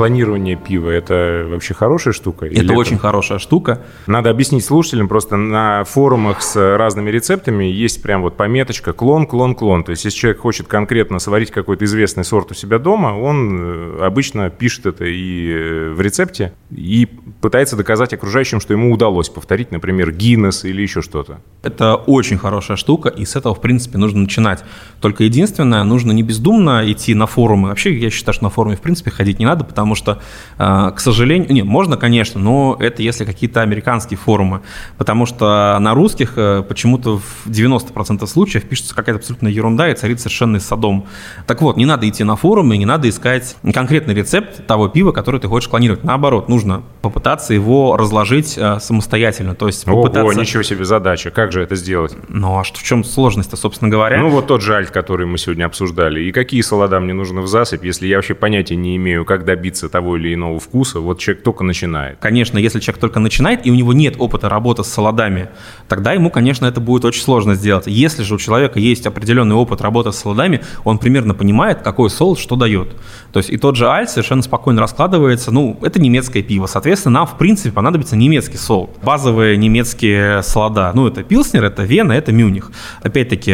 клонирование 0.00 0.56
пива– 0.56 0.88
это 0.90 1.46
вообще 1.46 1.74
хорошая 1.74 2.14
штука? 2.14 2.46
Это 2.46 2.72
очень 2.72 2.94
это... 2.94 3.02
хорошая 3.02 3.38
штука. 3.38 3.82
Надо 4.06 4.30
объяснить 4.30 4.64
слушателям, 4.64 5.08
просто 5.08 5.36
на 5.36 5.84
форумах 5.84 6.40
с 6.40 6.56
разными 6.56 7.10
рецептами 7.10 7.64
есть 7.64 8.02
прям 8.02 8.22
вот 8.22 8.34
пометочка 8.34 8.94
«клон, 8.94 9.26
клон, 9.26 9.54
клон». 9.54 9.84
То 9.84 9.90
есть, 9.90 10.06
если 10.06 10.18
человек 10.18 10.40
хочет 10.40 10.68
конкретно 10.68 11.18
сварить 11.18 11.50
какой-то 11.50 11.84
известный 11.84 12.24
сорт 12.24 12.50
у 12.50 12.54
себя 12.54 12.78
дома, 12.78 13.08
он 13.08 13.60
э, 13.60 14.06
обычно 14.06 14.48
пишет 14.48 14.86
это 14.86 15.04
и 15.04 15.52
э, 15.52 15.90
в 15.90 16.00
рецепте, 16.00 16.54
и 16.70 17.10
пытается 17.40 17.76
доказать 17.76 18.12
окружающим, 18.12 18.60
что 18.60 18.74
ему 18.74 18.92
удалось 18.92 19.28
повторить, 19.28 19.72
например, 19.72 20.12
Гиннес 20.12 20.64
или 20.64 20.82
еще 20.82 21.00
что-то. 21.02 21.40
Это 21.62 21.94
очень 21.94 22.38
хорошая 22.38 22.76
штука, 22.76 23.08
и 23.08 23.24
с 23.24 23.36
этого, 23.36 23.54
в 23.54 23.60
принципе, 23.60 23.98
нужно 23.98 24.20
начинать. 24.20 24.62
Только 25.00 25.24
единственное, 25.24 25.82
нужно 25.84 26.12
не 26.12 26.22
бездумно 26.22 26.82
идти 26.90 27.14
на 27.14 27.26
форумы. 27.26 27.70
Вообще, 27.70 27.96
я 27.96 28.10
считаю, 28.10 28.34
что 28.34 28.44
на 28.44 28.50
форуме, 28.50 28.76
в 28.76 28.80
принципе, 28.80 29.10
ходить 29.10 29.38
не 29.38 29.46
надо, 29.46 29.64
потому 29.64 29.94
что, 29.94 30.20
э, 30.58 30.90
к 30.94 31.00
сожалению, 31.00 31.52
не, 31.52 31.62
можно, 31.62 31.96
конечно, 31.96 32.40
но 32.40 32.76
это 32.78 33.02
если 33.02 33.24
какие-то 33.24 33.62
американские 33.62 34.18
форумы, 34.18 34.60
потому 34.98 35.26
что 35.26 35.78
на 35.80 35.94
русских 35.94 36.34
э, 36.36 36.62
почему-то 36.68 37.18
в 37.18 37.46
90% 37.46 38.26
случаев 38.26 38.64
пишется 38.64 38.94
какая-то 38.94 39.20
абсолютная 39.20 39.50
ерунда 39.50 39.90
и 39.90 39.94
царит 39.94 40.20
совершенный 40.20 40.60
садом. 40.60 41.06
Так 41.46 41.62
вот, 41.62 41.76
не 41.76 41.86
надо 41.86 42.08
идти 42.08 42.24
на 42.24 42.36
форумы, 42.36 42.76
не 42.76 42.86
надо 42.86 43.08
искать 43.08 43.56
конкретный 43.72 44.14
рецепт 44.14 44.66
того 44.66 44.88
пива, 44.88 45.12
который 45.12 45.40
ты 45.40 45.48
хочешь 45.48 45.68
клонировать. 45.68 46.04
Наоборот, 46.04 46.48
нужно 46.48 46.82
попытаться 47.00 47.29
его 47.54 47.96
разложить 47.96 48.56
э, 48.56 48.78
самостоятельно. 48.80 49.54
То 49.54 49.66
есть 49.66 49.84
попытаться... 49.84 50.22
Ого, 50.22 50.32
ничего 50.32 50.62
себе 50.62 50.84
задача. 50.84 51.30
Как 51.30 51.52
же 51.52 51.62
это 51.62 51.76
сделать? 51.76 52.14
Ну, 52.28 52.58
а 52.58 52.64
что, 52.64 52.78
в 52.78 52.82
чем 52.82 53.04
сложность-то, 53.04 53.56
собственно 53.56 53.90
говоря? 53.90 54.18
Ну, 54.18 54.28
вот 54.28 54.46
тот 54.46 54.62
же 54.62 54.74
альт, 54.74 54.90
который 54.90 55.26
мы 55.26 55.38
сегодня 55.38 55.64
обсуждали. 55.64 56.22
И 56.22 56.32
какие 56.32 56.60
солода 56.60 57.00
мне 57.00 57.12
нужны 57.12 57.40
в 57.40 57.46
засыпь, 57.46 57.84
если 57.84 58.06
я 58.06 58.16
вообще 58.16 58.34
понятия 58.34 58.76
не 58.76 58.96
имею, 58.96 59.24
как 59.24 59.44
добиться 59.44 59.88
того 59.88 60.16
или 60.16 60.34
иного 60.34 60.58
вкуса. 60.58 61.00
Вот 61.00 61.18
человек 61.18 61.44
только 61.44 61.64
начинает. 61.64 62.18
Конечно, 62.20 62.58
если 62.58 62.80
человек 62.80 63.00
только 63.00 63.20
начинает, 63.20 63.66
и 63.66 63.70
у 63.70 63.74
него 63.74 63.92
нет 63.92 64.16
опыта 64.18 64.48
работы 64.48 64.84
с 64.84 64.88
солодами, 64.88 65.48
тогда 65.88 66.12
ему, 66.12 66.30
конечно, 66.30 66.66
это 66.66 66.80
будет 66.80 67.04
очень 67.04 67.22
сложно 67.22 67.54
сделать. 67.54 67.86
Если 67.86 68.22
же 68.22 68.34
у 68.34 68.38
человека 68.38 68.78
есть 68.78 69.06
определенный 69.06 69.54
опыт 69.54 69.80
работы 69.80 70.12
с 70.12 70.16
солодами, 70.16 70.60
он 70.84 70.98
примерно 70.98 71.34
понимает, 71.34 71.82
какой 71.82 72.10
солод 72.10 72.38
что 72.38 72.56
дает. 72.56 72.88
То 73.32 73.38
есть 73.38 73.50
и 73.50 73.56
тот 73.56 73.76
же 73.76 73.88
альт 73.88 74.10
совершенно 74.10 74.42
спокойно 74.42 74.80
раскладывается. 74.80 75.50
Ну, 75.50 75.78
это 75.82 76.00
немецкое 76.00 76.42
пиво. 76.42 76.66
Соответственно, 76.66 77.19
нам, 77.20 77.26
в 77.26 77.36
принципе, 77.36 77.70
понадобится 77.70 78.16
немецкий 78.16 78.56
солод. 78.56 78.98
Базовые 79.02 79.58
немецкие 79.58 80.42
солода. 80.42 80.90
Ну, 80.94 81.06
это 81.06 81.22
Пилснер, 81.22 81.64
это 81.64 81.82
Вена, 81.82 82.12
это 82.12 82.32
Мюних. 82.32 82.72
Опять-таки, 83.02 83.52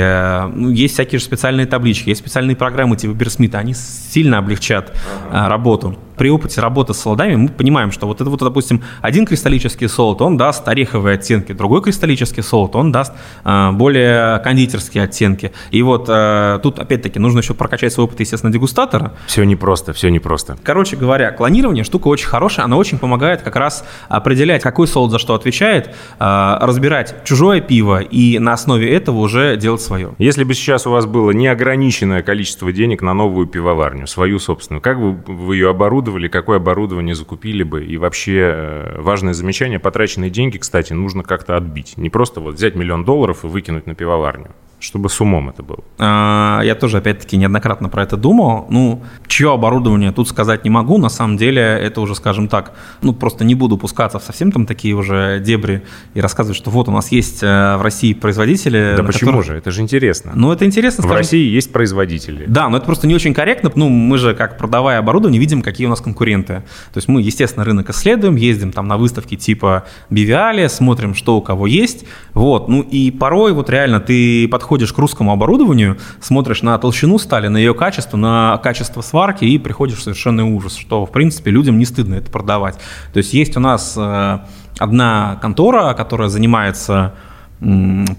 ну, 0.55 0.71
есть 0.71 0.95
всякие 0.95 1.19
же 1.19 1.25
специальные 1.25 1.67
таблички, 1.67 2.11
есть 2.11 2.21
специальные 2.21 2.55
программы 2.55 2.97
типа 2.97 3.13
Берсмита. 3.13 3.59
Они 3.59 3.75
сильно 3.75 4.39
облегчат 4.39 4.97
ага. 5.31 5.49
работу 5.49 5.99
при 6.17 6.31
опыте 6.31 6.61
работы 6.61 6.95
с 6.95 6.99
солодами 6.99 7.37
мы 7.37 7.49
понимаем, 7.49 7.93
что 7.93 8.07
вот 8.07 8.21
это 8.21 8.31
вот, 8.31 8.41
допустим, 8.41 8.83
один 9.01 9.27
кристаллический 9.27 9.89
солод, 9.89 10.23
он 10.23 10.37
даст 10.37 10.67
ореховые 10.67 11.15
оттенки, 11.15 11.53
другой 11.53 11.83
кристаллический 11.83 12.43
солод, 12.43 12.77
он 12.77 12.93
даст 12.93 13.13
э, 13.45 13.71
более 13.73 14.39
кондитерские 14.41 15.05
оттенки. 15.05 15.53
И 15.71 15.83
вот 15.83 16.07
э, 16.09 16.59
тут, 16.63 16.79
опять-таки, 16.79 17.19
нужно 17.19 17.41
еще 17.41 17.55
прокачать 17.55 17.93
свой 17.93 18.07
опыт, 18.07 18.21
естественно, 18.21 18.53
дегустатора. 18.53 19.15
Все 19.27 19.45
непросто, 19.45 19.93
все 19.93 20.09
непросто. 20.09 20.57
Короче 20.63 20.97
говоря, 20.97 21.31
клонирование 21.31 21.85
штука 21.85 22.09
очень 22.09 22.27
хорошая, 22.27 22.65
она 22.65 22.77
очень 22.77 22.99
помогает 22.99 23.43
как 23.43 23.57
раз 23.57 23.85
определять, 24.09 24.63
какой 24.63 24.87
солод 24.89 25.11
за 25.11 25.19
что 25.19 25.35
отвечает, 25.35 25.95
э, 26.19 26.59
разбирать 26.61 27.25
чужое 27.25 27.61
пиво 27.61 28.01
и 28.01 28.39
на 28.39 28.55
основе 28.55 28.93
этого 28.93 29.19
уже 29.19 29.57
делать 29.57 29.81
свое. 29.81 30.15
Если 30.19 30.45
бы 30.45 30.55
сейчас 30.55 30.87
у 30.87 30.91
вас 30.91 31.07
было 31.07 31.31
неограниченное 31.31 32.23
количество 32.23 32.73
денег 32.73 33.03
на 33.03 33.15
новую 33.15 33.47
пивоварню, 33.47 34.07
свою 34.07 34.39
собственную, 34.39 34.81
как 34.81 35.01
бы 35.01 35.13
вы 35.27 35.57
ее 35.57 35.71
оборудовали, 35.71 36.06
оборудовали, 36.07 36.29
какое 36.29 36.57
оборудование 36.59 37.15
закупили 37.15 37.63
бы. 37.63 37.85
И 37.85 37.97
вообще 37.97 38.39
э, 38.39 39.01
важное 39.01 39.35
замечание, 39.35 39.79
потраченные 39.79 40.31
деньги, 40.31 40.59
кстати, 40.59 40.93
нужно 40.93 41.23
как-то 41.23 41.57
отбить. 41.57 41.97
Не 41.97 42.11
просто 42.11 42.41
вот 42.41 42.55
взять 42.55 42.77
миллион 42.77 43.05
долларов 43.05 43.45
и 43.45 43.49
выкинуть 43.49 43.87
на 43.87 43.95
пивоварню 43.95 44.51
чтобы 44.87 45.09
с 45.09 45.21
умом 45.21 45.49
это 45.49 45.63
было. 45.63 45.81
А, 45.99 46.61
я 46.63 46.75
тоже, 46.75 46.99
опять-таки, 46.99 47.37
неоднократно 47.37 47.89
про 47.89 48.05
это 48.05 48.17
думал. 48.17 48.67
Ну, 48.71 49.03
чье 49.27 49.53
оборудование 49.53 50.13
тут 50.13 50.29
сказать 50.29 50.65
не 50.65 50.71
могу. 50.71 50.99
На 50.99 51.09
самом 51.09 51.37
деле, 51.37 51.63
это 51.63 52.01
уже, 52.01 52.15
скажем 52.15 52.49
так, 52.49 52.73
ну, 53.03 53.13
просто 53.13 53.45
не 53.45 53.55
буду 53.55 53.77
пускаться 53.77 54.19
в 54.19 54.23
совсем 54.23 54.53
там 54.53 54.67
такие 54.67 54.95
уже 54.95 55.41
дебри 55.41 55.83
и 56.15 56.21
рассказывать, 56.21 56.57
что 56.57 56.71
вот 56.71 56.89
у 56.89 56.93
нас 56.93 57.11
есть 57.13 57.43
э, 57.43 57.77
в 57.77 57.83
России 57.83 58.15
производители. 58.15 58.95
Да 58.97 59.03
почему 59.03 59.33
которых... 59.33 59.47
же? 59.47 59.57
Это 59.57 59.71
же 59.71 59.83
интересно. 59.83 60.33
Ну, 60.35 60.53
это 60.53 60.65
интересно. 60.65 61.07
В 61.07 61.13
России 61.13 61.49
есть 61.49 61.73
производители. 61.73 62.45
Да, 62.47 62.69
но 62.69 62.77
это 62.77 62.87
просто 62.87 63.07
не 63.07 63.15
очень 63.15 63.35
корректно. 63.35 63.73
Ну, 63.75 63.89
мы 63.89 64.19
же, 64.19 64.35
как 64.35 64.57
продавая 64.59 64.99
оборудование, 64.99 65.41
видим, 65.41 65.63
какие 65.63 65.87
у 65.87 65.91
нас 65.91 66.01
конкуренты. 66.01 66.63
То 66.93 66.99
есть 66.99 67.09
мы, 67.09 67.21
естественно, 67.23 67.65
рынок 67.65 67.91
исследуем, 67.91 68.37
ездим 68.37 68.73
там 68.73 68.87
на 68.87 68.97
выставки 68.97 69.37
типа 69.37 69.85
Бивиали, 70.11 70.69
смотрим, 70.69 71.15
что 71.15 71.37
у 71.37 71.43
кого 71.43 71.67
есть. 71.67 72.05
Вот. 72.35 72.69
Ну, 72.69 72.83
и 72.83 73.11
порой 73.11 73.53
вот 73.53 73.69
реально 73.71 74.01
ты 74.01 74.47
подходишь 74.49 74.76
подходишь 74.77 74.93
к 74.93 74.99
русскому 74.99 75.33
оборудованию, 75.33 75.97
смотришь 76.21 76.61
на 76.61 76.77
толщину 76.77 77.19
стали, 77.19 77.49
на 77.49 77.57
ее 77.57 77.73
качество, 77.73 78.19
на 78.19 78.61
качество 78.63 79.01
сварки 79.01 79.47
и 79.47 79.57
приходишь 79.59 79.97
в 79.97 80.03
совершенный 80.03 80.45
ужас, 80.45 80.77
что, 80.77 81.07
в 81.07 81.13
принципе, 81.13 81.51
людям 81.51 81.79
не 81.79 81.87
стыдно 81.87 82.17
это 82.17 82.31
продавать. 82.31 82.75
То 83.15 83.19
есть 83.19 83.33
есть 83.33 83.57
у 83.57 83.61
нас 83.61 83.95
э, 83.97 84.39
одна 84.79 85.39
контора, 85.41 85.95
которая 85.95 86.29
занимается 86.29 87.15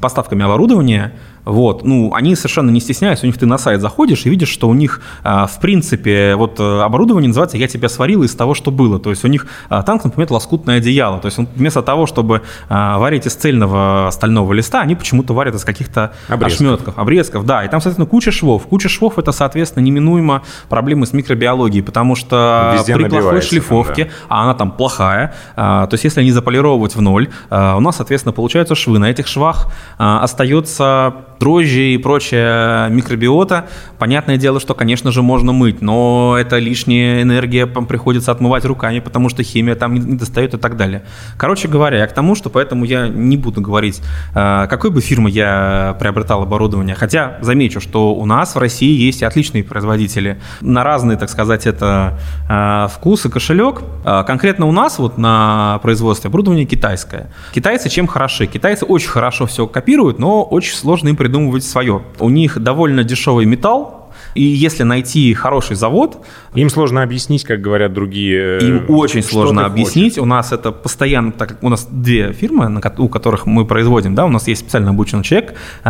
поставками 0.01 0.43
оборудования, 0.43 1.13
вот, 1.47 1.85
ну, 1.85 2.13
они 2.13 2.35
совершенно 2.35 2.69
не 2.71 2.81
стесняются, 2.81 3.25
у 3.25 3.27
них 3.27 3.37
ты 3.37 3.45
на 3.45 3.57
сайт 3.57 3.79
заходишь 3.79 4.25
и 4.25 4.29
видишь, 4.29 4.49
что 4.49 4.67
у 4.67 4.73
них, 4.73 5.01
а, 5.23 5.47
в 5.47 5.59
принципе, 5.61 6.35
вот 6.35 6.59
э, 6.59 6.81
оборудование 6.81 7.29
называется 7.29 7.57
«Я 7.57 7.69
тебя 7.69 7.87
сварил 7.87 8.23
из 8.23 8.35
того, 8.35 8.53
что 8.53 8.69
было». 8.69 8.99
То 8.99 9.11
есть 9.11 9.23
у 9.23 9.29
них 9.29 9.47
а, 9.69 9.81
танк, 9.81 10.03
например, 10.03 10.29
лоскутное 10.29 10.77
одеяло. 10.77 11.19
То 11.19 11.27
есть 11.27 11.37
вместо 11.55 11.81
того, 11.81 12.05
чтобы 12.05 12.41
а, 12.67 12.97
варить 12.97 13.25
из 13.27 13.33
цельного 13.35 14.09
стального 14.11 14.51
листа, 14.51 14.81
они 14.81 14.95
почему-то 14.95 15.33
варят 15.33 15.55
из 15.55 15.63
каких-то 15.63 16.11
обрезков. 16.27 16.61
ошметков, 16.61 16.97
обрезков. 16.97 17.45
Да, 17.45 17.63
и 17.63 17.69
там, 17.69 17.79
соответственно, 17.79 18.07
куча 18.07 18.31
швов. 18.31 18.67
Куча 18.67 18.89
швов– 18.89 19.17
это, 19.17 19.31
соответственно, 19.31 19.83
неминуемо 19.85 20.43
проблемы 20.67 21.05
с 21.05 21.13
микробиологией, 21.13 21.83
потому 21.83 22.15
что 22.15 22.73
Везде 22.77 22.93
при 22.93 23.05
плохой 23.05 23.41
шлифовке, 23.41 24.05
там, 24.05 24.13
да. 24.29 24.35
а 24.35 24.43
она 24.43 24.53
там 24.53 24.71
плохая, 24.71 25.33
то 25.55 25.89
есть 25.91 26.03
если 26.03 26.23
не 26.23 26.31
заполировать 26.31 26.95
в 26.95 27.01
ноль, 27.01 27.29
у 27.49 27.79
нас, 27.79 27.97
соответственно, 27.97 28.33
получаются 28.33 28.75
швы. 28.75 28.99
На 28.99 29.09
этих 29.09 29.27
швах 29.27 29.71
остается 29.97 31.15
дрожжи 31.39 31.93
и 31.93 31.97
прочая 31.97 32.89
микробиота, 32.89 33.67
понятное 33.99 34.37
дело, 34.37 34.59
что, 34.59 34.73
конечно 34.73 35.11
же, 35.11 35.21
можно 35.21 35.51
мыть, 35.51 35.81
но 35.81 36.35
это 36.39 36.57
лишняя 36.57 37.21
энергия 37.21 37.65
приходится 37.65 38.31
отмывать 38.31 38.65
руками, 38.65 38.99
потому 38.99 39.29
что 39.29 39.43
химия 39.43 39.75
там 39.75 39.93
не 39.93 40.15
достает 40.15 40.53
и 40.53 40.57
так 40.57 40.77
далее. 40.77 41.03
Короче 41.37 41.67
говоря, 41.67 41.99
я 41.99 42.07
к 42.07 42.13
тому, 42.13 42.35
что 42.35 42.49
поэтому 42.49 42.85
я 42.85 43.07
не 43.07 43.37
буду 43.37 43.61
говорить, 43.61 44.01
э, 44.33 44.67
какой 44.69 44.91
бы 44.91 45.01
фирмы 45.01 45.29
я 45.29 45.95
приобретал 45.99 46.43
оборудование. 46.43 46.95
Хотя 46.95 47.37
замечу, 47.41 47.79
что 47.81 48.13
у 48.13 48.25
нас 48.25 48.55
в 48.55 48.59
России 48.59 48.99
есть 48.99 49.23
отличные 49.23 49.63
производители 49.63 50.39
на 50.61 50.83
разные, 50.83 51.17
так 51.17 51.29
сказать, 51.29 51.65
это 51.65 52.19
э, 52.49 52.87
вкус 52.93 53.25
и 53.25 53.29
кошелек. 53.29 53.81
Э, 54.05 54.23
конкретно 54.25 54.65
у 54.65 54.71
нас 54.71 54.99
вот 54.99 55.17
на 55.17 55.79
производстве 55.81 56.29
оборудование 56.29 56.65
китайское. 56.65 57.31
Китайцы 57.53 57.89
чем 57.89 58.07
хороши? 58.07 58.45
Китайцы 58.45 58.85
очень 58.85 59.09
хорошо 59.09 59.45
все 59.45 59.67
копируют, 59.67 60.19
но 60.19 60.43
очень 60.43 60.75
сложно 60.75 61.09
им 61.09 61.15
придумывать 61.27 61.63
свое. 61.63 62.01
У 62.19 62.29
них 62.29 62.57
довольно 62.59 63.03
дешевый 63.03 63.45
металл, 63.45 64.09
и 64.33 64.43
если 64.43 64.83
найти 64.83 65.33
хороший 65.33 65.75
завод... 65.75 66.25
Им 66.55 66.69
сложно 66.69 67.03
объяснить, 67.03 67.43
как 67.43 67.59
говорят 67.59 67.93
другие... 67.93 68.59
Э, 68.61 68.65
Им 68.65 68.85
очень 68.87 69.23
сложно 69.23 69.65
объяснить. 69.65 70.13
Хочешь. 70.13 70.23
У 70.23 70.25
нас 70.25 70.51
это 70.51 70.71
постоянно... 70.71 71.31
Так 71.31 71.49
как 71.49 71.63
у 71.63 71.69
нас 71.69 71.87
две 71.89 72.33
фирмы, 72.33 72.81
у 72.97 73.09
которых 73.09 73.45
мы 73.45 73.65
производим, 73.65 74.15
да, 74.15 74.25
у 74.25 74.29
нас 74.29 74.47
есть 74.47 74.61
специально 74.61 74.91
обученный 74.91 75.23
человек, 75.23 75.55
э, 75.83 75.89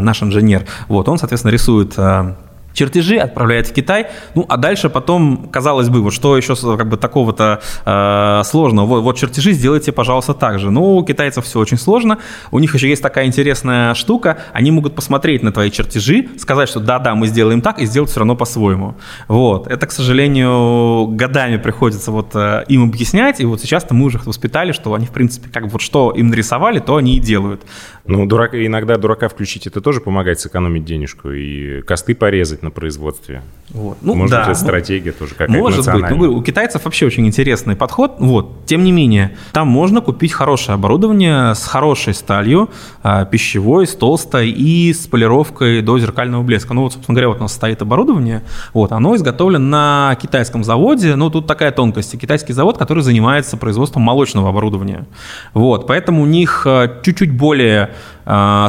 наш 0.00 0.22
инженер. 0.22 0.64
Вот, 0.88 1.08
он, 1.08 1.18
соответственно, 1.18 1.52
рисует 1.52 1.94
э, 1.98 2.34
чертежи, 2.72 3.16
отправляет 3.16 3.66
в 3.66 3.72
Китай. 3.72 4.08
Ну, 4.34 4.46
а 4.48 4.56
дальше 4.56 4.88
потом, 4.88 5.48
казалось 5.50 5.88
бы, 5.88 6.00
вот 6.00 6.12
что 6.12 6.36
еще 6.36 6.54
как 6.54 6.88
бы 6.88 6.96
такого-то 6.96 7.60
э, 7.84 8.42
сложного? 8.44 8.86
Вот, 8.86 9.00
вот 9.02 9.16
чертежи 9.16 9.52
сделайте, 9.52 9.92
пожалуйста, 9.92 10.34
так 10.34 10.58
же. 10.58 10.70
Ну, 10.70 10.96
у 10.96 11.04
китайцев 11.04 11.44
все 11.44 11.58
очень 11.58 11.78
сложно. 11.78 12.18
У 12.50 12.58
них 12.58 12.74
еще 12.74 12.88
есть 12.88 13.02
такая 13.02 13.26
интересная 13.26 13.94
штука. 13.94 14.38
Они 14.52 14.70
могут 14.70 14.94
посмотреть 14.94 15.42
на 15.42 15.52
твои 15.52 15.70
чертежи, 15.70 16.28
сказать, 16.38 16.68
что 16.68 16.80
да-да, 16.80 17.14
мы 17.14 17.26
сделаем 17.26 17.60
так, 17.60 17.80
и 17.80 17.86
сделать 17.86 18.10
все 18.10 18.20
равно 18.20 18.36
по-своему. 18.36 18.96
Вот. 19.28 19.66
Это, 19.66 19.86
к 19.86 19.92
сожалению, 19.92 21.06
годами 21.08 21.56
приходится 21.56 22.10
вот 22.10 22.34
э, 22.34 22.64
им 22.68 22.84
объяснять. 22.84 23.40
И 23.40 23.44
вот 23.44 23.60
сейчас-то 23.60 23.94
мы 23.94 24.06
уже 24.06 24.18
воспитали, 24.24 24.72
что 24.72 24.94
они, 24.94 25.06
в 25.06 25.10
принципе, 25.10 25.48
как 25.50 25.66
вот 25.66 25.80
что 25.80 26.12
им 26.12 26.28
нарисовали, 26.28 26.78
то 26.78 26.96
они 26.96 27.16
и 27.16 27.20
делают. 27.20 27.62
Ну, 28.04 28.26
дурак, 28.26 28.54
иногда 28.54 28.96
дурака 28.96 29.28
включить, 29.28 29.66
это 29.66 29.80
тоже 29.80 30.00
помогает 30.00 30.40
сэкономить 30.40 30.84
денежку 30.84 31.30
и 31.30 31.82
косты 31.82 32.14
порезать 32.14 32.61
на 32.62 32.70
производстве. 32.70 33.42
Вот. 33.70 33.98
Ну, 34.02 34.14
Может 34.14 34.30
да. 34.30 34.48
быть, 34.48 34.56
стратегия 34.56 35.12
тоже 35.12 35.32
какая-то 35.32 35.52
Может 35.54 35.90
быть. 35.90 36.10
Ну, 36.10 36.32
у 36.34 36.42
китайцев 36.42 36.84
вообще 36.84 37.06
очень 37.06 37.26
интересный 37.26 37.74
подход. 37.74 38.16
Вот. 38.18 38.66
Тем 38.66 38.84
не 38.84 38.92
менее, 38.92 39.36
там 39.52 39.68
можно 39.68 40.00
купить 40.00 40.32
хорошее 40.32 40.74
оборудование 40.74 41.54
с 41.54 41.64
хорошей 41.64 42.12
сталью, 42.12 42.68
а, 43.02 43.24
пищевой, 43.24 43.86
с 43.86 43.94
толстой 43.94 44.50
и 44.50 44.92
с 44.92 45.06
полировкой 45.06 45.80
до 45.80 45.98
зеркального 45.98 46.42
блеска. 46.42 46.74
Ну, 46.74 46.82
вот, 46.82 46.92
собственно 46.92 47.14
говоря, 47.14 47.28
вот 47.28 47.38
у 47.38 47.42
нас 47.42 47.54
стоит 47.54 47.80
оборудование. 47.80 48.42
Вот, 48.74 48.92
оно 48.92 49.16
изготовлено 49.16 49.64
на 49.64 50.18
китайском 50.20 50.64
заводе. 50.64 51.16
Ну, 51.16 51.30
тут 51.30 51.46
такая 51.46 51.72
тонкость. 51.72 52.18
Китайский 52.20 52.52
завод, 52.52 52.76
который 52.76 53.02
занимается 53.02 53.56
производством 53.56 54.02
молочного 54.02 54.50
оборудования. 54.50 55.06
Вот. 55.54 55.86
Поэтому 55.86 56.22
у 56.22 56.26
них 56.26 56.64
а, 56.66 57.00
чуть-чуть 57.02 57.32
более 57.32 57.90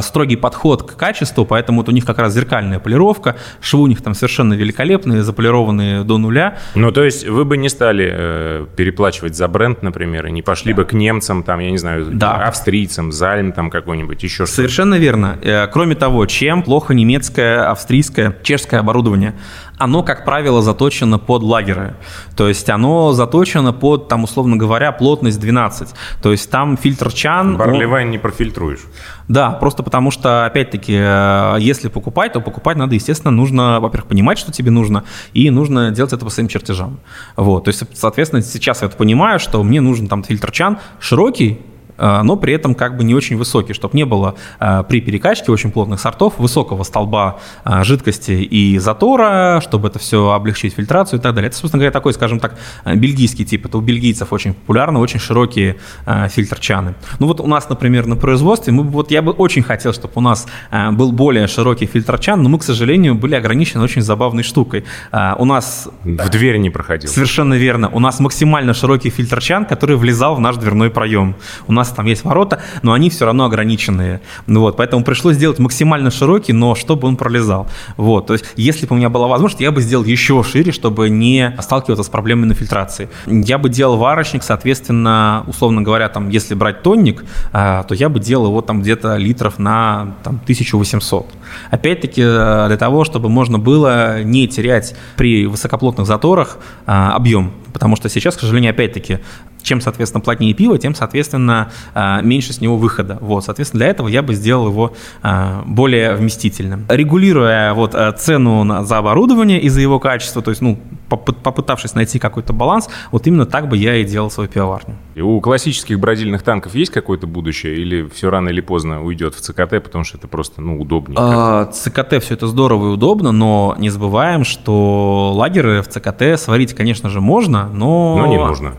строгий 0.02 0.36
подход 0.36 0.82
к 0.82 0.96
качеству, 0.96 1.44
поэтому 1.44 1.78
вот 1.80 1.88
у 1.88 1.92
них 1.92 2.04
как 2.04 2.18
раз 2.18 2.32
зеркальная 2.32 2.78
полировка, 2.78 3.36
швы 3.60 3.82
у 3.82 3.86
них 3.86 4.02
там 4.02 4.14
совершенно 4.14 4.54
великолепные, 4.54 5.22
заполированные 5.22 6.04
до 6.04 6.18
нуля. 6.18 6.58
Ну, 6.74 6.92
то 6.92 7.04
есть 7.04 7.26
вы 7.26 7.44
бы 7.44 7.56
не 7.56 7.68
стали 7.68 8.10
э, 8.12 8.66
переплачивать 8.76 9.36
за 9.36 9.48
бренд, 9.48 9.82
например, 9.82 10.26
и 10.26 10.30
не 10.30 10.42
пошли 10.42 10.72
да. 10.72 10.82
бы 10.82 10.88
к 10.88 10.92
немцам, 10.92 11.42
там, 11.42 11.60
я 11.60 11.70
не 11.70 11.78
знаю, 11.78 12.06
да. 12.12 12.46
австрийцам, 12.46 13.12
Зальм 13.12 13.52
там 13.52 13.70
какой-нибудь, 13.70 14.22
еще 14.22 14.34
что-то. 14.34 14.52
Совершенно 14.52 14.96
верно. 14.96 15.38
Э, 15.42 15.66
кроме 15.66 15.94
того, 15.94 16.26
чем 16.26 16.62
плохо 16.62 16.94
немецкое, 16.94 17.70
австрийское, 17.70 18.36
чешское 18.42 18.80
оборудование? 18.80 19.34
Оно, 19.78 20.02
как 20.02 20.24
правило, 20.24 20.62
заточено 20.62 21.18
под 21.18 21.42
лагеры. 21.42 21.94
То 22.36 22.48
есть 22.48 22.68
оно 22.70 23.12
заточено 23.12 23.72
под, 23.72 24.08
там, 24.08 24.24
условно 24.24 24.56
говоря, 24.56 24.92
плотность 24.92 25.40
12. 25.40 25.88
То 26.22 26.32
есть 26.32 26.50
там 26.50 26.76
фильтр 26.76 27.12
чан... 27.12 27.56
Барливайн 27.56 28.06
он... 28.06 28.12
не 28.12 28.18
профильтруешь. 28.18 28.80
Да, 29.28 29.50
просто 29.50 29.82
потому 29.82 30.10
что, 30.10 30.44
опять-таки, 30.44 30.94
э, 30.96 31.56
если 31.58 31.88
покупать, 31.88 32.32
то 32.32 32.40
покупать 32.40 32.76
надо, 32.76 32.94
естественно, 32.94 33.30
нужно, 33.30 33.80
во-первых, 33.80 34.08
понимать, 34.08 34.38
что 34.38 34.52
тебе 34.52 34.70
нужно, 34.70 35.04
и 35.32 35.50
нужно 35.50 35.90
делать 35.90 36.12
это 36.12 36.24
по 36.24 36.30
своим 36.30 36.48
чертежам. 36.48 36.98
Вот, 37.36 37.64
то 37.64 37.68
есть, 37.68 37.82
соответственно, 37.94 38.42
сейчас 38.42 38.82
я 38.82 38.88
это 38.88 38.96
понимаю, 38.96 39.38
что 39.40 39.62
мне 39.62 39.80
нужен 39.80 40.08
там 40.08 40.22
фильтр 40.22 40.50
чан 40.50 40.78
широкий, 41.00 41.60
но 41.98 42.36
при 42.36 42.54
этом 42.54 42.74
как 42.74 42.96
бы 42.96 43.04
не 43.04 43.14
очень 43.14 43.36
высокий, 43.36 43.72
чтобы 43.72 43.96
не 43.96 44.04
было 44.04 44.34
э, 44.60 44.82
при 44.88 45.00
перекачке 45.00 45.52
очень 45.52 45.70
плотных 45.70 46.00
сортов 46.00 46.38
высокого 46.38 46.82
столба 46.82 47.38
э, 47.64 47.84
жидкости 47.84 48.32
и 48.32 48.78
затора, 48.78 49.60
чтобы 49.62 49.88
это 49.88 49.98
все 49.98 50.30
облегчить 50.30 50.74
фильтрацию 50.74 51.20
и 51.20 51.22
так 51.22 51.34
далее. 51.34 51.48
Это, 51.48 51.56
собственно 51.56 51.80
говоря, 51.80 51.92
такой, 51.92 52.12
скажем 52.14 52.40
так, 52.40 52.58
бельгийский 52.84 53.44
тип. 53.44 53.66
Это 53.66 53.78
у 53.78 53.80
бельгийцев 53.80 54.32
очень 54.32 54.54
популярно, 54.54 55.00
очень 55.00 55.20
широкие 55.20 55.76
фильтр-чаны. 56.06 56.94
Ну 57.18 57.26
вот 57.26 57.40
у 57.40 57.46
нас, 57.46 57.68
например, 57.68 58.06
на 58.06 58.16
производстве, 58.16 58.72
мы, 58.72 58.82
вот 58.82 59.10
я 59.10 59.22
бы 59.22 59.32
очень 59.32 59.62
хотел, 59.62 59.92
чтобы 59.92 60.12
у 60.16 60.20
нас 60.20 60.46
был 60.92 61.12
более 61.12 61.46
широкий 61.46 61.86
фильтр-чан, 61.86 62.42
но 62.42 62.48
мы, 62.48 62.58
к 62.58 62.62
сожалению, 62.62 63.14
были 63.14 63.34
ограничены 63.34 63.84
очень 63.84 64.02
забавной 64.02 64.42
штукой. 64.42 64.84
У 65.12 65.44
нас... 65.44 65.88
В 66.02 66.28
дверь 66.30 66.58
не 66.58 66.70
проходил. 66.70 67.10
Совершенно 67.10 67.54
верно. 67.54 67.88
У 67.88 68.00
нас 68.00 68.20
максимально 68.20 68.74
широкий 68.74 69.10
фильтр-чан, 69.10 69.64
который 69.64 69.96
влезал 69.96 70.34
в 70.36 70.40
наш 70.40 70.56
дверной 70.56 70.90
проем. 70.90 71.34
У 71.66 71.72
нас 71.72 71.83
нас 71.84 71.92
там 71.92 72.06
есть 72.06 72.24
ворота, 72.24 72.60
но 72.82 72.92
они 72.92 73.10
все 73.10 73.26
равно 73.26 73.44
ограниченные. 73.44 74.20
Ну, 74.46 74.60
вот, 74.60 74.76
поэтому 74.76 75.04
пришлось 75.04 75.36
сделать 75.36 75.58
максимально 75.58 76.10
широкий, 76.10 76.52
но 76.52 76.74
чтобы 76.74 77.06
он 77.06 77.16
пролезал. 77.16 77.66
Вот, 77.96 78.26
то 78.26 78.32
есть, 78.32 78.46
если 78.56 78.86
бы 78.86 78.94
у 78.94 78.98
меня 78.98 79.10
была 79.10 79.28
возможность, 79.28 79.60
я 79.60 79.70
бы 79.70 79.80
сделал 79.80 80.04
еще 80.04 80.42
шире, 80.42 80.72
чтобы 80.72 81.10
не 81.10 81.54
сталкиваться 81.60 82.02
с 82.02 82.08
проблемами 82.08 82.46
на 82.46 82.54
фильтрации. 82.54 83.08
Я 83.26 83.58
бы 83.58 83.68
делал 83.68 83.96
варочник, 83.96 84.42
соответственно, 84.42 85.44
условно 85.46 85.82
говоря, 85.82 86.08
там, 86.08 86.30
если 86.30 86.54
брать 86.54 86.82
тонник, 86.82 87.24
а, 87.52 87.82
то 87.82 87.94
я 87.94 88.08
бы 88.08 88.20
делал 88.20 88.46
его 88.46 88.60
там 88.62 88.80
где-то 88.80 89.16
литров 89.16 89.58
на 89.58 90.14
там, 90.22 90.40
1800. 90.42 91.26
Опять-таки, 91.70 92.22
э, 92.24 92.64
для 92.68 92.76
того, 92.76 93.04
чтобы 93.04 93.28
можно 93.28 93.58
было 93.58 94.22
не 94.22 94.48
терять 94.48 94.94
при 95.16 95.46
высокоплотных 95.46 96.06
заторах 96.06 96.58
а, 96.86 97.14
объем. 97.14 97.52
Потому 97.72 97.96
что 97.96 98.08
сейчас, 98.08 98.36
к 98.36 98.40
сожалению, 98.40 98.70
опять-таки, 98.70 99.18
чем, 99.64 99.80
соответственно, 99.80 100.20
плотнее 100.20 100.54
пиво, 100.54 100.78
тем, 100.78 100.94
соответственно, 100.94 101.72
а, 101.94 102.20
меньше 102.20 102.52
с 102.52 102.60
него 102.60 102.76
выхода. 102.76 103.18
Вот, 103.20 103.44
соответственно, 103.44 103.80
для 103.80 103.88
этого 103.88 104.08
я 104.08 104.22
бы 104.22 104.34
сделал 104.34 104.68
его 104.68 104.92
а, 105.22 105.62
более 105.66 106.14
вместительным. 106.14 106.84
Регулируя 106.88 107.74
вот 107.74 107.94
а, 107.94 108.12
цену 108.12 108.84
за 108.84 108.98
оборудование 108.98 109.60
и 109.60 109.68
за 109.68 109.80
его 109.80 109.98
качество, 109.98 110.42
то 110.42 110.50
есть, 110.50 110.60
ну, 110.60 110.78
попытавшись 111.08 111.94
найти 111.94 112.18
какой-то 112.18 112.52
баланс, 112.52 112.88
вот 113.10 113.26
именно 113.26 113.46
так 113.46 113.68
бы 113.68 113.76
я 113.76 113.96
и 113.96 114.04
делал 114.04 114.30
свою 114.30 114.48
пивоварню. 114.48 114.96
И 115.14 115.20
у 115.20 115.40
классических 115.40 115.98
бродильных 115.98 116.42
танков 116.42 116.74
есть 116.74 116.92
какое-то 116.92 117.26
будущее 117.26 117.76
или 117.76 118.08
все 118.08 118.30
рано 118.30 118.48
или 118.50 118.60
поздно 118.60 119.02
уйдет 119.02 119.34
в 119.34 119.40
ЦКТ, 119.40 119.82
потому 119.82 120.04
что 120.04 120.18
это 120.18 120.28
просто, 120.28 120.60
ну, 120.60 120.80
удобнее? 120.80 121.16
А, 121.18 121.66
ЦКТ 121.66 122.22
все 122.22 122.34
это 122.34 122.46
здорово 122.46 122.90
и 122.90 122.92
удобно, 122.92 123.32
но 123.32 123.74
не 123.78 123.90
забываем, 123.90 124.44
что 124.44 125.32
лагеры 125.34 125.82
в 125.82 125.88
ЦКТ 125.88 126.38
сварить, 126.38 126.74
конечно 126.74 127.08
же, 127.08 127.20
можно, 127.20 127.68
но... 127.72 128.18
Но 128.18 128.26
не 128.26 128.36
нужно. 128.36 128.74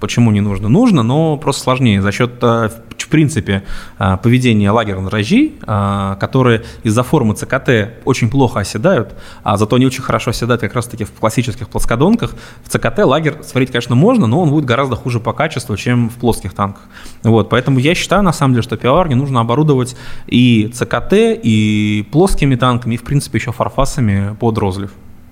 Почему 0.00 0.30
не 0.30 0.40
нужно? 0.40 0.68
Нужно, 0.68 1.02
но 1.02 1.36
просто 1.36 1.62
сложнее 1.62 2.02
за 2.02 2.12
счет, 2.12 2.32
э, 2.42 2.68
в 2.96 3.08
принципе, 3.08 3.62
э, 3.98 4.16
поведения 4.22 4.70
лагерных 4.70 5.08
дрожжей, 5.08 5.54
э, 5.66 6.16
которые 6.20 6.64
из-за 6.82 7.02
формы 7.02 7.34
ЦКТ 7.34 8.00
очень 8.04 8.28
плохо 8.28 8.60
оседают, 8.60 9.14
а 9.42 9.56
зато 9.56 9.76
они 9.76 9.86
очень 9.86 10.02
хорошо 10.02 10.30
оседают 10.30 10.60
как 10.60 10.74
раз-таки 10.74 11.04
в 11.04 11.12
классических 11.12 11.68
плоскодонках. 11.68 12.34
В 12.64 12.68
ЦКТ 12.68 12.98
лагерь 13.04 13.42
сварить, 13.42 13.70
конечно, 13.70 13.94
можно, 13.94 14.26
но 14.26 14.40
он 14.42 14.50
будет 14.50 14.64
гораздо 14.64 14.96
хуже 14.96 15.20
по 15.20 15.32
качеству, 15.32 15.76
чем 15.76 16.10
в 16.10 16.14
плоских 16.14 16.52
танках. 16.54 16.82
Вот, 17.22 17.48
поэтому 17.48 17.78
я 17.78 17.94
считаю, 17.94 18.22
на 18.22 18.32
самом 18.32 18.54
деле, 18.54 18.62
что 18.62 18.76
пивоварни 18.76 19.14
нужно 19.14 19.40
оборудовать 19.40 19.96
и 20.26 20.70
ЦКТ, 20.74 21.12
и 21.12 22.06
плоскими 22.10 22.56
танками, 22.56 22.94
и, 22.94 22.98
в 22.98 23.04
принципе, 23.04 23.38
еще 23.38 23.52
фарфасами 23.52 24.36
под 24.38 24.58
розлив. 24.58 24.90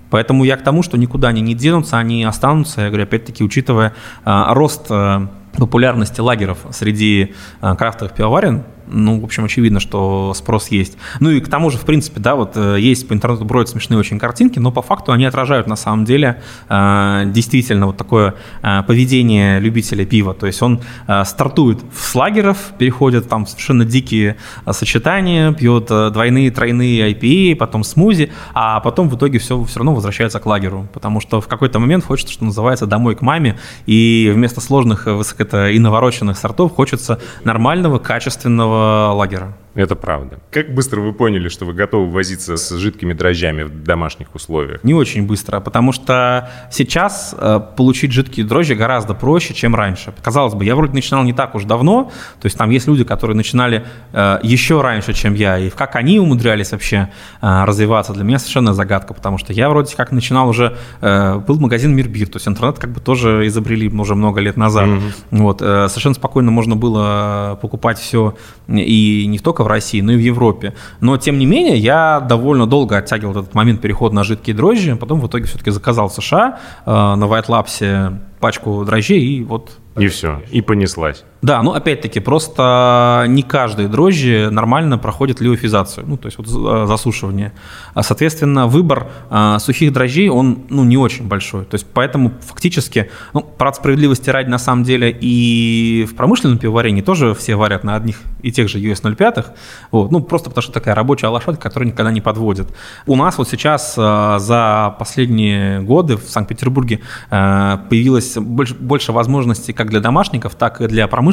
Поэтому 0.09 0.43
я 0.43 0.57
к 0.57 0.63
тому, 0.63 0.83
что 0.83 0.97
никуда 0.97 1.29
они 1.29 1.41
не 1.41 1.53
денутся, 1.53 1.97
они 1.97 2.23
останутся, 2.23 2.81
я 2.81 2.87
говорю, 2.87 3.03
опять-таки, 3.03 3.43
учитывая 3.43 3.93
а, 4.23 4.53
рост 4.53 4.87
а, 4.89 5.29
популярности 5.57 6.21
лагеров 6.21 6.59
среди 6.71 7.33
а, 7.61 7.75
крафтовых 7.75 8.13
пивоварен, 8.13 8.63
ну, 8.89 9.19
в 9.19 9.23
общем, 9.23 9.45
очевидно, 9.45 9.79
что 9.79 10.33
спрос 10.35 10.69
есть. 10.69 10.97
Ну 11.19 11.29
и 11.29 11.39
к 11.39 11.47
тому 11.47 11.69
же, 11.69 11.77
в 11.77 11.85
принципе, 11.85 12.19
да, 12.19 12.35
вот 12.35 12.53
э, 12.55 12.77
есть 12.79 13.07
по 13.07 13.13
интернету 13.13 13.45
бродят 13.45 13.69
смешные 13.69 13.97
очень 13.99 14.19
картинки, 14.19 14.59
но 14.59 14.71
по 14.71 14.81
факту 14.81 15.11
они 15.11 15.25
отражают 15.25 15.67
на 15.67 15.75
самом 15.75 16.05
деле 16.05 16.41
э, 16.69 17.23
действительно 17.27 17.87
вот 17.87 17.97
такое 17.97 18.35
э, 18.61 18.83
поведение 18.83 19.59
любителя 19.59 20.05
пива. 20.05 20.33
То 20.33 20.47
есть 20.47 20.61
он 20.61 20.81
стартует 21.25 21.79
с 21.95 22.15
лагеров, 22.15 22.57
переходит 22.77 23.27
там 23.29 23.45
совершенно 23.45 23.85
дикие 23.85 24.37
сочетания, 24.69 25.51
пьет 25.51 25.85
двойные, 25.87 26.51
тройные 26.51 27.11
IPA, 27.11 27.55
потом 27.55 27.83
смузи, 27.83 28.31
а 28.53 28.79
потом 28.79 29.09
в 29.09 29.15
итоге 29.15 29.39
все, 29.39 29.63
все 29.63 29.79
равно 29.79 29.93
возвращается 29.93 30.39
к 30.39 30.45
лагеру, 30.45 30.87
потому 30.93 31.19
что 31.19 31.41
в 31.41 31.47
какой-то 31.47 31.79
момент 31.79 32.05
хочется, 32.05 32.33
что 32.33 32.45
называется, 32.45 32.85
домой 32.85 33.15
к 33.15 33.21
маме, 33.21 33.57
и 33.85 34.31
вместо 34.33 34.61
сложных 34.61 35.05
высоко 35.05 35.67
и 35.67 35.79
навороченных 35.79 36.37
сортов 36.37 36.73
хочется 36.75 37.19
нормального, 37.43 37.99
качественного 37.99 38.76
лагера. 39.13 39.53
Это 39.77 39.95
правда. 39.95 40.39
Как 40.49 40.73
быстро 40.73 41.01
вы 41.01 41.13
поняли, 41.13 41.49
что 41.49 41.63
вы 41.63 41.73
готовы 41.73 42.09
возиться 42.09 42.57
с 42.57 42.75
жидкими 42.75 43.13
дрожжами 43.13 43.61
в 43.61 43.83
домашних 43.83 44.33
условиях? 44.33 44.83
Не 44.83 44.95
очень 44.95 45.27
быстро, 45.27 45.59
потому 45.59 45.91
что 45.91 46.49
сейчас 46.71 47.35
э, 47.37 47.59
получить 47.77 48.11
жидкие 48.11 48.43
дрожжи 48.43 48.73
гораздо 48.73 49.13
проще, 49.13 49.53
чем 49.53 49.75
раньше. 49.75 50.15
Казалось 50.23 50.55
бы, 50.55 50.65
я 50.65 50.75
вроде 50.75 50.93
начинал 50.93 51.23
не 51.23 51.31
так 51.31 51.53
уж 51.53 51.65
давно, 51.65 52.11
то 52.41 52.47
есть 52.47 52.57
там 52.57 52.71
есть 52.71 52.87
люди, 52.87 53.03
которые 53.03 53.37
начинали 53.37 53.85
э, 54.13 54.39
еще 54.41 54.81
раньше, 54.81 55.13
чем 55.13 55.35
я, 55.35 55.59
и 55.59 55.69
как 55.69 55.95
они 55.95 56.19
умудрялись 56.19 56.71
вообще 56.71 57.09
э, 57.43 57.63
развиваться, 57.65 58.13
для 58.13 58.23
меня 58.23 58.39
совершенно 58.39 58.73
загадка, 58.73 59.13
потому 59.13 59.37
что 59.37 59.53
я 59.53 59.69
вроде 59.69 59.95
как 59.95 60.11
начинал 60.11 60.49
уже, 60.49 60.75
э, 61.01 61.37
был 61.37 61.59
магазин 61.59 61.95
Мирбир, 61.95 62.29
то 62.29 62.37
есть 62.37 62.47
интернет 62.47 62.79
как 62.79 62.93
бы 62.93 62.99
тоже 62.99 63.45
изобрели 63.45 63.89
уже 63.89 64.15
много 64.15 64.39
лет 64.39 64.57
назад. 64.57 64.87
Mm-hmm. 64.87 65.11
Вот, 65.29 65.61
э, 65.61 65.87
совершенно 65.87 66.15
спокойно 66.15 66.49
можно 66.49 66.75
было 66.75 67.59
покупать 67.61 67.99
все 67.99 68.35
и 68.67 69.25
не 69.27 69.37
только 69.37 69.63
в 69.63 69.66
России, 69.67 70.01
но 70.01 70.13
и 70.13 70.15
в 70.15 70.19
Европе. 70.19 70.73
Но, 70.99 71.17
тем 71.17 71.37
не 71.37 71.45
менее, 71.45 71.77
я 71.77 72.19
довольно 72.19 72.65
долго 72.65 72.97
оттягивал 72.97 73.31
этот 73.31 73.53
момент 73.53 73.81
перехода 73.81 74.15
на 74.15 74.23
жидкие 74.23 74.55
дрожжи, 74.55 74.95
потом 74.95 75.21
в 75.21 75.27
итоге 75.27 75.45
все-таки 75.45 75.71
заказал 75.71 76.09
в 76.09 76.13
США 76.13 76.59
э, 76.85 76.91
на 76.91 77.23
White 77.25 77.47
Labs 77.47 78.17
пачку 78.39 78.85
дрожжей 78.85 79.19
и 79.19 79.43
вот 79.43 79.71
и 79.97 80.07
все, 80.07 80.43
и 80.51 80.61
понеслась. 80.61 81.23
Да, 81.41 81.61
ну 81.61 81.73
опять-таки, 81.73 82.19
просто 82.19 83.25
не 83.27 83.43
каждые 83.43 83.87
дрожжи 83.87 84.49
нормально 84.49 84.97
проходят 84.97 85.39
лиофизацию, 85.39 86.05
ну 86.07 86.17
то 86.17 86.27
есть 86.27 86.37
вот 86.37 86.47
э, 86.47 86.87
засушивание. 86.87 87.53
А, 87.93 88.01
соответственно, 88.01 88.67
выбор 88.67 89.07
а, 89.29 89.59
сухих 89.59 89.93
дрожжей, 89.93 90.29
он 90.29 90.65
ну, 90.69 90.83
не 90.83 90.97
очень 90.97 91.27
большой. 91.27 91.65
То 91.65 91.75
есть 91.75 91.85
поэтому 91.93 92.33
фактически, 92.41 93.11
ну, 93.33 93.41
про 93.41 93.71
справедливости 93.73 94.29
ради, 94.31 94.49
на 94.49 94.57
самом 94.57 94.83
деле, 94.83 95.11
и 95.11 96.07
в 96.09 96.15
промышленном 96.15 96.57
пивоварении 96.57 97.01
тоже 97.01 97.35
все 97.35 97.55
варят 97.55 97.83
на 97.83 97.95
одних 97.95 98.19
и 98.41 98.51
тех 98.51 98.67
же 98.67 98.79
US 98.79 99.15
05, 99.15 99.45
вот, 99.91 100.11
ну 100.11 100.21
просто 100.21 100.49
потому 100.49 100.63
что 100.63 100.71
такая 100.71 100.95
рабочая 100.95 101.27
лошадка, 101.27 101.61
которая 101.61 101.89
никогда 101.89 102.11
не 102.11 102.21
подводит. 102.21 102.67
У 103.05 103.15
нас 103.15 103.37
вот 103.37 103.47
сейчас 103.47 103.95
а, 103.97 104.39
за 104.39 104.95
последние 104.97 105.81
годы 105.81 106.17
в 106.17 106.23
Санкт-Петербурге 106.23 107.01
а, 107.29 107.77
появилось 107.89 108.37
больше, 108.37 108.73
больше 108.73 109.11
возможностей 109.11 109.73
как 109.73 109.89
для 109.89 109.99
домашников, 109.99 110.55
так 110.55 110.81
и 110.81 110.87
для 110.87 111.07
промышленников 111.07 111.26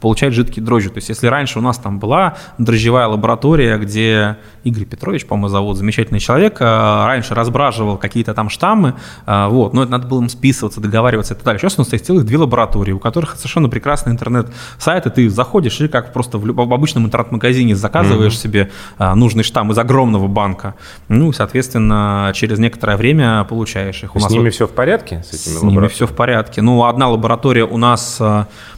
получать 0.00 0.32
жидкие 0.32 0.64
дрожжи. 0.64 0.90
То 0.90 0.98
есть 0.98 1.08
если 1.08 1.26
раньше 1.26 1.58
у 1.58 1.62
нас 1.62 1.78
там 1.78 1.98
была 1.98 2.36
дрожжевая 2.58 3.06
лаборатория, 3.06 3.78
где 3.78 4.36
Игорь 4.64 4.84
Петрович, 4.84 5.26
по-моему, 5.26 5.48
зовут, 5.48 5.76
замечательный 5.76 6.20
человек, 6.20 6.56
а, 6.60 7.06
раньше 7.06 7.34
разбраживал 7.34 7.98
какие-то 7.98 8.34
там 8.34 8.48
штаммы, 8.48 8.94
а, 9.26 9.48
вот, 9.48 9.74
но 9.74 9.82
это 9.82 9.92
надо 9.92 10.06
было 10.06 10.20
им 10.22 10.28
списываться, 10.28 10.80
договариваться 10.80 11.34
и 11.34 11.36
так 11.36 11.44
далее. 11.44 11.60
Сейчас 11.60 11.78
у 11.78 11.82
нас 11.82 11.92
есть 11.92 12.06
целых 12.06 12.24
две 12.24 12.38
лаборатории, 12.38 12.92
у 12.92 12.98
которых 12.98 13.36
совершенно 13.36 13.68
прекрасный 13.68 14.12
интернет-сайт, 14.12 15.06
и 15.06 15.10
ты 15.10 15.28
заходишь 15.28 15.80
и 15.80 15.88
как 15.88 16.12
просто 16.12 16.38
в, 16.38 16.44
в 16.44 16.72
обычном 16.72 17.06
интернет-магазине 17.06 17.76
заказываешь 17.76 18.32
mm-hmm. 18.32 18.36
себе 18.36 18.70
а, 18.98 19.14
нужный 19.14 19.44
штамм 19.44 19.72
из 19.72 19.78
огромного 19.78 20.28
банка, 20.28 20.74
ну, 21.08 21.32
соответственно, 21.32 22.32
через 22.34 22.58
некоторое 22.58 22.96
время 22.96 23.44
получаешь 23.44 24.02
их. 24.02 24.16
У 24.16 24.18
нас 24.18 24.28
с 24.28 24.32
ними 24.32 24.44
вот, 24.44 24.54
все 24.54 24.66
в 24.66 24.70
порядке? 24.70 25.22
С, 25.24 25.34
этими 25.34 25.58
с 25.58 25.62
ними 25.62 25.86
все 25.88 26.06
в 26.06 26.12
порядке. 26.12 26.62
Ну, 26.62 26.84
одна 26.84 27.08
лаборатория 27.08 27.64
у 27.64 27.76
нас 27.76 28.20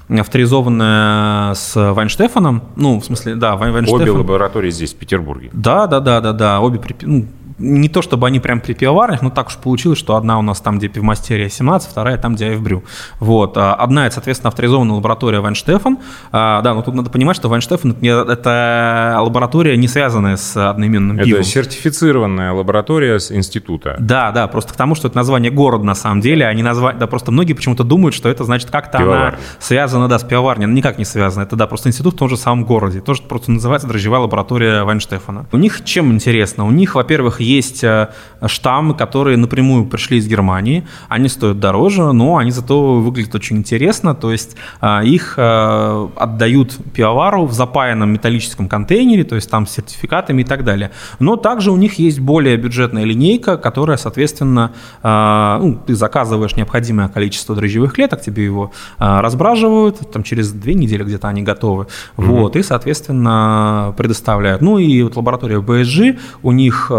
авторизованная 0.09 1.55
с 1.55 1.75
Вайнштефаном. 1.93 2.63
Ну, 2.77 3.01
в 3.01 3.05
смысле, 3.05 3.35
да, 3.35 3.57
Вайнштефан. 3.57 4.03
Обе 4.03 4.11
лаборатории 4.11 4.71
здесь, 4.71 4.93
в 4.93 4.97
Петербурге. 4.97 5.51
Да, 5.53 5.87
да, 5.87 6.01
да, 6.01 6.21
да, 6.21 6.33
да. 6.33 6.61
Обе 6.61 6.81
ну, 7.03 7.27
не 7.59 7.89
то 7.89 8.03
чтобы 8.03 8.27
они 8.27 8.41
прям 8.41 8.61
при 8.61 8.75
пивоварнях, 8.75 9.23
но 9.23 9.31
так 9.31 9.49
уж 9.49 9.57
получилось, 9.57 9.99
что 9.99 10.17
одна 10.17 10.39
у 10.39 10.43
нас 10.43 10.61
там, 10.61 10.79
где 10.79 10.89
пивмастерия 10.89 11.49
17, 11.49 11.91
вторая 11.91 12.19
там, 12.19 12.35
где 12.35 12.47
Айвбрю. 12.47 12.85
Вот. 13.19 13.57
А 13.57 13.75
одна, 13.75 14.07
это, 14.07 14.15
соответственно, 14.15 14.49
авторизованная 14.49 14.97
лаборатория 14.97 15.41
Вайнштефан. 15.41 15.99
А, 16.33 16.61
да, 16.63 16.75
но 16.75 16.83
тут 16.83 16.95
надо 16.95 17.11
понимать, 17.11 17.37
что 17.37 17.49
Вайнштефан– 17.49 17.97
это 18.03 19.19
лаборатория, 19.21 19.77
не 19.77 19.89
связанная 19.89 20.37
с 20.37 20.57
одноименным 20.57 21.19
пивом. 21.19 21.41
Это 21.41 21.49
сертифицированная 21.49 22.53
лаборатория 22.53 23.19
с 23.19 23.33
института. 23.33 23.97
Да, 23.99 24.33
да, 24.33 24.49
просто 24.49 24.75
к 24.75 24.77
тому, 24.77 24.95
что 24.95 25.09
это 25.09 25.17
название 25.17 25.51
города 25.51 25.85
на 25.85 25.95
самом 25.95 26.21
деле, 26.21 26.47
а 26.47 26.53
не 26.53 26.63
название, 26.63 26.99
да, 27.01 27.07
просто 27.07 27.33
многие 27.33 27.55
почему-то 27.55 27.85
думают, 27.85 28.15
что 28.15 28.29
это 28.29 28.45
значит 28.45 28.71
как-то 28.71 28.99
она 28.99 29.37
связана, 29.59 30.09
да, 30.09 30.19
с 30.19 30.25
пивоварней. 30.25 30.67
Никак 30.67 30.99
не 30.99 31.05
связана. 31.05 31.45
Это, 31.45 31.57
да, 31.57 31.67
просто 31.67 31.89
институт 31.89 32.15
в 32.15 32.19
том 32.19 32.29
же 32.29 32.37
самом 32.37 32.65
городе. 32.65 33.01
Тоже 33.01 33.23
просто 33.23 33.51
называется 33.51 33.89
дрожжевая 33.89 34.21
лаборатория 34.21 34.85
Вайнштефана. 34.85 35.47
У 35.53 35.57
них 35.57 35.85
чем 35.85 36.13
интересно? 36.13 36.67
У 36.67 36.71
них, 36.71 36.95
во-первых, 36.95 37.41
есть 37.47 37.85
э, 37.85 38.09
штаммы, 38.47 38.95
которые 38.95 39.37
напрямую 39.37 39.87
пришли 39.87 40.19
из 40.19 40.27
Германии. 40.27 40.87
Они 41.09 41.29
стоят 41.29 41.61
дороже, 41.61 42.13
но 42.13 42.37
они 42.37 42.51
зато 42.51 42.95
выглядят 42.95 43.35
очень 43.35 43.57
интересно. 43.57 44.15
То 44.15 44.33
есть 44.33 44.57
э, 44.81 45.05
их 45.05 45.35
э, 45.37 46.09
отдают 46.17 46.77
пивовару 46.93 47.47
в 47.47 47.53
запаянном 47.53 48.11
металлическом 48.11 48.69
контейнере, 48.69 49.25
то 49.25 49.35
есть 49.35 49.51
там 49.51 49.67
с 49.67 49.71
сертификатами 49.71 50.43
и 50.43 50.45
так 50.45 50.65
далее. 50.65 50.91
Но 51.19 51.37
также 51.37 51.71
у 51.71 51.77
них 51.77 51.99
есть 51.99 52.21
более 52.21 52.57
бюджетная 52.57 53.05
линейка, 53.05 53.57
которая, 53.57 53.97
соответственно, 53.97 54.73
ну, 55.03 55.81
ты 55.87 55.95
заказываешь 55.95 56.57
необходимое 56.57 57.09
количество 57.09 57.55
дрожжевых 57.55 57.95
клеток, 57.95 58.21
тебе 58.21 58.45
его 58.45 58.73
разбраживают, 58.99 60.11
там 60.13 60.23
через 60.23 60.53
две 60.53 60.75
недели 60.75 61.05
где-то 61.05 61.29
они 61.29 61.43
готовы. 61.43 61.85
Mm-hmm. 61.85 62.25
Вот, 62.25 62.57
и, 62.57 62.63
соответственно, 62.63 63.95
предоставляют. 63.97 64.63
Ну 64.63 64.79
и 64.79 65.03
вот 65.03 65.17
лаборатория 65.17 65.61
BSG, 65.61 66.19
у 66.43 66.53
них 66.53 66.91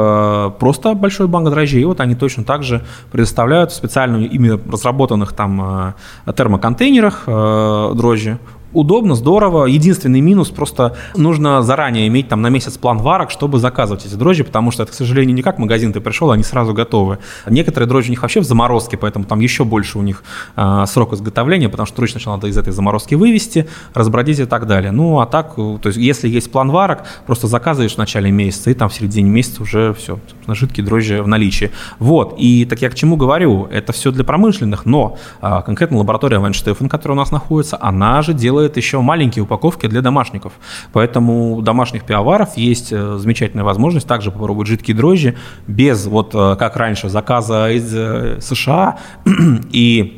просто 0.60 0.94
большой 0.94 1.28
банк 1.28 1.50
дрожжей. 1.50 1.82
И 1.82 1.86
вот 1.86 2.00
они 2.00 2.16
точно 2.16 2.44
так 2.44 2.64
же 2.64 2.82
предоставляют 3.12 3.72
в 3.72 3.76
специальную 3.76 4.30
ими 4.30 4.60
разработанных 4.72 5.34
там 5.34 5.94
э, 6.26 6.34
термоконтейнерах 6.34 7.24
э, 7.28 7.94
дрожжи 7.96 8.38
удобно, 8.74 9.16
здорово. 9.16 9.66
Единственный 9.66 10.22
минус 10.22 10.50
просто 10.50 10.96
нужно 11.16 11.62
заранее 11.62 12.08
иметь 12.08 12.28
там 12.28 12.42
на 12.42 12.50
месяц 12.50 12.78
план 12.78 12.98
варок, 12.98 13.32
чтобы 13.32 13.60
заказывать 13.60 14.06
эти 14.06 14.16
дрожжи, 14.16 14.44
потому 14.44 14.72
что 14.72 14.84
это, 14.84 14.92
к 14.92 14.96
сожалению, 14.96 15.36
не 15.36 15.42
как 15.42 15.58
магазин 15.58 15.94
ты 15.94 16.02
пришел, 16.02 16.32
они 16.32 16.44
сразу 16.44 16.74
готовы. 16.74 17.20
Некоторые 17.48 17.88
дрожжи 17.88 18.10
у 18.10 18.12
них 18.12 18.22
вообще 18.22 18.40
в 18.42 18.44
заморозке, 18.44 18.98
поэтому 18.98 19.26
там 19.26 19.40
еще 19.40 19.64
больше 19.64 19.98
у 19.98 20.02
них 20.02 20.24
э, 20.56 20.84
срок 20.88 21.14
изготовления, 21.14 21.70
потому 21.70 21.88
что 21.88 21.98
дрожжи 21.98 22.14
сначала 22.14 22.36
надо 22.36 22.48
из 22.48 22.58
этой 22.58 22.74
заморозки 22.74 23.16
вывести, 23.16 23.68
разбродить 23.94 24.40
и 24.40 24.46
так 24.46 24.68
далее. 24.68 24.92
Ну, 24.92 25.20
а 25.20 25.26
так, 25.26 25.56
то 25.56 25.80
есть 25.86 25.98
если 25.98 26.28
есть 26.28 26.52
план 26.52 26.70
варок, 26.70 27.04
просто 27.26 27.48
заказываешь 27.48 27.96
в 27.96 27.98
начале 27.98 28.32
месяца, 28.32 28.70
и 28.70 28.74
там 28.74 28.90
в 28.90 28.94
середине 28.94 29.30
месяца 29.30 29.62
уже 29.64 29.94
все, 29.94 30.20
жидкие 30.48 30.86
дрожжи 30.86 31.22
в 31.22 31.28
наличии. 31.28 31.72
Вот, 32.00 32.36
и 32.38 32.66
так 32.66 32.82
я 32.82 32.90
к 32.90 32.96
чему 32.96 33.16
говорю, 33.16 33.68
это 33.72 33.94
все 33.94 34.12
для 34.12 34.24
промышленных, 34.24 34.86
но 34.86 35.18
э, 35.42 35.62
конкретно 35.66 35.98
лаборатория 35.98 36.40
Вайнштефен, 36.40 36.90
которая 36.90 37.18
у 37.18 37.20
нас 37.20 37.32
находится, 37.32 37.78
она 37.80 38.22
же 38.22 38.34
делает 38.34 38.57
делает 38.58 38.78
еще 38.78 39.02
маленькие 39.02 39.44
упаковки 39.44 39.88
для 39.88 40.02
домашников. 40.02 40.54
Поэтому 40.94 41.56
у 41.56 41.62
домашних 41.62 42.04
пивоваров 42.04 42.58
есть 42.58 42.92
э, 42.92 43.18
замечательная 43.18 43.64
возможность 43.64 44.08
также 44.08 44.32
попробовать 44.32 44.68
жидкие 44.68 44.98
дрожжи 44.98 45.36
без, 45.68 46.08
вот 46.08 46.34
э, 46.34 46.56
как 46.58 46.76
раньше, 46.76 47.10
заказа 47.10 47.70
из 47.70 47.94
э, 47.94 48.40
США 48.42 48.98
и 49.72 50.17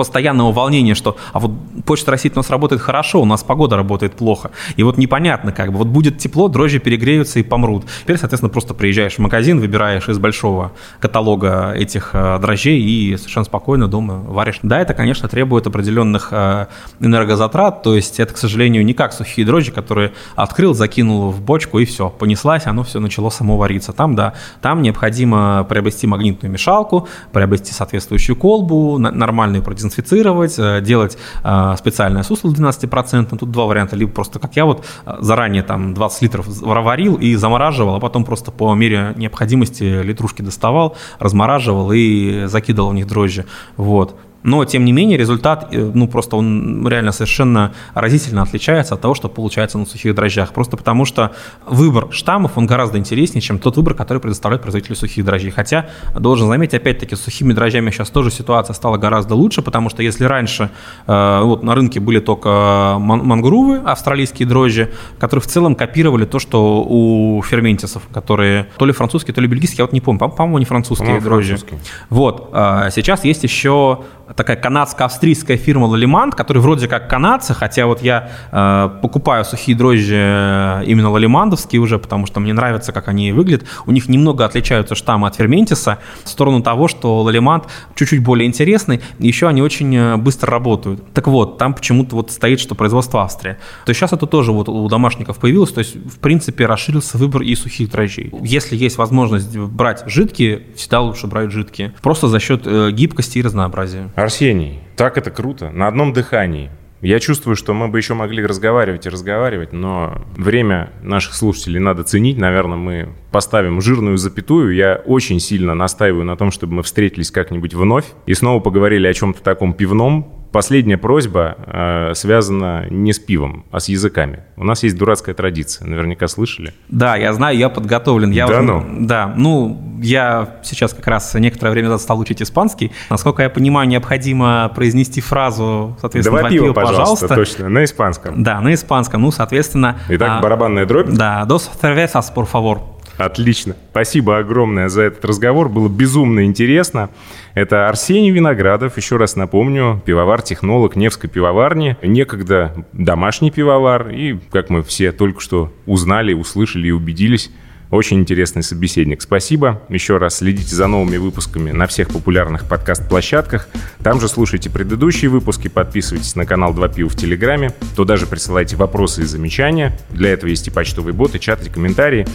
постоянного 0.00 0.50
волнения, 0.50 0.94
что 0.94 1.18
а 1.34 1.40
вот 1.40 1.50
Почта 1.84 2.10
России 2.10 2.32
у 2.34 2.38
нас 2.38 2.48
работает 2.48 2.80
хорошо, 2.80 3.20
у 3.20 3.26
нас 3.26 3.42
погода 3.42 3.76
работает 3.76 4.14
плохо. 4.14 4.50
И 4.76 4.82
вот 4.82 4.96
непонятно 4.96 5.52
как 5.52 5.72
бы, 5.72 5.76
вот 5.76 5.88
будет 5.88 6.16
тепло, 6.16 6.48
дрожжи 6.48 6.78
перегреются 6.78 7.38
и 7.38 7.42
помрут. 7.42 7.84
Теперь, 8.00 8.16
соответственно, 8.16 8.48
просто 8.48 8.72
приезжаешь 8.72 9.16
в 9.16 9.18
магазин, 9.18 9.60
выбираешь 9.60 10.08
из 10.08 10.18
большого 10.18 10.72
каталога 11.00 11.74
этих 11.76 12.10
э, 12.14 12.38
дрожжей 12.40 12.80
и 12.80 13.14
совершенно 13.18 13.44
спокойно 13.44 13.88
дома 13.88 14.22
варишь. 14.26 14.60
Да, 14.62 14.80
это, 14.80 14.94
конечно, 14.94 15.28
требует 15.28 15.66
определенных 15.66 16.28
э, 16.30 16.66
энергозатрат, 17.00 17.82
то 17.82 17.94
есть 17.94 18.20
это, 18.20 18.32
к 18.32 18.38
сожалению, 18.38 18.86
не 18.86 18.94
как 18.94 19.12
сухие 19.12 19.46
дрожжи, 19.46 19.70
которые 19.70 20.12
открыл, 20.34 20.72
закинул 20.72 21.30
в 21.30 21.42
бочку 21.42 21.78
и 21.78 21.84
все, 21.84 22.08
понеслась, 22.08 22.66
оно 22.66 22.84
все 22.84 23.00
начало 23.00 23.28
само 23.28 23.58
вариться. 23.58 23.92
Там, 23.92 24.16
да, 24.16 24.32
там 24.62 24.80
необходимо 24.80 25.66
приобрести 25.68 26.06
магнитную 26.06 26.50
мешалку, 26.50 27.06
приобрести 27.32 27.74
соответствующую 27.74 28.36
колбу, 28.36 28.96
нормальную 28.96 29.62
продезинфекцию 29.62 29.89
дезинфицировать, 29.90 30.58
э, 30.58 30.80
делать 30.80 31.18
э, 31.44 31.74
специальное 31.78 32.22
сусло 32.22 32.50
12%. 32.50 33.36
Тут 33.38 33.50
два 33.50 33.64
варианта. 33.64 33.96
Либо 33.96 34.12
просто, 34.12 34.38
как 34.38 34.56
я 34.56 34.64
вот 34.64 34.84
э, 35.06 35.16
заранее 35.20 35.62
там 35.62 35.94
20 35.94 36.22
литров 36.22 36.46
варил 36.46 37.16
и 37.16 37.34
замораживал, 37.34 37.96
а 37.96 38.00
потом 38.00 38.24
просто 38.24 38.50
по 38.50 38.74
мере 38.74 39.12
необходимости 39.16 40.02
литрушки 40.02 40.42
доставал, 40.42 40.96
размораживал 41.18 41.92
и 41.92 42.44
закидывал 42.46 42.90
в 42.90 42.94
них 42.94 43.06
дрожжи. 43.06 43.44
Вот. 43.76 44.16
Но, 44.42 44.64
тем 44.64 44.84
не 44.84 44.92
менее, 44.92 45.18
результат, 45.18 45.68
э, 45.70 45.90
ну, 45.94 46.08
просто 46.08 46.36
он 46.36 46.86
реально 46.88 47.12
совершенно 47.12 47.72
разительно 47.94 48.42
отличается 48.42 48.94
от 48.94 49.00
того, 49.00 49.14
что 49.14 49.28
получается 49.28 49.78
на 49.78 49.86
сухих 49.86 50.14
дрожжах. 50.14 50.52
Просто 50.52 50.76
потому 50.76 51.04
что 51.04 51.32
выбор 51.66 52.08
штаммов, 52.10 52.56
он 52.56 52.66
гораздо 52.66 52.98
интереснее, 52.98 53.42
чем 53.42 53.58
тот 53.58 53.76
выбор, 53.76 53.94
который 53.94 54.18
предоставляет 54.18 54.62
производители 54.62 54.94
сухих 54.94 55.24
дрожжей. 55.24 55.50
Хотя, 55.50 55.90
должен 56.14 56.48
заметить, 56.48 56.74
опять-таки, 56.74 57.16
с 57.16 57.20
сухими 57.20 57.52
дрожжами 57.52 57.90
сейчас 57.90 58.10
тоже 58.10 58.30
ситуация 58.30 58.74
стала 58.74 58.96
гораздо 58.96 59.34
лучше, 59.34 59.62
потому 59.62 59.90
что 59.90 60.02
если 60.02 60.24
раньше 60.24 60.70
э, 61.06 61.40
вот 61.42 61.62
на 61.62 61.74
рынке 61.74 62.00
были 62.00 62.20
только 62.20 62.96
мангрувы, 62.98 63.78
австралийские 63.84 64.48
дрожжи, 64.48 64.90
которые 65.18 65.42
в 65.42 65.46
целом 65.46 65.74
копировали 65.74 66.24
то, 66.24 66.38
что 66.38 66.82
у 66.82 67.42
ферментисов, 67.42 68.02
которые 68.12 68.68
то 68.78 68.86
ли 68.86 68.92
французские, 68.92 69.34
то 69.34 69.40
ли 69.40 69.46
бельгийские, 69.46 69.78
я 69.78 69.84
вот 69.84 69.92
не 69.92 70.00
помню, 70.00 70.18
по-моему, 70.18 70.58
не 70.58 70.64
французские 70.64 71.16
по 71.16 71.24
дрожжи. 71.24 71.56
Французские. 71.56 71.80
Вот. 72.08 72.50
А 72.52 72.90
сейчас 72.90 73.24
есть 73.24 73.42
еще 73.42 74.00
такая 74.34 74.56
канадско-австрийская 74.56 75.56
фирма 75.56 75.86
Лалимант, 75.86 76.34
которая 76.34 76.62
вроде 76.62 76.88
как 76.88 77.08
канадцы, 77.08 77.54
хотя 77.54 77.86
вот 77.86 78.02
я 78.02 78.30
э, 78.52 78.90
покупаю 79.02 79.44
сухие 79.44 79.76
дрожжи 79.76 80.16
э, 80.16 80.84
именно 80.86 81.10
лалимандовские 81.10 81.80
уже, 81.80 81.98
потому 81.98 82.26
что 82.26 82.40
мне 82.40 82.52
нравится, 82.52 82.92
как 82.92 83.08
они 83.08 83.32
выглядят. 83.32 83.66
У 83.86 83.92
них 83.92 84.08
немного 84.08 84.44
отличаются 84.44 84.94
штаммы 84.94 85.26
от 85.26 85.36
ферментиса 85.36 85.98
в 86.24 86.28
сторону 86.28 86.62
того, 86.62 86.88
что 86.88 87.22
лалимант 87.22 87.64
чуть-чуть 87.94 88.22
более 88.22 88.46
интересный, 88.46 89.00
еще 89.18 89.48
они 89.48 89.62
очень 89.62 89.94
э, 89.96 90.16
быстро 90.16 90.50
работают. 90.50 91.12
Так 91.12 91.26
вот, 91.26 91.58
там 91.58 91.74
почему-то 91.74 92.16
вот 92.16 92.30
стоит, 92.30 92.60
что 92.60 92.74
производство 92.74 93.22
Австрия. 93.22 93.54
То 93.84 93.90
есть 93.90 93.98
сейчас 94.00 94.12
это 94.12 94.26
тоже 94.26 94.52
вот 94.52 94.68
у 94.68 94.88
домашников 94.88 95.38
появилось, 95.38 95.72
то 95.72 95.80
есть 95.80 95.96
в 95.96 96.18
принципе 96.18 96.66
расширился 96.66 97.18
выбор 97.18 97.42
и 97.42 97.54
сухих 97.54 97.90
дрожжей. 97.90 98.32
Если 98.42 98.76
есть 98.76 98.98
возможность 98.98 99.56
брать 99.56 100.04
жидкие, 100.06 100.62
всегда 100.76 101.00
лучше 101.00 101.26
брать 101.26 101.50
жидкие. 101.50 101.92
Просто 102.02 102.28
за 102.28 102.40
счет 102.40 102.62
э, 102.66 102.90
гибкости 102.92 103.38
и 103.38 103.42
разнообразия. 103.42 104.10
Арсений, 104.20 104.80
так 104.96 105.16
это 105.16 105.30
круто, 105.30 105.70
на 105.70 105.88
одном 105.88 106.12
дыхании. 106.12 106.70
Я 107.00 107.18
чувствую, 107.20 107.56
что 107.56 107.72
мы 107.72 107.88
бы 107.88 107.96
еще 107.96 108.12
могли 108.12 108.44
разговаривать 108.44 109.06
и 109.06 109.08
разговаривать, 109.08 109.72
но 109.72 110.20
время 110.36 110.90
наших 111.00 111.32
слушателей 111.34 111.80
надо 111.80 112.04
ценить. 112.04 112.36
Наверное, 112.36 112.76
мы 112.76 113.08
поставим 113.32 113.80
жирную 113.80 114.18
запятую. 114.18 114.74
Я 114.74 115.00
очень 115.06 115.40
сильно 115.40 115.74
настаиваю 115.74 116.24
на 116.24 116.36
том, 116.36 116.50
чтобы 116.50 116.74
мы 116.74 116.82
встретились 116.82 117.30
как-нибудь 117.30 117.72
вновь 117.72 118.04
и 118.26 118.34
снова 118.34 118.60
поговорили 118.60 119.06
о 119.06 119.14
чем-то 119.14 119.42
таком 119.42 119.72
пивном, 119.72 120.39
Последняя 120.52 120.98
просьба 120.98 121.56
э, 121.66 122.14
связана 122.14 122.86
не 122.90 123.12
с 123.12 123.20
пивом, 123.20 123.64
а 123.70 123.78
с 123.78 123.88
языками. 123.88 124.40
У 124.56 124.64
нас 124.64 124.82
есть 124.82 124.96
дурацкая 124.96 125.34
традиция, 125.34 125.86
наверняка 125.86 126.26
слышали. 126.26 126.74
Да, 126.88 127.14
я 127.14 127.32
знаю, 127.32 127.56
я 127.56 127.68
подготовлен. 127.68 128.32
Я 128.32 128.48
да 128.48 128.54
уже, 128.54 128.62
ну? 128.62 128.84
Да, 129.06 129.32
ну, 129.36 129.80
я 130.02 130.56
сейчас 130.64 130.92
как 130.92 131.06
раз 131.06 131.34
некоторое 131.34 131.70
время 131.70 131.88
назад 131.88 132.02
стал 132.02 132.18
учить 132.18 132.42
испанский. 132.42 132.90
Насколько 133.10 133.44
я 133.44 133.50
понимаю, 133.50 133.88
необходимо 133.88 134.72
произнести 134.74 135.20
фразу, 135.20 135.96
соответственно, 136.00 136.40
два, 136.40 136.48
два 136.48 136.50
пива, 136.50 136.72
пожалуйста, 136.72 137.28
пожалуйста. 137.28 137.34
точно, 137.34 137.68
на 137.68 137.84
испанском. 137.84 138.42
Да, 138.42 138.60
на 138.60 138.74
испанском, 138.74 139.22
ну, 139.22 139.30
соответственно... 139.30 139.98
Итак, 140.08 140.30
а, 140.38 140.42
барабанная 140.42 140.84
дробь? 140.84 141.10
Да, 141.10 141.44
dos 141.44 141.70
cervezas, 141.80 142.32
por 142.34 142.48
favor. 142.50 142.80
Отлично. 143.20 143.76
Спасибо 143.90 144.38
огромное 144.38 144.88
за 144.88 145.02
этот 145.02 145.24
разговор. 145.24 145.68
Было 145.68 145.88
безумно 145.88 146.44
интересно. 146.44 147.10
Это 147.54 147.88
Арсений 147.88 148.30
Виноградов, 148.30 148.96
еще 148.96 149.16
раз 149.16 149.36
напомню, 149.36 150.00
пивовар-технолог 150.04 150.96
Невской 150.96 151.28
пивоварни, 151.28 151.96
некогда 152.02 152.86
домашний 152.92 153.50
пивовар, 153.50 154.10
и, 154.10 154.38
как 154.50 154.70
мы 154.70 154.82
все 154.82 155.12
только 155.12 155.40
что 155.40 155.72
узнали, 155.86 156.32
услышали 156.32 156.88
и 156.88 156.92
убедились, 156.92 157.50
Очень 157.90 158.20
интересный 158.20 158.62
собеседник. 158.62 159.20
Спасибо. 159.20 159.82
Еще 159.88 160.16
раз 160.16 160.36
следите 160.36 160.76
за 160.76 160.86
новыми 160.86 161.16
выпусками 161.16 161.72
на 161.72 161.88
всех 161.88 162.08
популярных 162.08 162.66
подкаст-площадках. 162.68 163.68
Там 164.04 164.20
же 164.20 164.28
слушайте 164.28 164.70
предыдущие 164.70 165.28
выпуски, 165.28 165.66
подписывайтесь 165.66 166.36
на 166.36 166.46
канал 166.46 166.72
Два 166.72 166.88
Пива 166.88 167.08
в 167.08 167.16
Телеграме. 167.16 167.72
Туда 167.96 168.16
же 168.16 168.26
присылайте 168.26 168.76
вопросы 168.76 169.22
и 169.22 169.24
замечания. 169.24 169.98
Для 170.10 170.30
этого 170.30 170.48
есть 170.48 170.68
и 170.68 170.70
почтовый 170.70 171.12
бот, 171.12 171.34
и 171.34 171.40
чат, 171.40 171.66
и 171.66 171.68
комментарии. 171.70 172.26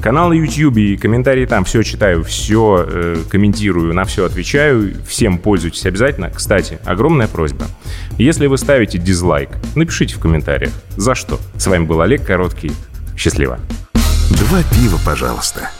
Канал 0.00 0.28
на 0.28 0.34
YouTube 0.34 0.76
и 0.76 0.96
комментарии 0.96 1.44
там. 1.44 1.64
Все 1.64 1.82
читаю, 1.82 2.22
все 2.22 2.86
э, 2.88 3.16
комментирую, 3.28 3.92
на 3.92 4.04
все 4.04 4.24
отвечаю. 4.24 4.94
Всем 5.06 5.38
пользуйтесь 5.38 5.84
обязательно. 5.86 6.30
Кстати, 6.30 6.78
огромная 6.84 7.26
просьба. 7.26 7.66
Если 8.16 8.46
вы 8.46 8.56
ставите 8.58 8.96
дизлайк, 8.96 9.50
напишите 9.74 10.14
в 10.14 10.20
комментариях. 10.20 10.72
За 10.96 11.16
что? 11.16 11.40
С 11.56 11.66
вами 11.66 11.84
был 11.84 12.00
Олег 12.00 12.24
Короткий. 12.24 12.70
Счастливо. 13.16 13.58
Два 14.50 14.64
пива, 14.64 14.98
пожалуйста. 15.04 15.70